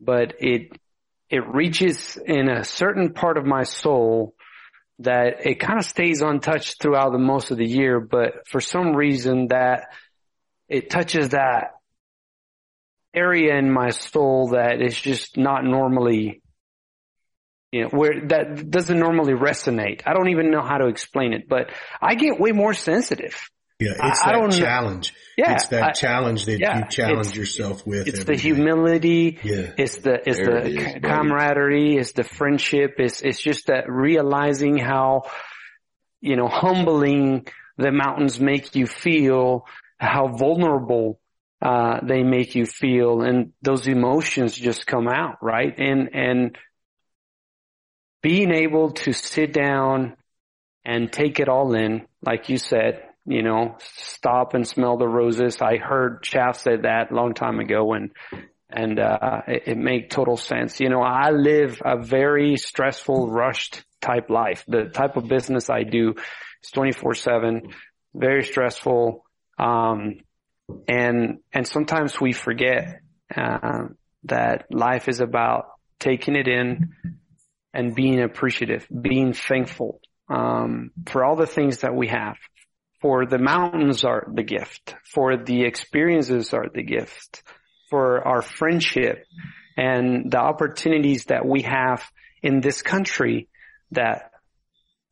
[0.00, 0.72] but it,
[1.28, 4.34] it reaches in a certain part of my soul
[5.00, 8.96] that it kind of stays untouched throughout the most of the year, but for some
[8.96, 9.88] reason that
[10.68, 11.72] it touches that
[13.14, 16.42] area in my soul that is just not normally,
[17.72, 20.02] you know, where that doesn't normally resonate.
[20.06, 21.70] I don't even know how to explain it, but
[22.00, 23.50] I get way more sensitive.
[23.80, 25.14] Yeah, it's I, that I challenge.
[25.36, 28.08] Yeah, it's that I, challenge that yeah, you challenge yourself with.
[28.08, 29.38] It's the humility.
[29.44, 29.70] Yeah.
[29.78, 31.96] It's the it's There the it is, camaraderie.
[31.96, 32.94] It's the friendship.
[32.98, 35.30] It's it's just that realizing how
[36.20, 37.46] you know humbling
[37.76, 39.64] the mountains make you feel,
[39.96, 41.20] how vulnerable
[41.62, 45.78] uh, they make you feel, and those emotions just come out, right?
[45.78, 46.58] And and
[48.22, 50.16] being able to sit down
[50.84, 55.60] and take it all in, like you said, you know, stop and smell the roses.
[55.60, 58.10] I heard Chaff say that a long time ago and,
[58.70, 60.80] and, uh, it, it made total sense.
[60.80, 64.64] You know, I live a very stressful, rushed type life.
[64.66, 66.14] The type of business I do
[66.64, 67.62] is 24 seven,
[68.14, 69.24] very stressful.
[69.58, 70.20] Um,
[70.88, 73.00] and, and sometimes we forget,
[73.36, 73.88] uh,
[74.24, 75.66] that life is about
[75.98, 76.94] taking it in
[77.74, 82.36] and being appreciative, being thankful, um, for all the things that we have,
[83.00, 87.42] for the mountains are the gift, for the experiences are the gift,
[87.90, 89.24] for our friendship
[89.76, 92.10] and the opportunities that we have
[92.42, 93.48] in this country
[93.92, 94.32] that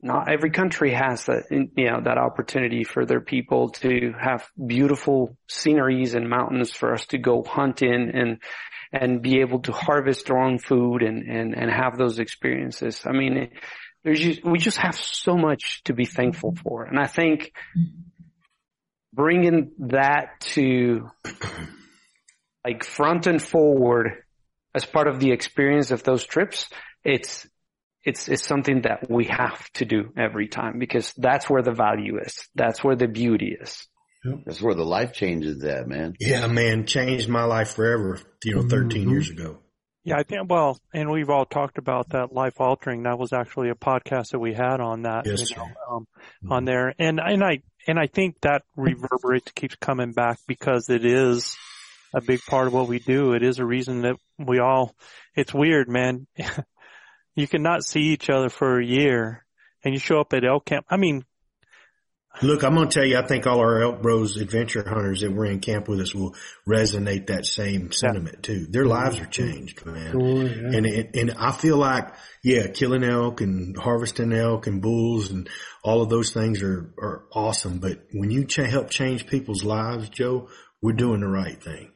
[0.02, 5.36] not every country has that, you know, that opportunity for their people to have beautiful
[5.48, 8.38] sceneries and mountains for us to go hunt in and,
[8.92, 13.02] and be able to harvest our own food and, and, and have those experiences.
[13.06, 13.50] I mean,
[14.06, 16.84] there's just, we just have so much to be thankful for.
[16.84, 17.52] And I think
[19.12, 21.10] bringing that to
[22.64, 24.22] like front and forward
[24.76, 26.68] as part of the experience of those trips,
[27.02, 27.48] it's,
[28.04, 32.18] it's, it's something that we have to do every time because that's where the value
[32.24, 32.46] is.
[32.54, 33.88] That's where the beauty is.
[34.44, 36.14] That's where the life changes at, man.
[36.20, 39.10] Yeah, man, changed my life forever, you know, 13 Mhm.
[39.10, 39.58] years ago.
[40.06, 43.02] Yeah, I think, well, and we've all talked about that life altering.
[43.02, 46.06] That was actually a podcast that we had on that, Yes, you know, um,
[46.48, 46.94] on there.
[46.96, 51.56] And, and I, and I think that reverberates, keeps coming back because it is
[52.14, 53.32] a big part of what we do.
[53.32, 54.94] It is a reason that we all,
[55.34, 56.28] it's weird, man.
[57.34, 59.44] you cannot see each other for a year
[59.82, 60.86] and you show up at elk camp.
[60.88, 61.24] I mean,
[62.42, 65.32] Look, I'm going to tell you, I think all our Elk Bros adventure hunters that
[65.32, 66.34] were in camp with us will
[66.68, 68.66] resonate that same sentiment too.
[68.66, 70.12] Their lives are changed, man.
[70.12, 70.76] Sure, yeah.
[70.76, 72.12] And it, and I feel like,
[72.44, 75.48] yeah, killing elk and harvesting elk and bulls and
[75.82, 77.78] all of those things are, are awesome.
[77.78, 80.48] But when you cha- help change people's lives, Joe,
[80.82, 81.92] we're doing the right thing.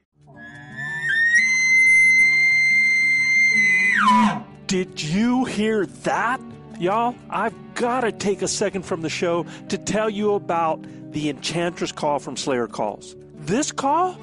[4.66, 6.40] Did you hear that?
[6.80, 10.82] Y'all, I've got to take a second from the show to tell you about
[11.12, 13.14] the Enchantress call from Slayer Calls.
[13.34, 14.18] This call,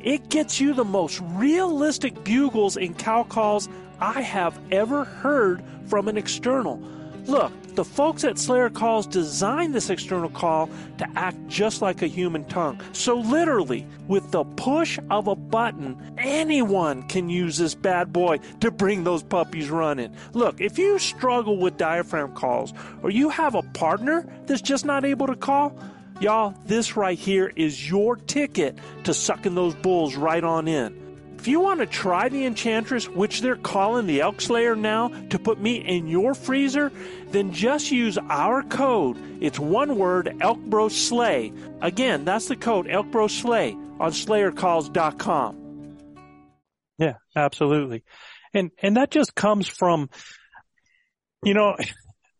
[0.00, 3.68] it gets you the most realistic bugles and cow calls
[4.00, 6.82] I have ever heard from an external.
[7.26, 10.68] Look, the folks at Slayer Calls designed this external call
[10.98, 12.80] to act just like a human tongue.
[12.92, 18.70] So literally, with the push of a button, anyone can use this bad boy to
[18.70, 20.14] bring those puppies running.
[20.32, 22.72] Look, if you struggle with diaphragm calls
[23.02, 25.78] or you have a partner that's just not able to call,
[26.20, 31.09] y'all, this right here is your ticket to sucking those bulls right on in.
[31.40, 35.38] If you want to try the Enchantress, which they're calling the Elk Slayer now, to
[35.38, 36.92] put meat in your freezer,
[37.28, 39.16] then just use our code.
[39.40, 40.58] It's one word, Elk
[40.90, 41.50] Slay.
[41.80, 45.96] Again, that's the code, Elk Slay, on SlayerCalls.com.
[46.98, 48.04] Yeah, absolutely.
[48.52, 50.10] And, and that just comes from,
[51.42, 51.74] you know,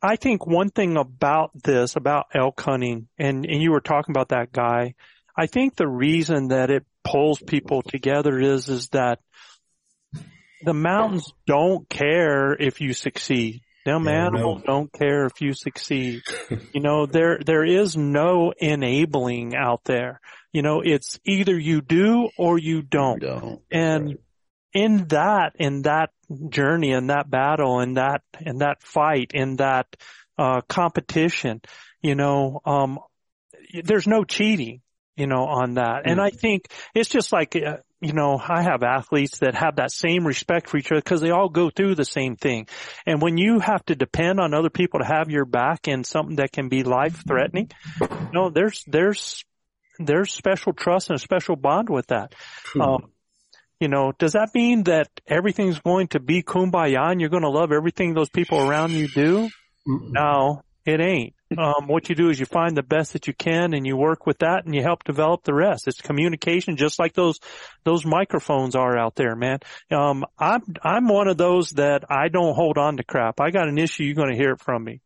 [0.03, 4.29] I think one thing about this, about elk hunting, and, and you were talking about
[4.29, 4.95] that guy,
[5.35, 9.19] I think the reason that it pulls people together is, is that
[10.62, 13.61] the mountains don't care if you succeed.
[13.87, 14.74] Them Yeah, animals no.
[14.74, 16.20] don't care if you succeed.
[16.73, 20.20] you know, there, there is no enabling out there.
[20.53, 23.20] You know, it's either you do or you don't.
[23.20, 23.62] Don't.
[23.70, 24.19] And
[24.74, 26.11] in that, in that
[26.51, 29.87] journey, in that battle, in that, in that fight, in that,
[30.37, 31.62] uh, competition,
[32.03, 32.99] you know, um,
[33.85, 34.81] there's no cheating,
[35.16, 36.03] you know, on that.
[36.05, 39.93] And I think it's just like, uh, you know, I have athletes that have that
[39.93, 42.66] same respect for each other because they all go through the same thing.
[43.07, 46.37] And when you have to depend on other people to have your back in something
[46.37, 47.70] that can be life threatening,
[48.01, 49.45] you know, there's, there's,
[49.99, 52.35] there's special trust and a special bond with that.
[52.81, 53.12] Um,
[53.81, 57.51] you know, does that mean that everything's going to be kumbaya and you're going to
[57.51, 59.49] love everything those people around you do?
[59.87, 61.35] No, it ain't.
[61.59, 64.25] Um, what you do is you find the best that you can and you work
[64.25, 65.89] with that and you help develop the rest.
[65.89, 67.41] It's communication just like those,
[67.83, 69.59] those microphones are out there, man.
[69.91, 73.41] Um, I'm, I'm one of those that I don't hold on to crap.
[73.41, 75.01] I got an issue, you're going to hear it from me,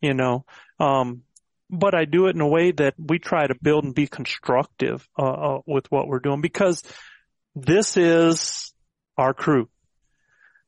[0.00, 0.46] you know.
[0.78, 1.22] Um,
[1.68, 5.06] but I do it in a way that we try to build and be constructive,
[5.18, 6.82] uh, uh with what we're doing because
[7.54, 8.72] this is
[9.18, 9.68] our crew.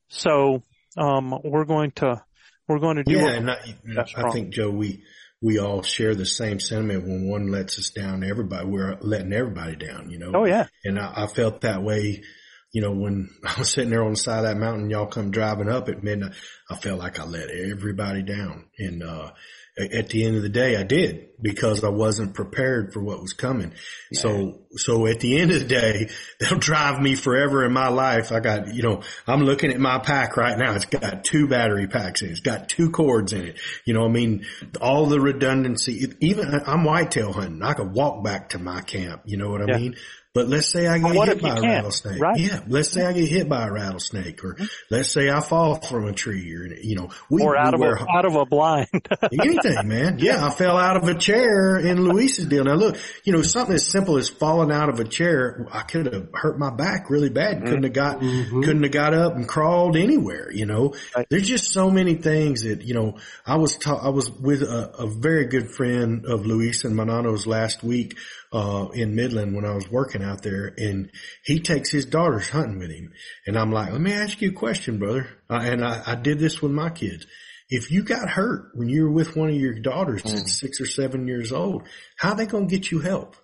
[0.08, 0.62] So,
[0.98, 2.22] um, we're going to,
[2.68, 3.74] we're going to do Yeah, and I,
[4.18, 5.02] I think Joe, we
[5.42, 7.04] we all share the same sentiment.
[7.04, 10.10] When one lets us down, everybody we're letting everybody down.
[10.10, 10.32] You know.
[10.34, 10.68] Oh yeah.
[10.84, 12.22] And I, I felt that way.
[12.72, 15.30] You know, when I was sitting there on the side of that mountain, y'all come
[15.30, 16.32] driving up at midnight.
[16.70, 18.68] I felt like I let everybody down.
[18.78, 19.32] And uh
[19.78, 23.32] at the end of the day, I did because I wasn't prepared for what was
[23.32, 23.72] coming.
[24.12, 28.32] So, so at the end of the day, they'll drive me forever in my life.
[28.32, 30.74] I got, you know, I'm looking at my pack right now.
[30.74, 32.32] It's got two battery packs in it.
[32.32, 33.58] It's got two cords in it.
[33.86, 34.44] You know, I mean,
[34.80, 37.62] all the redundancy, even I'm whitetail hunting.
[37.62, 39.22] I could walk back to my camp.
[39.24, 39.78] You know what I Yeah.
[39.78, 39.96] mean?
[40.34, 42.20] But let's say I get hit by a rattlesnake.
[42.20, 42.40] Right.
[42.40, 42.60] Yeah.
[42.66, 44.64] Let's say I get hit by a rattlesnake or mm-hmm.
[44.88, 48.00] let's say I fall from a tree or, you know, we, or out we of
[48.00, 48.88] a, out of a blind.
[49.32, 50.18] anything, man.
[50.18, 50.46] Yeah.
[50.46, 52.64] I fell out of a chair in Luis's deal.
[52.64, 56.10] Now look, you know, something as simple as falling out of a chair, I could
[56.10, 57.56] have hurt my back really bad.
[57.56, 57.66] Mm-hmm.
[57.66, 58.62] Couldn't have got, mm-hmm.
[58.62, 60.94] couldn't have got up and crawled anywhere, you know.
[61.28, 64.94] There's just so many things that, you know, I was ta- I was with a,
[64.98, 68.16] a very good friend of Luis and Manano's last week,
[68.52, 71.10] uh, in Midland when I was working out there and
[71.44, 73.12] he takes his daughters hunting with him.
[73.46, 75.28] And I'm like, let me ask you a question, brother.
[75.48, 77.26] Uh, and I, I did this with my kids.
[77.68, 80.86] If you got hurt when you were with one of your daughters that's six or
[80.86, 81.84] seven years old,
[82.16, 83.36] how are they going to get you help?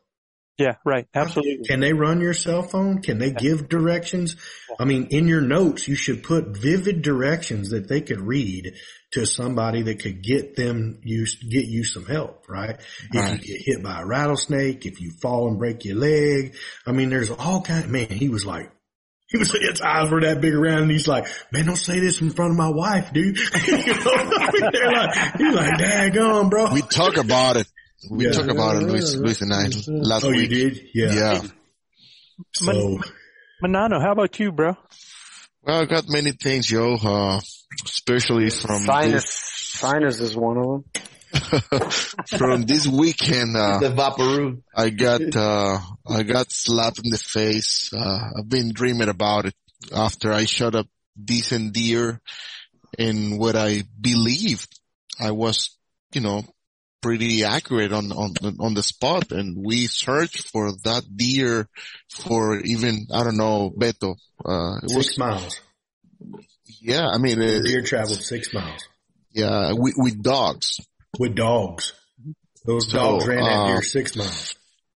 [0.59, 1.07] yeah, right.
[1.15, 1.65] Absolutely.
[1.65, 3.01] Can they run your cell phone?
[3.01, 4.35] Can they give directions?
[4.79, 8.75] I mean, in your notes, you should put vivid directions that they could read
[9.13, 12.77] to somebody that could get them use, get you some help, right?
[12.79, 13.33] If Right.
[13.33, 16.55] you get hit by a rattlesnake, if you fall and break your leg.
[16.87, 18.71] I mean, there's all kind man, he was like,
[19.31, 22.01] he was, like, his eyes were that big around and he's like, man, don't say
[22.01, 23.37] this in front of my wife, dude.
[23.67, 26.73] you know, I mean, they're like, he's like, daggone, bro.
[26.73, 27.67] We talk about it.
[28.11, 28.33] We Yeah.
[28.33, 30.51] talk about it, Luis, Luis and I last oh, you week.
[30.51, 30.81] did?
[30.95, 31.13] Yeah.
[31.13, 31.41] Yeah.
[32.55, 32.99] So,
[33.63, 34.77] Manano, how about you, bro?
[35.69, 37.41] Well, I got many things, yo, uh,
[37.85, 39.31] especially from Sinus, this,
[39.79, 41.91] sinus is one of them.
[42.39, 43.55] from this weekend.
[43.55, 44.63] Uh, The Vaporub.
[44.75, 45.79] I got, uh,
[46.09, 47.91] I got slapped in the face.
[47.95, 49.55] Uh, I've been dreaming about it
[49.95, 50.89] after I shot a
[51.23, 52.23] decent deer
[52.99, 54.75] and what I believed
[55.21, 55.77] I was,
[56.15, 56.45] you know,
[57.01, 59.33] pretty accurate on, on, on the spot.
[59.33, 61.69] And we searched for that deer
[62.11, 65.61] for even, I don't know, Beto, uh, it six was, miles.
[66.81, 68.83] yeah, I mean, The deer traveled six miles
[69.33, 70.81] yeah, with, with dogs.
[71.19, 71.93] with dogs.
[72.65, 74.55] Those So, dogs ran that uh, deer six miles.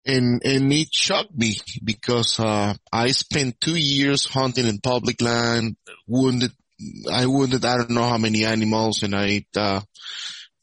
[0.06, 5.76] and and it shocked me because uh I spent two years hunting in public land,
[6.08, 6.52] wounded
[7.12, 9.82] I wounded I don't know how many animals, and I uh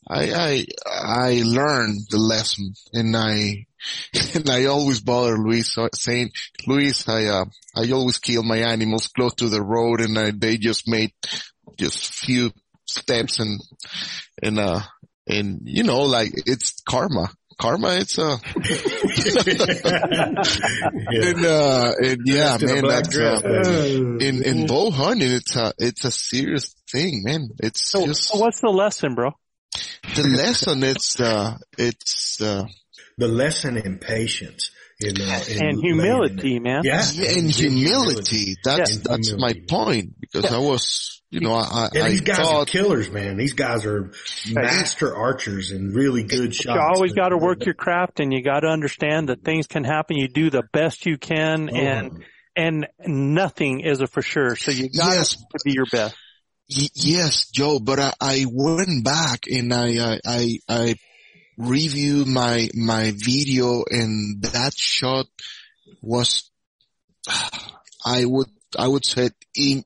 [0.09, 3.67] I I I learned the lesson, and I
[4.35, 6.31] and I always bother Luis uh, saying,
[6.67, 7.45] Luis, I uh
[7.77, 11.13] I always kill my animals close to the road, and I, they just made
[11.77, 12.53] just few
[12.87, 13.61] steps and
[14.43, 14.81] and uh
[15.27, 17.31] and you know like it's karma.
[17.59, 18.37] Karma it's uh
[21.09, 25.73] and uh and yeah Dressed man that's dress, uh, in in bow hunting it's a
[25.79, 27.49] it's a serious thing man.
[27.59, 29.33] It's So, just so what's the lesson, bro?
[30.15, 32.65] The lesson it's uh it's uh
[33.19, 34.71] the lesson in patience.
[34.99, 36.81] In, uh, in And humility, man.
[36.85, 37.03] Yeah.
[37.13, 39.03] yeah, and humility that's Yeah.
[39.05, 42.45] that's my point because i was you know i And i, these I guys are
[42.45, 43.37] thought killers, man.
[43.37, 44.11] These guys are
[44.51, 46.77] master archers and really good shots.
[46.77, 49.85] You always got to work your craft, and you got to understand that things can
[49.85, 50.17] happen.
[50.17, 51.77] You do the best you can, Oh.
[51.77, 52.25] and
[52.57, 54.57] and nothing is a for sure.
[54.57, 55.37] So you got Yes.
[55.37, 56.15] to be your best.
[56.69, 60.95] Y- yes, Joe, but I, I went back and I, I, I,
[61.59, 65.27] reviewed my, my video and that shot
[66.03, 66.51] was,
[68.05, 68.49] I would,
[68.79, 69.85] I would say in,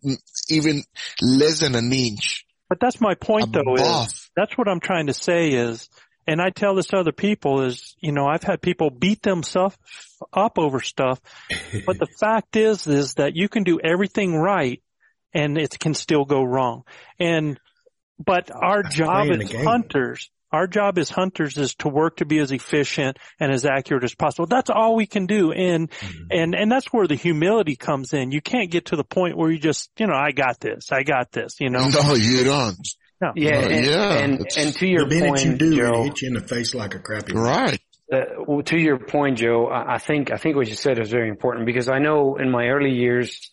[0.48, 0.82] even
[1.23, 2.44] less than an inch.
[2.69, 3.74] But that's my point, though.
[3.74, 5.89] Is that's what I'm trying to say is,
[6.27, 9.77] and I tell this to other people is, you know, I've had people beat themselves
[10.32, 11.20] up over stuff,
[11.85, 14.81] but the fact is, is that you can do everything right,
[15.32, 16.82] and it can still go wrong.
[17.19, 17.59] And
[18.19, 22.52] but our job as hunters, our job as hunters is to work to be as
[22.52, 24.47] efficient and as accurate as possible.
[24.47, 25.52] That's all we can do.
[25.52, 26.24] And, Mm-hmm.
[26.31, 28.31] and, and that's where the humility comes in.
[28.32, 31.02] You can't get to the point where you just, you know, I got this, I
[31.02, 31.89] got this, you know?
[32.02, 32.77] No, you don't.
[33.23, 33.32] No.
[33.36, 36.05] Yeah, Uh, and, yeah, and, and to your the minute point, you do, Joe, it
[36.07, 37.32] hit you in the face like a crappy.
[37.35, 37.81] Right.
[38.12, 41.11] Uh, well, to your point, Joe, I I think I think what you said is
[41.11, 43.52] very important because I know in my early years,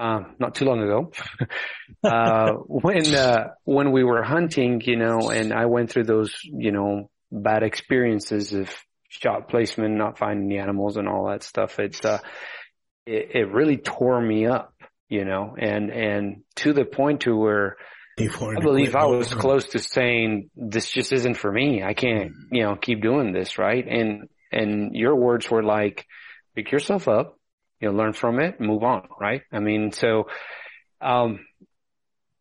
[0.00, 1.12] um, not too long ago,
[2.04, 6.72] uh, when uh, when we were hunting, you know, and I went through those, you
[6.72, 8.74] know, bad experiences of
[9.08, 11.78] shot placement, not finding the animals, and all that stuff.
[11.78, 12.18] It uh,
[13.06, 14.72] it, it really tore me up,
[15.08, 17.76] you know, and and to the point to where
[18.18, 21.82] I believe I was close to saying this just isn't for me.
[21.82, 23.86] I can't, you know, keep doing this, right?
[23.86, 26.06] And and your words were like,
[26.54, 27.38] pick yourself up,
[27.80, 29.42] you know, learn from it, move on, right?
[29.52, 30.28] I mean, so
[31.00, 31.40] um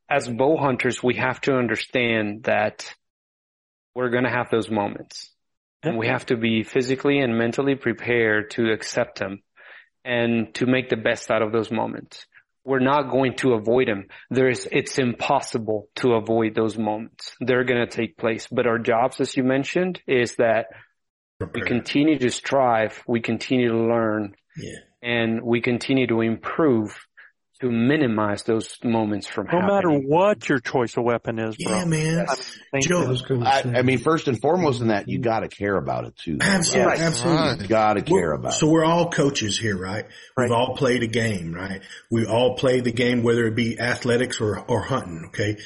[0.10, 2.94] as bow hunters, we have to understand that
[3.94, 5.30] we're going to have those moments.
[5.84, 9.42] And we have to be physically and mentally prepared to accept them
[10.04, 12.26] and to make the best out of those moments.
[12.66, 14.08] We're not going to avoid them.
[14.30, 17.34] There is, it's impossible to avoid those moments.
[17.40, 18.48] They're going to take place.
[18.52, 20.68] But our jobs, as you mentioned, is that
[21.54, 24.80] we continue to strive, we continue to learn, Yeah.
[25.02, 26.96] And we continue to improve
[27.62, 29.76] to minimize those moments from no happening.
[29.76, 31.76] matter what your choice of weapon is, bro.
[31.80, 32.26] Yeah, man.
[32.30, 32.36] I
[32.72, 36.16] mean, Joe, I, I mean, first and foremost in that, you gotta care about it
[36.16, 36.38] too.
[36.40, 37.00] Absolutely, Right.
[37.02, 37.64] absolutely.
[37.64, 38.56] You gotta care We're- about it.
[38.56, 40.06] So we're all coaches here, right?
[40.38, 41.82] We've all played a game, right?
[42.10, 45.58] We all play the game, whether it be athletics or, or hunting, okay?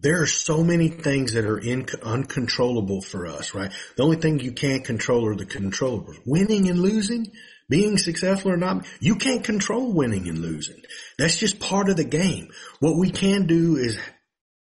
[0.00, 3.70] There are so many things that are in, uncontrollable for us, right?
[3.96, 6.16] The only thing you can't control are the controllables.
[6.26, 7.28] Winning and losing,
[7.68, 10.80] being successful or not, you can't control winning and losing.
[11.18, 12.48] That's just part of the game.
[12.80, 13.98] What we can do is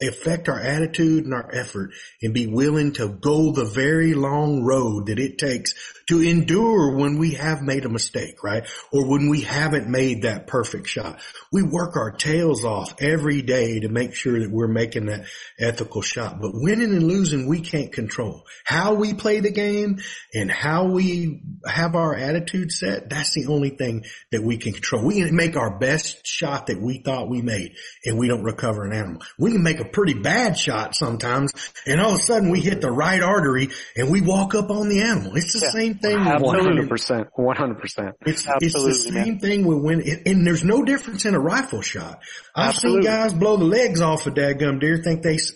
[0.07, 5.07] affect our attitude and our effort and be willing to go the very long road
[5.07, 5.73] that it takes
[6.07, 8.67] to endure when we have made a mistake, right?
[8.91, 11.19] Or when we haven't made that perfect shot.
[11.51, 15.25] We work our tails off every day to make sure that we're making that
[15.59, 16.41] ethical shot.
[16.41, 18.45] But winning and losing, we can't control.
[18.65, 19.99] How we play the game
[20.33, 25.05] and how we have our attitude set, that's the only thing that we can control.
[25.05, 28.83] We can make our best shot that we thought we made and we don't recover
[28.85, 29.21] an animal.
[29.39, 31.51] We can make a pretty bad shot sometimes
[31.87, 34.89] and all of a sudden we hit the right artery and we walk up on
[34.89, 35.35] the animal.
[35.37, 36.17] It's the same thing.
[36.19, 36.65] with One winning.
[36.65, 38.15] hundred percent, one hundred percent.
[38.25, 39.25] It's, Absolutely, it's the man.
[39.25, 42.19] same thing with when, and there's no difference in a rifle shot.
[42.55, 43.03] I've Absolutely.
[43.03, 45.53] seen guys blow the legs off a dadgum deer, think they, s-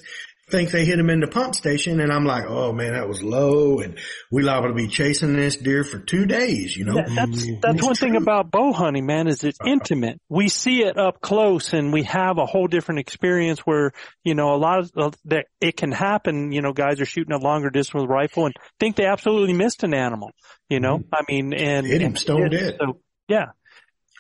[0.50, 3.22] think they hit him in the pump station, and I'm like, oh man, that was
[3.22, 4.00] low, and
[4.32, 6.96] we liable to be chasing this deer for two days, you know?
[6.96, 7.60] That- that's mm-hmm.
[7.62, 9.72] that's it's one thing about bow hunting, man, is it's uh-huh.
[9.72, 10.22] intimate.
[10.30, 13.92] We see it up close, and we have a whole different experience where
[14.24, 16.52] you know a lot of of that it can happen.
[16.52, 19.54] You know, guys are shooting a longer distance with a rifle and think they absolutely
[19.54, 20.32] missed an animal.
[20.70, 21.16] You know, mm-hmm.
[21.16, 22.78] I mean, and Hit him stone dead.
[22.80, 23.48] So yeah.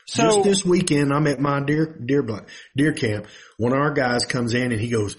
[0.07, 2.25] So Just this weekend, I'm at my deer deer
[2.75, 3.27] deer camp.
[3.57, 5.17] One of our guys comes in and he goes,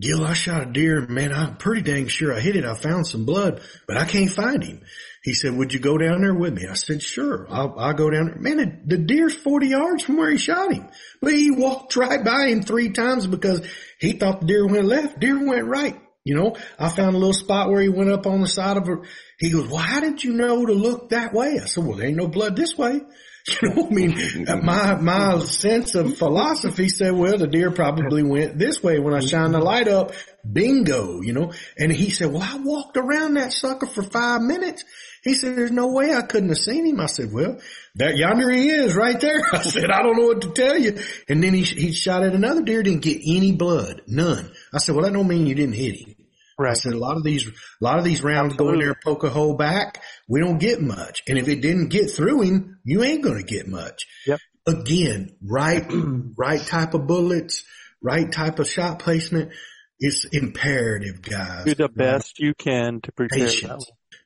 [0.00, 1.06] "Gil, I shot a deer.
[1.06, 2.64] Man, I'm pretty dang sure I hit it.
[2.64, 4.82] I found some blood, but I can't find him."
[5.22, 7.46] He said, "Would you go down there with me?" I said, "Sure.
[7.50, 10.86] I'll, I'll go down there." Man, the, deer's 40 yards from where he shot him,
[11.20, 13.66] but he walked right by him three times because
[13.98, 15.18] he thought the deer went left.
[15.18, 15.98] Deer went right.
[16.24, 18.88] You know, I found a little spot where he went up on the side of
[18.88, 18.96] a.
[19.38, 22.08] He goes, "Well, how did you know to look that way?" I said, "Well, there
[22.08, 23.00] ain't no blood this way."
[23.62, 28.58] You know, I mean, my, my sense of philosophy said, well, the deer probably went
[28.58, 30.12] this way when I shined the light up.
[30.50, 34.84] Bingo, you know, and he said, well, I walked around that sucker for five minutes.
[35.22, 37.00] He said, there's no way I couldn't have seen him.
[37.00, 37.58] I said, well,
[37.96, 39.40] that yonder he is right there.
[39.52, 40.98] I said, I don't know what to tell you.
[41.28, 44.50] And then he, he shot at another deer, didn't get any blood, none.
[44.72, 46.14] I said, well, that don't mean you didn't hit him.
[46.58, 47.50] I said a lot of these, a
[47.80, 50.02] lot of these rounds go in there and poke a hole back.
[50.28, 51.22] We don't get much.
[51.28, 54.06] And if it didn't get through him, you ain't going to get much.
[54.26, 54.40] Yep.
[54.66, 55.84] Again, right,
[56.38, 57.64] right type of bullets,
[58.02, 59.52] right type of shot placement.
[59.98, 61.64] It's imperative, guys.
[61.64, 63.48] do the best you can to prepare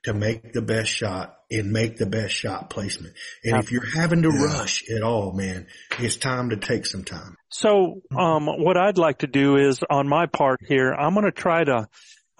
[0.05, 3.15] to make the best shot and make the best shot placement.
[3.45, 5.67] And if you're having to rush at all, man,
[5.99, 7.37] it's time to take some time.
[7.51, 11.33] So, um, what I'd like to do is on my part here, I'm going to
[11.33, 11.89] try to,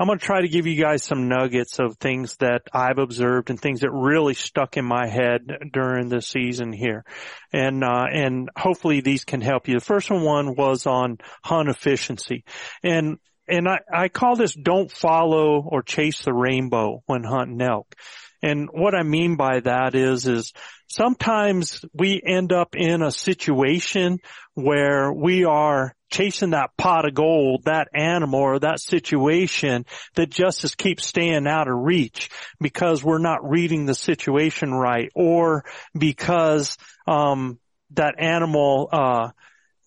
[0.01, 3.51] I'm going to try to give you guys some nuggets of things that I've observed
[3.51, 7.05] and things that really stuck in my head during the season here.
[7.53, 9.75] And, uh, and hopefully these can help you.
[9.75, 12.45] The first one was on hunt efficiency
[12.83, 17.95] and, and I, I call this don't follow or chase the rainbow when hunting elk.
[18.43, 20.55] And what I mean by that is, is
[20.87, 24.21] sometimes we end up in a situation
[24.55, 30.75] where we are chasing that pot of gold, that animal or that situation that justice
[30.75, 32.31] keeps staying out of reach
[32.61, 35.65] because we're not reading the situation right or
[35.97, 36.77] because,
[37.07, 37.59] um,
[37.93, 39.31] that animal, uh,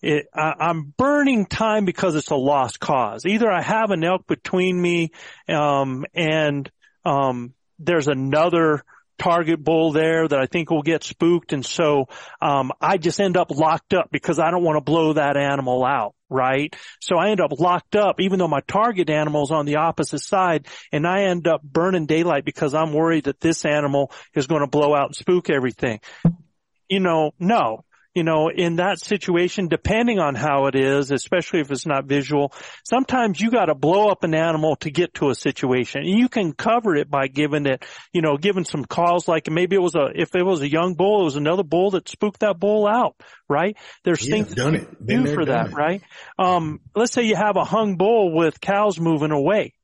[0.02, 3.24] it, I, I'm burning time because it's a lost cause.
[3.24, 5.12] Either I have an elk between me,
[5.48, 6.70] um, and,
[7.04, 8.84] um, there's another
[9.18, 11.52] target bull there that I think will get spooked.
[11.52, 12.06] And so,
[12.40, 15.84] um, I just end up locked up because I don't want to blow that animal
[15.84, 16.14] out.
[16.30, 16.74] Right.
[17.00, 20.20] So I end up locked up even though my target animal is on the opposite
[20.20, 24.62] side and I end up burning daylight because I'm worried that this animal is going
[24.62, 26.00] to blow out and spook everything.
[26.88, 27.84] You know, no
[28.14, 32.52] you know, in that situation, depending on how it is, especially if it's not visual,
[32.84, 36.02] sometimes you got to blow up an animal to get to a situation.
[36.02, 39.74] And you can cover it by giving it, you know, giving some calls like maybe
[39.74, 42.40] it was a, if it was a young bull, it was another bull that spooked
[42.40, 43.16] that bull out,
[43.48, 43.76] right?
[44.04, 45.06] There's Yeah, things done you it.
[45.06, 45.74] Been do there, for that, it.
[45.74, 46.02] right?
[46.38, 49.74] Um, let's say you have a hung bull with cows moving away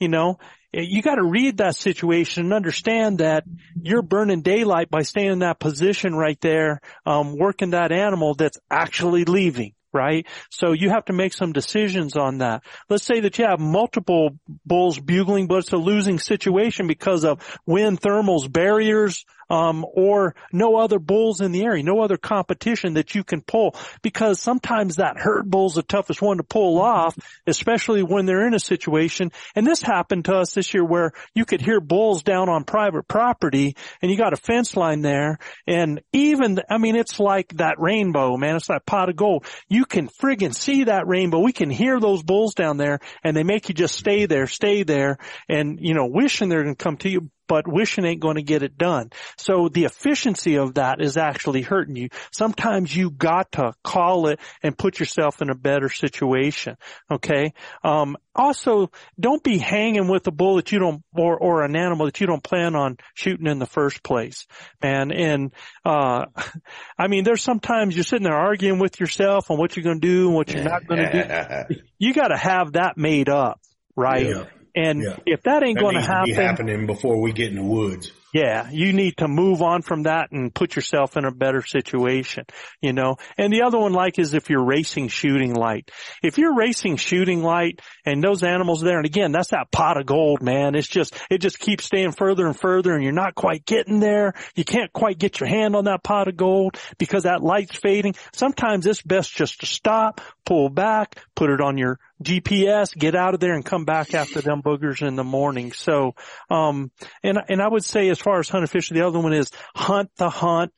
[0.00, 0.38] you know,
[0.72, 3.44] you got to read that situation and understand that
[3.80, 8.58] you're burning daylight by staying in that position right there, um, working that animal that's
[8.70, 9.72] actually leaving.
[9.90, 10.26] Right.
[10.50, 12.62] So you have to make some decisions on that.
[12.90, 17.58] Let's say that you have multiple bulls bugling, but it's a losing situation because of
[17.64, 23.14] wind, thermals, barriers, um, or no other bulls in the area, no other competition that
[23.14, 27.16] you can pull because sometimes that herd bull's the toughest one to pull off,
[27.46, 29.32] especially when they're in a situation.
[29.54, 33.08] And this happened to us this year where you could hear bulls down on private
[33.08, 37.78] property and you got a fence line there and even, I mean, it's like that
[37.78, 38.56] rainbow, man.
[38.56, 39.46] It's that pot of gold.
[39.68, 41.40] You can friggin' see that rainbow.
[41.40, 44.82] We can hear those bulls down there and they make you just stay there, stay
[44.82, 45.18] there
[45.48, 48.42] and, you know, wishing they're going to come to you but wishing ain't going to
[48.42, 49.10] get it done.
[49.36, 52.10] So the efficiency of that is actually hurting you.
[52.30, 56.76] Sometimes you got to call it and put yourself in a better situation.
[57.10, 57.52] Okay.
[57.82, 62.06] Um, also don't be hanging with a bull that you don't, or, or an animal
[62.06, 64.46] that you don't plan on shooting in the first place,
[64.82, 65.10] man.
[65.10, 65.52] And,
[65.84, 66.26] uh,
[66.98, 70.06] I mean, there's sometimes you're sitting there arguing with yourself on what you're going to
[70.06, 71.80] do and what you're not going to do.
[72.00, 73.60] You got to have that made up,
[73.96, 74.26] right?
[74.26, 74.44] Yeah.
[74.78, 75.16] And Yeah.
[75.26, 78.12] if that ain't going to happen, happening before we get in the woods.
[78.32, 82.44] yeah, you need to move on from that and put yourself in a better situation,
[82.80, 83.16] you know.
[83.36, 85.90] And the other one like is if you're racing shooting light.
[86.22, 90.06] If you're racing shooting light and those animals there, and again, that's that pot of
[90.06, 90.74] gold, man.
[90.76, 94.34] It's just, it just keeps staying further and further and you're not quite getting there.
[94.54, 98.14] You can't quite get your hand on that pot of gold because that light's fading.
[98.32, 103.34] Sometimes it's best just to stop, pull back, put it on your GPS, get out
[103.34, 105.72] of there and come back after them boogers in the morning.
[105.72, 106.14] So,
[106.50, 106.90] um,
[107.22, 110.10] and, and I would say as far as hunting fish, the other one is hunt
[110.16, 110.72] the hunt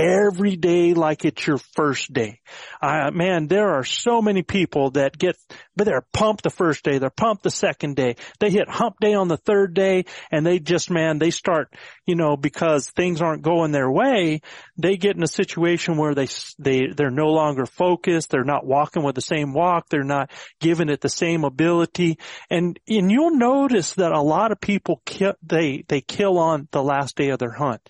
[0.00, 2.40] every day like it's your first day.
[2.80, 5.36] Uh, man, there are so many people that get,
[5.76, 9.14] but they're pumped the first day, they're pumped the second day, they hit hump day
[9.14, 11.72] on the third day and they just, man, they start,
[12.06, 14.40] you know, because things aren't going their way,
[14.76, 16.28] they get in a situation where they,
[16.58, 20.88] they, they're no longer focused, they're not walking with the same walk, they're not giving
[20.88, 22.18] it the same ability,
[22.48, 26.82] and, and you'll notice that a lot of people kill, they, they kill on the
[26.82, 27.80] last day of their hunt.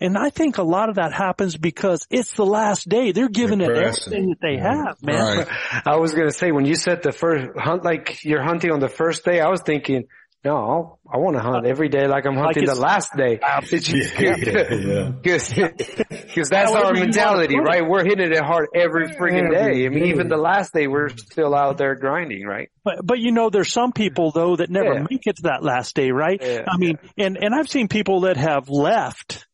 [0.00, 3.12] And I think a lot of that happens because it's the last day.
[3.12, 5.46] They're giving it everything that they have, man.
[5.84, 8.88] I was gonna say when you said the first hunt, like you're hunting on the
[8.88, 10.04] first day, I was thinking,
[10.44, 13.40] no, I want to hunt every day like I'm Like hunting the last day.
[13.42, 15.10] Yeah.
[15.22, 17.82] Because that's However our mentality, right?
[17.86, 19.84] We're hitting it hard every friggin' day.
[19.84, 20.08] I mean, day.
[20.10, 22.70] even the last day, we're still out there grinding, right?
[22.84, 25.06] But, but you know, there's some people though that never Yeah.
[25.10, 26.40] make it to that last day, right?
[26.40, 29.46] Yeah, I mean, and, and I've seen people that have left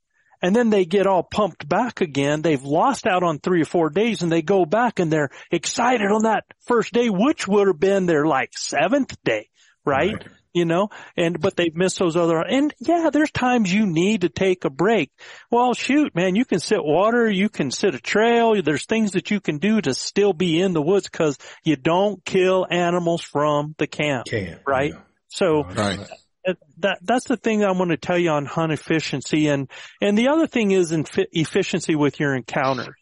[0.45, 2.43] and then they get all pumped back again.
[2.43, 6.13] They've lost out on three or four days and they go back and they're excited
[6.13, 9.49] on that first day, which would have been their like seventh day,
[9.87, 10.23] right?
[10.53, 14.29] You know, and, but they've missed those other, and yeah, there's times you need to
[14.29, 15.11] take a break.
[15.51, 19.31] Well, shoot, man, you can sit water, you can sit a trail, there's things that
[19.31, 23.75] you can do to still be in the woods cause you don't kill animals from
[23.79, 24.93] the camp, Camp, right?
[25.29, 25.99] So, Right.
[26.45, 30.17] That, that that's the thing I want to tell you on hunt efficiency and and
[30.17, 32.95] the other thing is in efficiency with your encounters,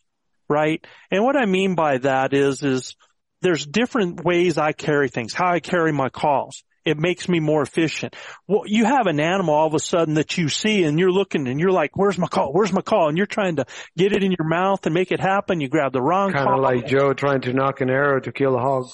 [0.48, 0.84] right?
[1.10, 2.96] And what I mean by that is is
[3.40, 6.62] there's different ways I carry things, how I carry my calls.
[6.84, 8.16] It makes me more efficient.
[8.48, 11.46] Well, you have an animal all of a sudden that you see and you're looking
[11.46, 12.52] and you're like, where's my call?
[12.52, 13.08] Where's my call?
[13.08, 15.60] And you're trying to get it in your mouth and make it happen.
[15.60, 16.44] You grab the wrong call.
[16.44, 18.88] Kind of like Joe trying to nock an arrow to kill a hog.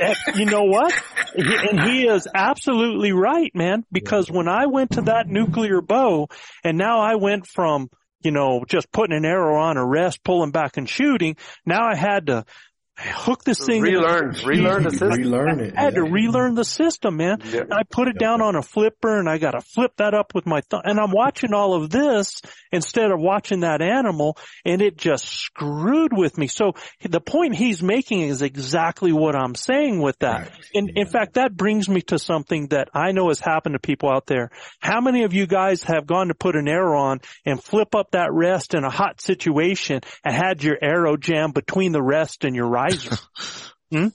[0.00, 0.94] Eh, you know what?
[1.34, 6.28] And he is absolutely right, man, because when I went to that nuclear bow
[6.62, 7.90] and now I went from,
[8.22, 11.96] you know, just putting an arrow on a rest, pulling back and shooting, now I
[11.96, 12.44] had to
[12.96, 13.82] hook this thing.
[13.82, 15.10] Relearn, relearn the system.
[15.10, 15.74] Relearn it.
[15.76, 17.40] I had to relearn the system, man.
[17.42, 20.34] And I put it down on a flipper and I got to flip that up
[20.34, 20.82] with my thumb.
[20.84, 22.40] And I'm watching all of this
[22.70, 26.46] instead of watching that animal and it just screwed with me.
[26.46, 26.72] So
[27.02, 30.52] the point he's making is exactly what I'm saying with that.
[30.74, 34.10] And in fact, that brings me to something that I know has happened to people
[34.10, 34.50] out there.
[34.78, 38.12] How many of you guys have gone to put an arrow on and flip up
[38.12, 42.54] that rest in a hot situation and had your arrow jam between the rest and
[42.54, 43.16] your riser?
[43.90, 44.08] hmm?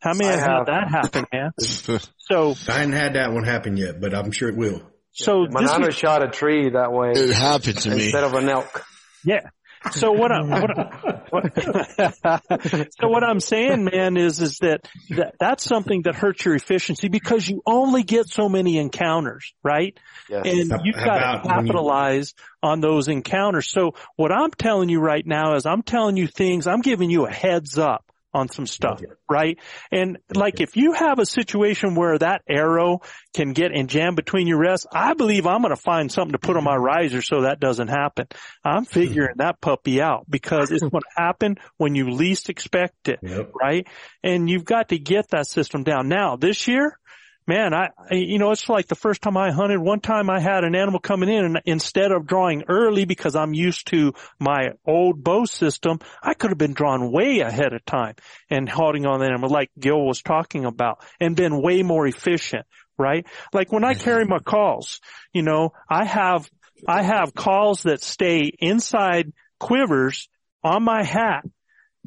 [0.00, 1.50] How many I have had that happen, man?
[2.32, 4.80] So, I hadn't had that one happen yet, but I'm sure it will.
[5.12, 8.04] so My this nana is, shot a tree that way It happened to me.
[8.04, 8.84] instead of an elk.
[9.22, 9.50] yeah.
[9.90, 15.64] So what I'm, what, what so what I'm saying, man, is, is that, that that's
[15.64, 19.98] something that hurts your efficiency because you only get so many encounters, right?
[20.28, 20.46] Yes.
[20.46, 23.68] And How- you've how got to when you- capitalize on those encounters.
[23.68, 27.26] So what I'm telling you right now is I'm telling you things, I'm giving you
[27.26, 29.00] a heads up on some stuff,
[29.30, 29.58] right?
[29.90, 33.00] And like if you have a situation where that arrow
[33.34, 36.38] can get and jam between your rests, I believe I'm going to find something to
[36.38, 38.26] put on my riser so that doesn't happen.
[38.64, 38.92] I'm hmm.
[38.92, 43.52] figuring that puppy out because it's going to happen when you least expect it, Yep.
[43.60, 43.86] right?
[44.22, 46.08] And you've got to get that system down.
[46.08, 46.98] Now this year,
[47.46, 50.64] man, I, you know, it's like the first time I hunted, one time I had
[50.64, 55.22] an animal coming in and instead of drawing early because I'm used to my old
[55.22, 58.14] bow system, I could have been drawn way ahead of time
[58.50, 62.66] and holding on the animal like Gil was talking about and been way more efficient,
[62.98, 63.26] right?
[63.52, 65.00] Like when I carry my calls,
[65.32, 66.48] you know, I have,
[66.86, 70.28] I have calls that stay inside quivers
[70.64, 71.44] on my hat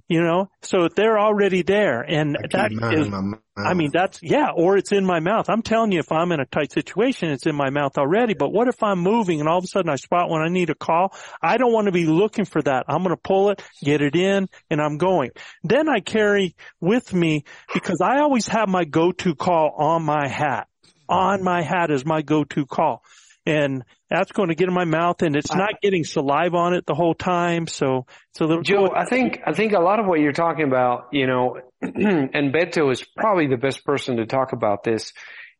[0.07, 2.01] you know, so they're already there.
[2.01, 3.11] And that is,
[3.57, 5.49] I mean, that's, yeah, or it's in my mouth.
[5.49, 8.33] I'm telling you, if I'm in a tight situation, it's in my mouth already.
[8.33, 10.69] But what if I'm moving and all of a sudden I spot when I need
[10.69, 11.13] a call?
[11.41, 12.85] I don't want to be looking for that.
[12.87, 15.31] I'm going to pull it, get it in, and I'm going.
[15.63, 20.67] Then I carry with me because I always have my go-to call on my hat.
[21.07, 23.03] On my hat is my go-to call
[23.45, 26.85] and that's going to get in my mouth and it's not getting saliva on it
[26.85, 27.67] the whole time.
[27.67, 28.63] So it's a little.
[28.63, 32.53] Joe, I think, I think a lot of what you're talking about, you know, and
[32.53, 35.13] Beto is probably the best person to talk about this.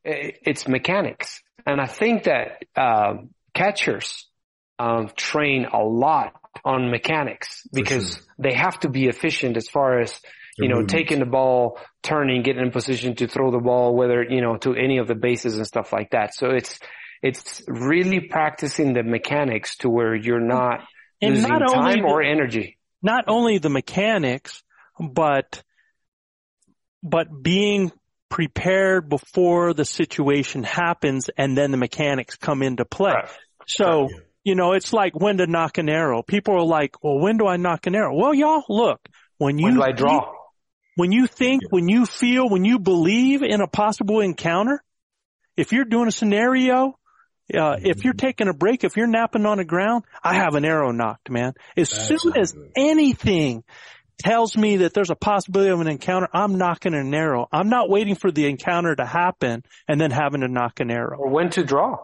[0.04, 1.42] It's mechanics.
[1.66, 3.16] And I think that, uh,
[3.54, 4.28] catchers,
[4.78, 6.34] um, train a lot
[6.64, 8.24] on mechanics because sure.
[8.38, 10.20] they have to be efficient as far as,
[10.58, 14.42] you know, taking the ball, turning, getting in position to throw the ball, whether, you
[14.42, 16.34] know, to any of the bases and stuff like that.
[16.34, 16.80] So it's,
[17.22, 20.82] it's really practicing the mechanics to where you're not
[21.22, 22.78] and losing not time or energy.
[23.02, 24.64] Not only the mechanics,
[25.00, 25.64] but,
[27.04, 27.92] but being
[28.30, 33.14] prepared before the situation happens and then the mechanics come into play.
[33.14, 33.30] Right.
[33.68, 34.10] So,
[34.44, 36.22] you know, it's like when to nock an arrow.
[36.22, 38.16] People are like, well, when do I nock an arrow?
[38.16, 39.00] Well, y'all, look,
[39.38, 40.32] when you, when do I draw?
[40.96, 44.84] When you think, when you feel, when you believe in a possible encounter,
[45.58, 46.98] if you're doing a scenario
[47.54, 50.66] uh, if you're taking a break, if you're napping on the ground, I have an
[50.66, 51.54] arrow nocked, man.
[51.78, 52.72] As That's soon as good.
[52.76, 53.64] anything
[54.18, 57.48] tells me that there's a possibility of an encounter, I'm nocking an arrow.
[57.52, 61.18] I'm not waiting for the encounter to happen and then having to nock an arrow.
[61.18, 61.98] Or when to draw.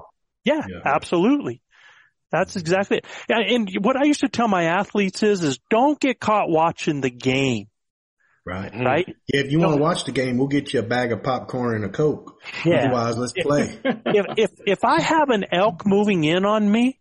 [0.43, 0.81] Yeah, yeah.
[0.85, 1.61] absolutely.
[2.31, 3.05] That's exactly it.
[3.29, 7.09] And what I used to tell my athletes is, is don't get caught watching the
[7.09, 7.67] game.
[8.45, 8.71] Right.
[8.73, 9.15] Right.
[9.27, 11.75] Yeah, if you want to watch the game, we'll get you a bag of popcorn
[11.75, 12.39] and a Coke.
[12.65, 12.85] Yeah.
[12.85, 13.79] Otherwise, let's play.
[13.85, 16.99] if, if, if I have an elk moving in on me,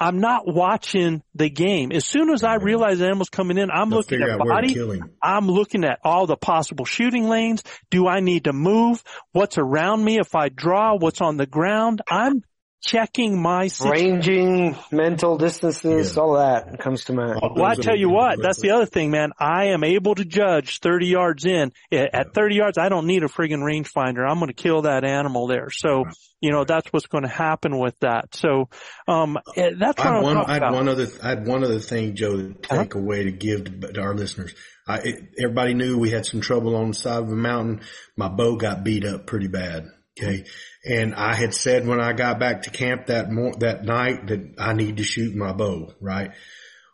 [0.00, 1.90] I'm not watching the game.
[1.90, 4.76] As soon as I realize the animal's coming in, I'm They'll looking at body.
[5.20, 7.64] I'm looking at all the possible shooting lanes.
[7.90, 9.02] Do I need to move?
[9.32, 10.18] What's around me?
[10.20, 12.02] If I draw, what's on the ground?
[12.08, 12.44] I'm
[12.82, 14.12] checking my situation.
[14.12, 16.22] ranging mental distances, yeah.
[16.22, 17.40] all that comes to mind.
[17.42, 19.32] Well, I tell you what, that's the other thing, man.
[19.38, 21.72] I am able to judge 30 yards in.
[21.92, 24.28] At 30 yards, I don't need a friggin' rangefinder.
[24.28, 25.70] I'm going to kill that animal there.
[25.70, 26.04] So,
[26.40, 28.34] you know, that's what's going to happen with that.
[28.34, 28.68] So,
[29.08, 30.74] um, eh, that's what I, one, I had about.
[30.74, 32.76] one other, I had one other thing, Joe, to uh-huh.
[32.82, 33.04] take uh-huh.
[33.04, 34.54] away to give to our listeners.
[34.86, 37.80] I, it, everybody knew we had some trouble on the side of the mountain.
[38.16, 39.88] My bow got beat up pretty bad.
[40.18, 40.44] Okay.
[40.84, 44.54] And I had said when I got back to camp that mo- that night that
[44.58, 46.32] I need to shoot my bow, right?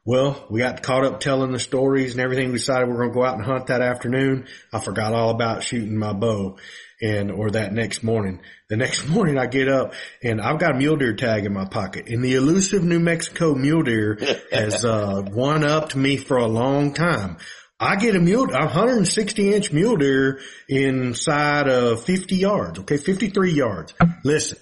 [0.07, 2.49] Well, we got caught up telling the stories and everything.
[2.49, 4.47] We decided we are going to go out and hunt that afternoon.
[4.71, 6.59] I forgot all about shooting my bow
[7.01, 8.43] and, or that next morning.
[8.69, 11.65] The next morning I get up and I've got a mule deer tag in my
[11.65, 14.19] pocket and the elusive New Mexico mule deer
[14.53, 17.39] has, uh, one upped me for a long time.
[17.81, 22.79] I get a mule, a 160 inch mule deer inside of 50 yards.
[22.81, 22.97] Okay.
[22.97, 23.95] 53 yards.
[24.25, 24.59] Listen,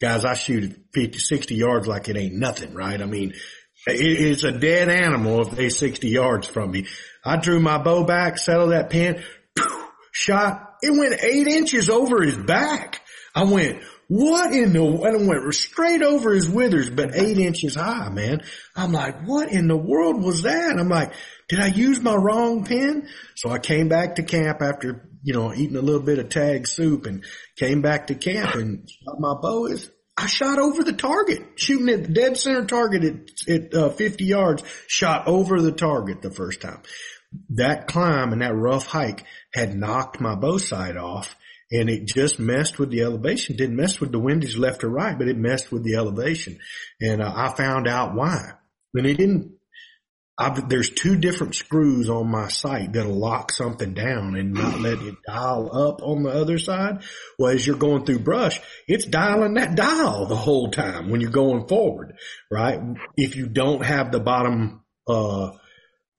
[0.00, 3.00] guys, I shoot 50, 60 yards like it ain't nothing, right?
[3.00, 3.34] I mean,
[3.86, 6.86] it, it's a dead animal if they 60 yards from me.
[7.24, 9.22] I drew my bow back, settled that pin,
[10.12, 10.76] shot.
[10.82, 13.00] It went eight inches over his back.
[13.34, 17.76] I went, what in the, and it went straight over his withers, but eight inches
[17.76, 18.42] high, man.
[18.74, 20.76] I'm like, what in the world was that?
[20.78, 21.12] I'm like,
[21.50, 23.08] did I use my wrong pin?
[23.34, 26.68] So I came back to camp after, you know, eating a little bit of tag
[26.68, 27.24] soup and
[27.56, 31.88] came back to camp and shot my bow is, I shot over the target, shooting
[31.88, 33.04] at the dead center target
[33.48, 36.82] at, at uh, 50 yards, shot over the target the first time.
[37.50, 41.34] That climb and that rough hike had knocked my bow sight off
[41.72, 43.56] and it just messed with the elevation.
[43.56, 46.60] Didn't mess with the windage left or right, but it messed with the elevation.
[47.00, 48.52] And uh, I found out why.
[48.94, 49.59] And it didn't
[50.40, 54.98] I've, there's two different screws on my sight that'll lock something down and not let
[55.02, 57.02] it dial up on the other side.
[57.38, 58.58] Well, as you're going through brush,
[58.88, 62.14] it's dialing that dial the whole time when you're going forward,
[62.50, 62.80] right?
[63.18, 65.50] If you don't have the bottom, uh,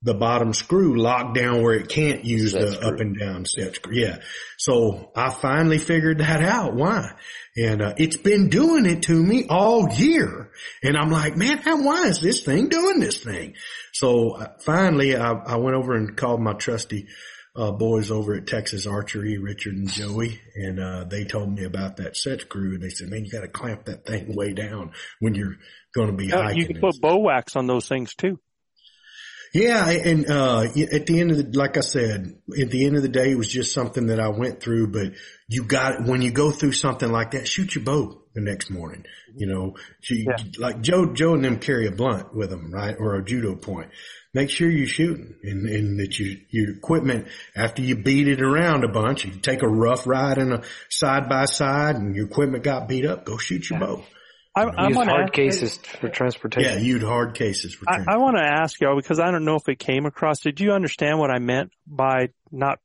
[0.02, 2.88] the bottom screw locked down where it can't use set the screw.
[2.88, 3.94] up and down set screw.
[3.94, 4.18] Yeah.
[4.58, 6.74] So I finally figured that out.
[6.74, 7.12] Why?
[7.56, 10.50] And uh, it's been doing it to me all year.
[10.82, 13.54] And I'm like, man, how, why is this thing doing this thing?
[13.92, 17.06] So uh, finally I, I, went over and called my trusty
[17.54, 21.98] uh, boys over at Texas Archery, Richard and Joey, and uh, they told me about
[21.98, 22.74] that set screw.
[22.74, 25.56] And they said, "Man, you got to clamp that thing way down when you're
[25.94, 28.40] going to be Uh, hiking." you can put bow wax on those things too.
[29.52, 33.02] Yeah, and uh at the end of the like I said, at the end of
[33.02, 35.12] the day it was just something that I went through, but
[35.48, 39.04] you got when you go through something like that, shoot your bow the next morning.
[39.34, 39.76] You know,
[40.08, 42.96] you, like Joe Joe and them carry a blunt with them, right?
[42.98, 43.90] Or a judo point.
[44.32, 48.84] Make sure you're shooting and, and that your your equipment, after you beat it around
[48.84, 52.64] a bunch, you take a rough ride in a side by side and your equipment
[52.64, 54.04] got beat up, go shoot your bow.
[54.54, 56.70] I, I Use want to hard cases for transportation.
[56.70, 59.56] Yeah, you'd hard cases for I, I want to ask y'all because I don't know
[59.56, 60.40] if it came across.
[60.40, 62.78] Did you understand what I meant by not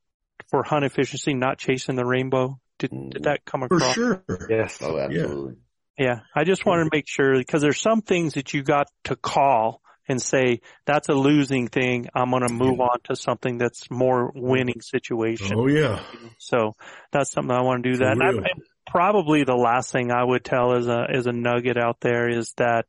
[0.50, 2.58] for hunt efficiency, not chasing the rainbow?
[2.78, 3.94] Did, did that come across?
[3.94, 4.38] For across?
[4.38, 4.46] sure.
[4.48, 4.78] Yes.
[4.80, 5.56] Oh, absolutely.
[5.98, 9.16] Yeah, I just wanted to make sure because there's some things that you got to
[9.16, 12.08] call and say that's a losing thing.
[12.14, 15.54] I'm going to move on to something that's more winning situation.
[15.56, 16.00] Oh yeah.
[16.38, 16.76] So
[17.12, 18.12] that's something I want to do For that.
[18.12, 18.38] And I- real.
[18.38, 22.28] and probably the last thing I would tell as a as a nugget out there
[22.28, 22.86] is that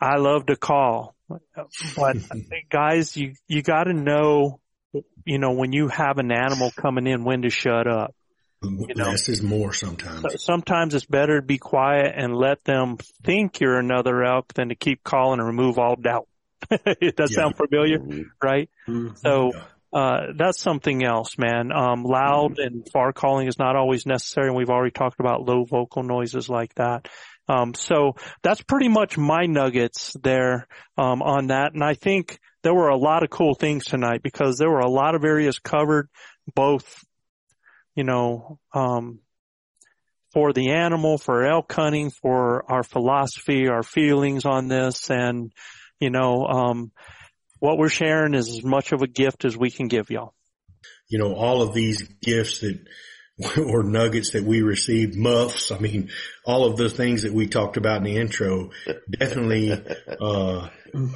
[0.00, 2.16] I love to call, but
[2.70, 4.60] guys, you you got to know,
[5.24, 8.14] you know, when you have an animal coming in, when to shut up.
[8.62, 10.22] You Less is more sometimes.
[10.22, 14.70] So- Sometimes it's better to be quiet and let them think you're another elk than
[14.70, 16.26] to keep calling and remove all doubt.
[16.70, 17.36] It Does that Yeah.
[17.42, 17.98] sound familiar?
[17.98, 18.22] Mm-hmm.
[18.42, 18.70] Right?
[18.88, 19.14] Mm-hmm.
[19.16, 19.52] So,
[19.92, 21.70] uh, that's something else, man.
[21.72, 24.48] Um, loud and far calling is not always necessary.
[24.48, 27.08] And we've already talked about low vocal noises like that.
[27.48, 30.66] Um, so that's pretty much my nuggets there,
[30.98, 31.74] um, on that.
[31.74, 34.90] And I think there were a lot of cool things tonight because there were a
[34.90, 36.08] lot of areas covered,
[36.52, 37.04] both,
[37.94, 39.20] you know, um,
[40.32, 45.08] for the animal, for elk hunting, for our philosophy, our feelings on this.
[45.08, 45.52] And,
[46.00, 46.90] you know, um,
[47.58, 50.34] what we're sharing is as much of a gift as we can give y'all.
[51.08, 52.78] you know, all of these gifts that,
[53.58, 56.10] or nuggets that we received, muffs, I mean,
[56.44, 58.70] all of the things that we talked about in the intro
[59.10, 59.72] definitely,
[60.20, 60.68] uh,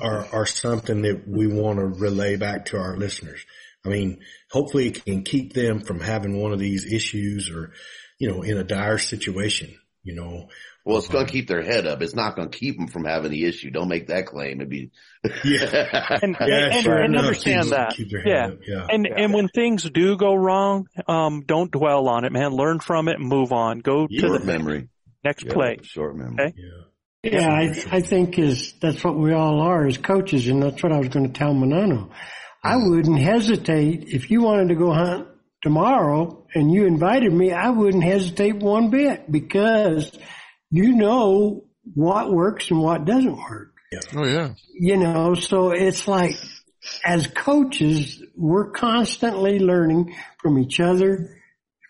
[0.02, 3.44] are, are something that we want to relay back to our listeners.
[3.84, 7.72] I mean, hopefully it can keep them from having one of these issues or,
[8.18, 10.48] you know, in a dire situation, you know.
[10.84, 12.00] Well, it's going to keep their head up.
[12.00, 13.70] It's not going to keep them from having the issue.
[13.70, 14.56] Don't make that claim.
[14.60, 14.90] It'd be,
[15.44, 16.18] yeah.
[16.22, 17.94] And, Yeah, and, sure and enough, understand that.
[17.96, 18.42] keep their yeah.
[18.44, 18.86] head up, yeah.
[18.88, 22.52] And, and when things do go wrong, um, don't dwell on it, man.
[22.52, 23.80] Learn from it and move on.
[23.80, 24.88] Go to Short the memory.
[25.22, 25.76] next Yeah, play.
[25.82, 26.46] Short memory.
[26.46, 26.54] Okay.
[27.22, 30.90] Yeah, I, I think is that's what we all are as coaches, and that's what
[30.92, 32.08] I was going to tell Manano.
[32.64, 35.28] I wouldn't hesitate if you wanted to go hunt
[35.62, 37.52] tomorrow and you invited me.
[37.52, 40.10] I wouldn't hesitate one bit because
[40.70, 41.64] you know
[41.94, 43.74] what works and what doesn't work.
[44.14, 44.54] Oh yeah.
[44.72, 46.36] You know, so it's like
[47.04, 51.36] as coaches, we're constantly learning from each other,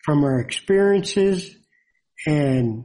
[0.04, 1.54] from our experiences,
[2.26, 2.84] and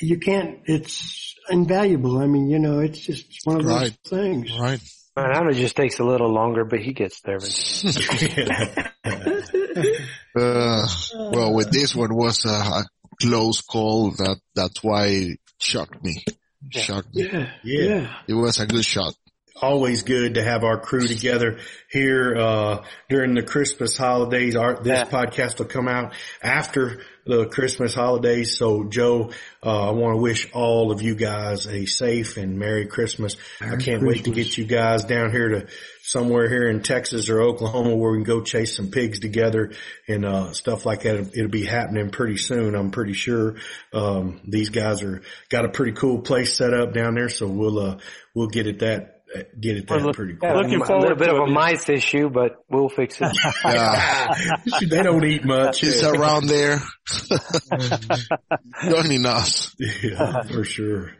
[0.00, 2.18] you can't, it's invaluable.
[2.18, 4.58] I mean, you know, it's just one of those things.
[4.58, 4.80] Right.
[4.80, 4.98] things.
[5.16, 5.16] Right.
[5.16, 7.38] Manano just takes a little longer, but he gets there.
[10.36, 10.86] Uh,
[11.32, 12.84] well, with this one was a, a
[13.20, 14.10] close call.
[14.12, 16.24] That that's why it shocked me.
[16.70, 17.28] Shocked me.
[17.30, 17.50] Yeah.
[17.64, 18.14] Yeah.
[18.28, 19.14] It was a good shot.
[19.62, 21.58] always good to have our crew together
[21.90, 24.56] here uh, during the Christmas holidays.
[24.56, 28.58] Our this podcast will come out after the Christmas holidays.
[28.58, 29.30] So Joe,
[29.62, 33.36] uh, I want to wish all of you guys a safe and Merry Christmas.
[33.60, 35.66] I can't wait to get you guys down here to
[36.02, 39.72] somewhere here in Texas or Oklahoma where we can go chase some pigs together
[40.08, 41.30] and uh, stuff like that.
[41.34, 42.74] It'll be happening pretty soon.
[42.74, 43.56] I'm pretty sure.
[43.92, 47.78] Um, these guys are got a pretty cool place set up down there, so we'll
[47.78, 47.98] uh,
[48.34, 50.52] we'll get it that Uh, get it that pretty quick.
[50.52, 53.30] Looking for a little bit of a mice issue, but we'll fix it.
[54.90, 55.84] they don't eat much.
[55.84, 56.80] It's around there.
[58.82, 59.74] Joining us.
[59.78, 61.12] Yeah, for sure.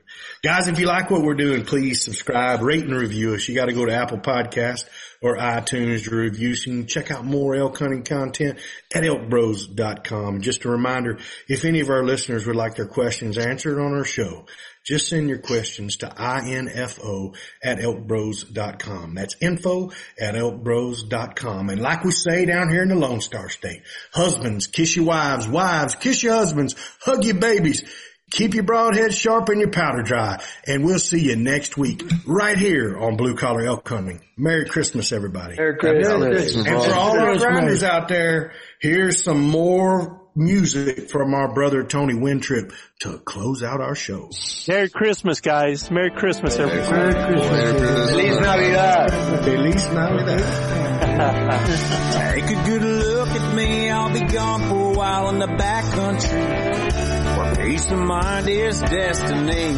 [0.43, 3.47] Guys, if you like what we're doing, please subscribe, rate and review us.
[3.49, 4.87] You got to go to Apple Podcast
[5.23, 6.57] or iTunes to review.
[6.57, 8.59] So you can check out more elk hunting content
[8.95, 10.41] at elkbros.com.
[10.41, 14.05] Just a reminder, if any of our listeners would like their questions answered on our
[14.05, 14.47] show,
[14.91, 19.15] just send your questions to info at elkbros.com.
[19.15, 21.71] That's info at elkbros.com.
[21.71, 25.47] And like we say down here in the Lone Star State, husbands, kiss your wives,
[25.47, 27.85] wives, kiss your husbands, hug your babies.
[28.33, 30.43] Keep your broadhead sharp and your powder dry.
[30.67, 34.21] And we'll see you next week right here on Blue Collar Elk Hunting.
[34.37, 35.57] Merry Christmas, everybody.
[35.57, 36.57] Merry Christmas.
[36.57, 42.15] And for all our grinders out there, here's some more music from our brother Tony
[42.15, 44.31] Wintrip to close out our show.
[44.67, 45.91] Merry Christmas, guys.
[45.91, 46.91] Merry Christmas, everybody.
[46.91, 48.11] Merry Christmas.
[48.11, 49.45] Feliz Navidad.
[49.45, 50.81] Feliz Navidad.
[52.35, 55.85] Take a good look at me, I'll be gone for a while in the back
[55.93, 59.77] country, where peace of mind is destiny.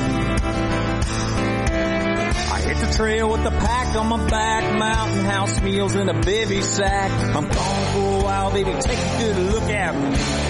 [2.52, 6.14] I hit the trail with the pack on my back, mountain house meals in a
[6.14, 7.10] bivy sack.
[7.34, 10.41] I'm gone for a while, baby, take a good look at me.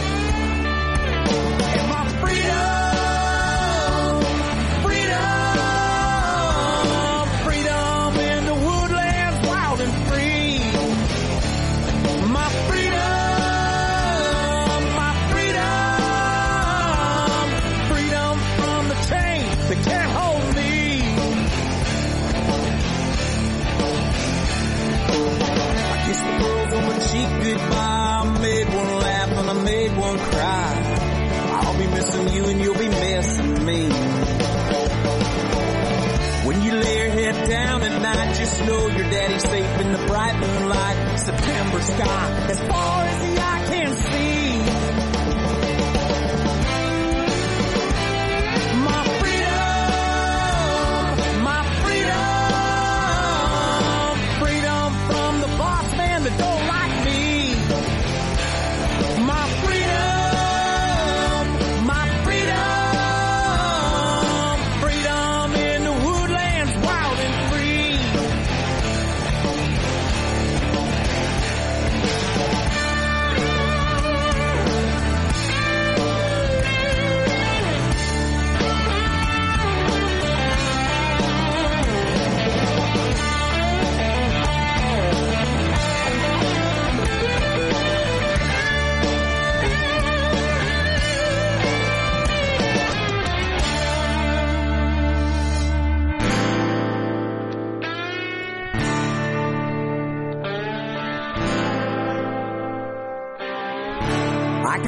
[27.12, 28.22] Cheek goodbye.
[28.24, 30.70] I made one laugh and I made one cry.
[31.60, 33.80] I'll be missing you and you'll be missing me.
[36.46, 40.06] When you lay your head down at night, just know your daddy's safe in the
[40.06, 41.20] bright moonlight.
[41.20, 44.41] September sky, as far as the eye can see.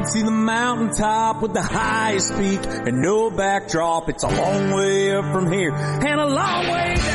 [0.05, 4.09] Can see the mountaintop with the highest peak and no backdrop.
[4.09, 7.14] It's a long way up from here and a long way down.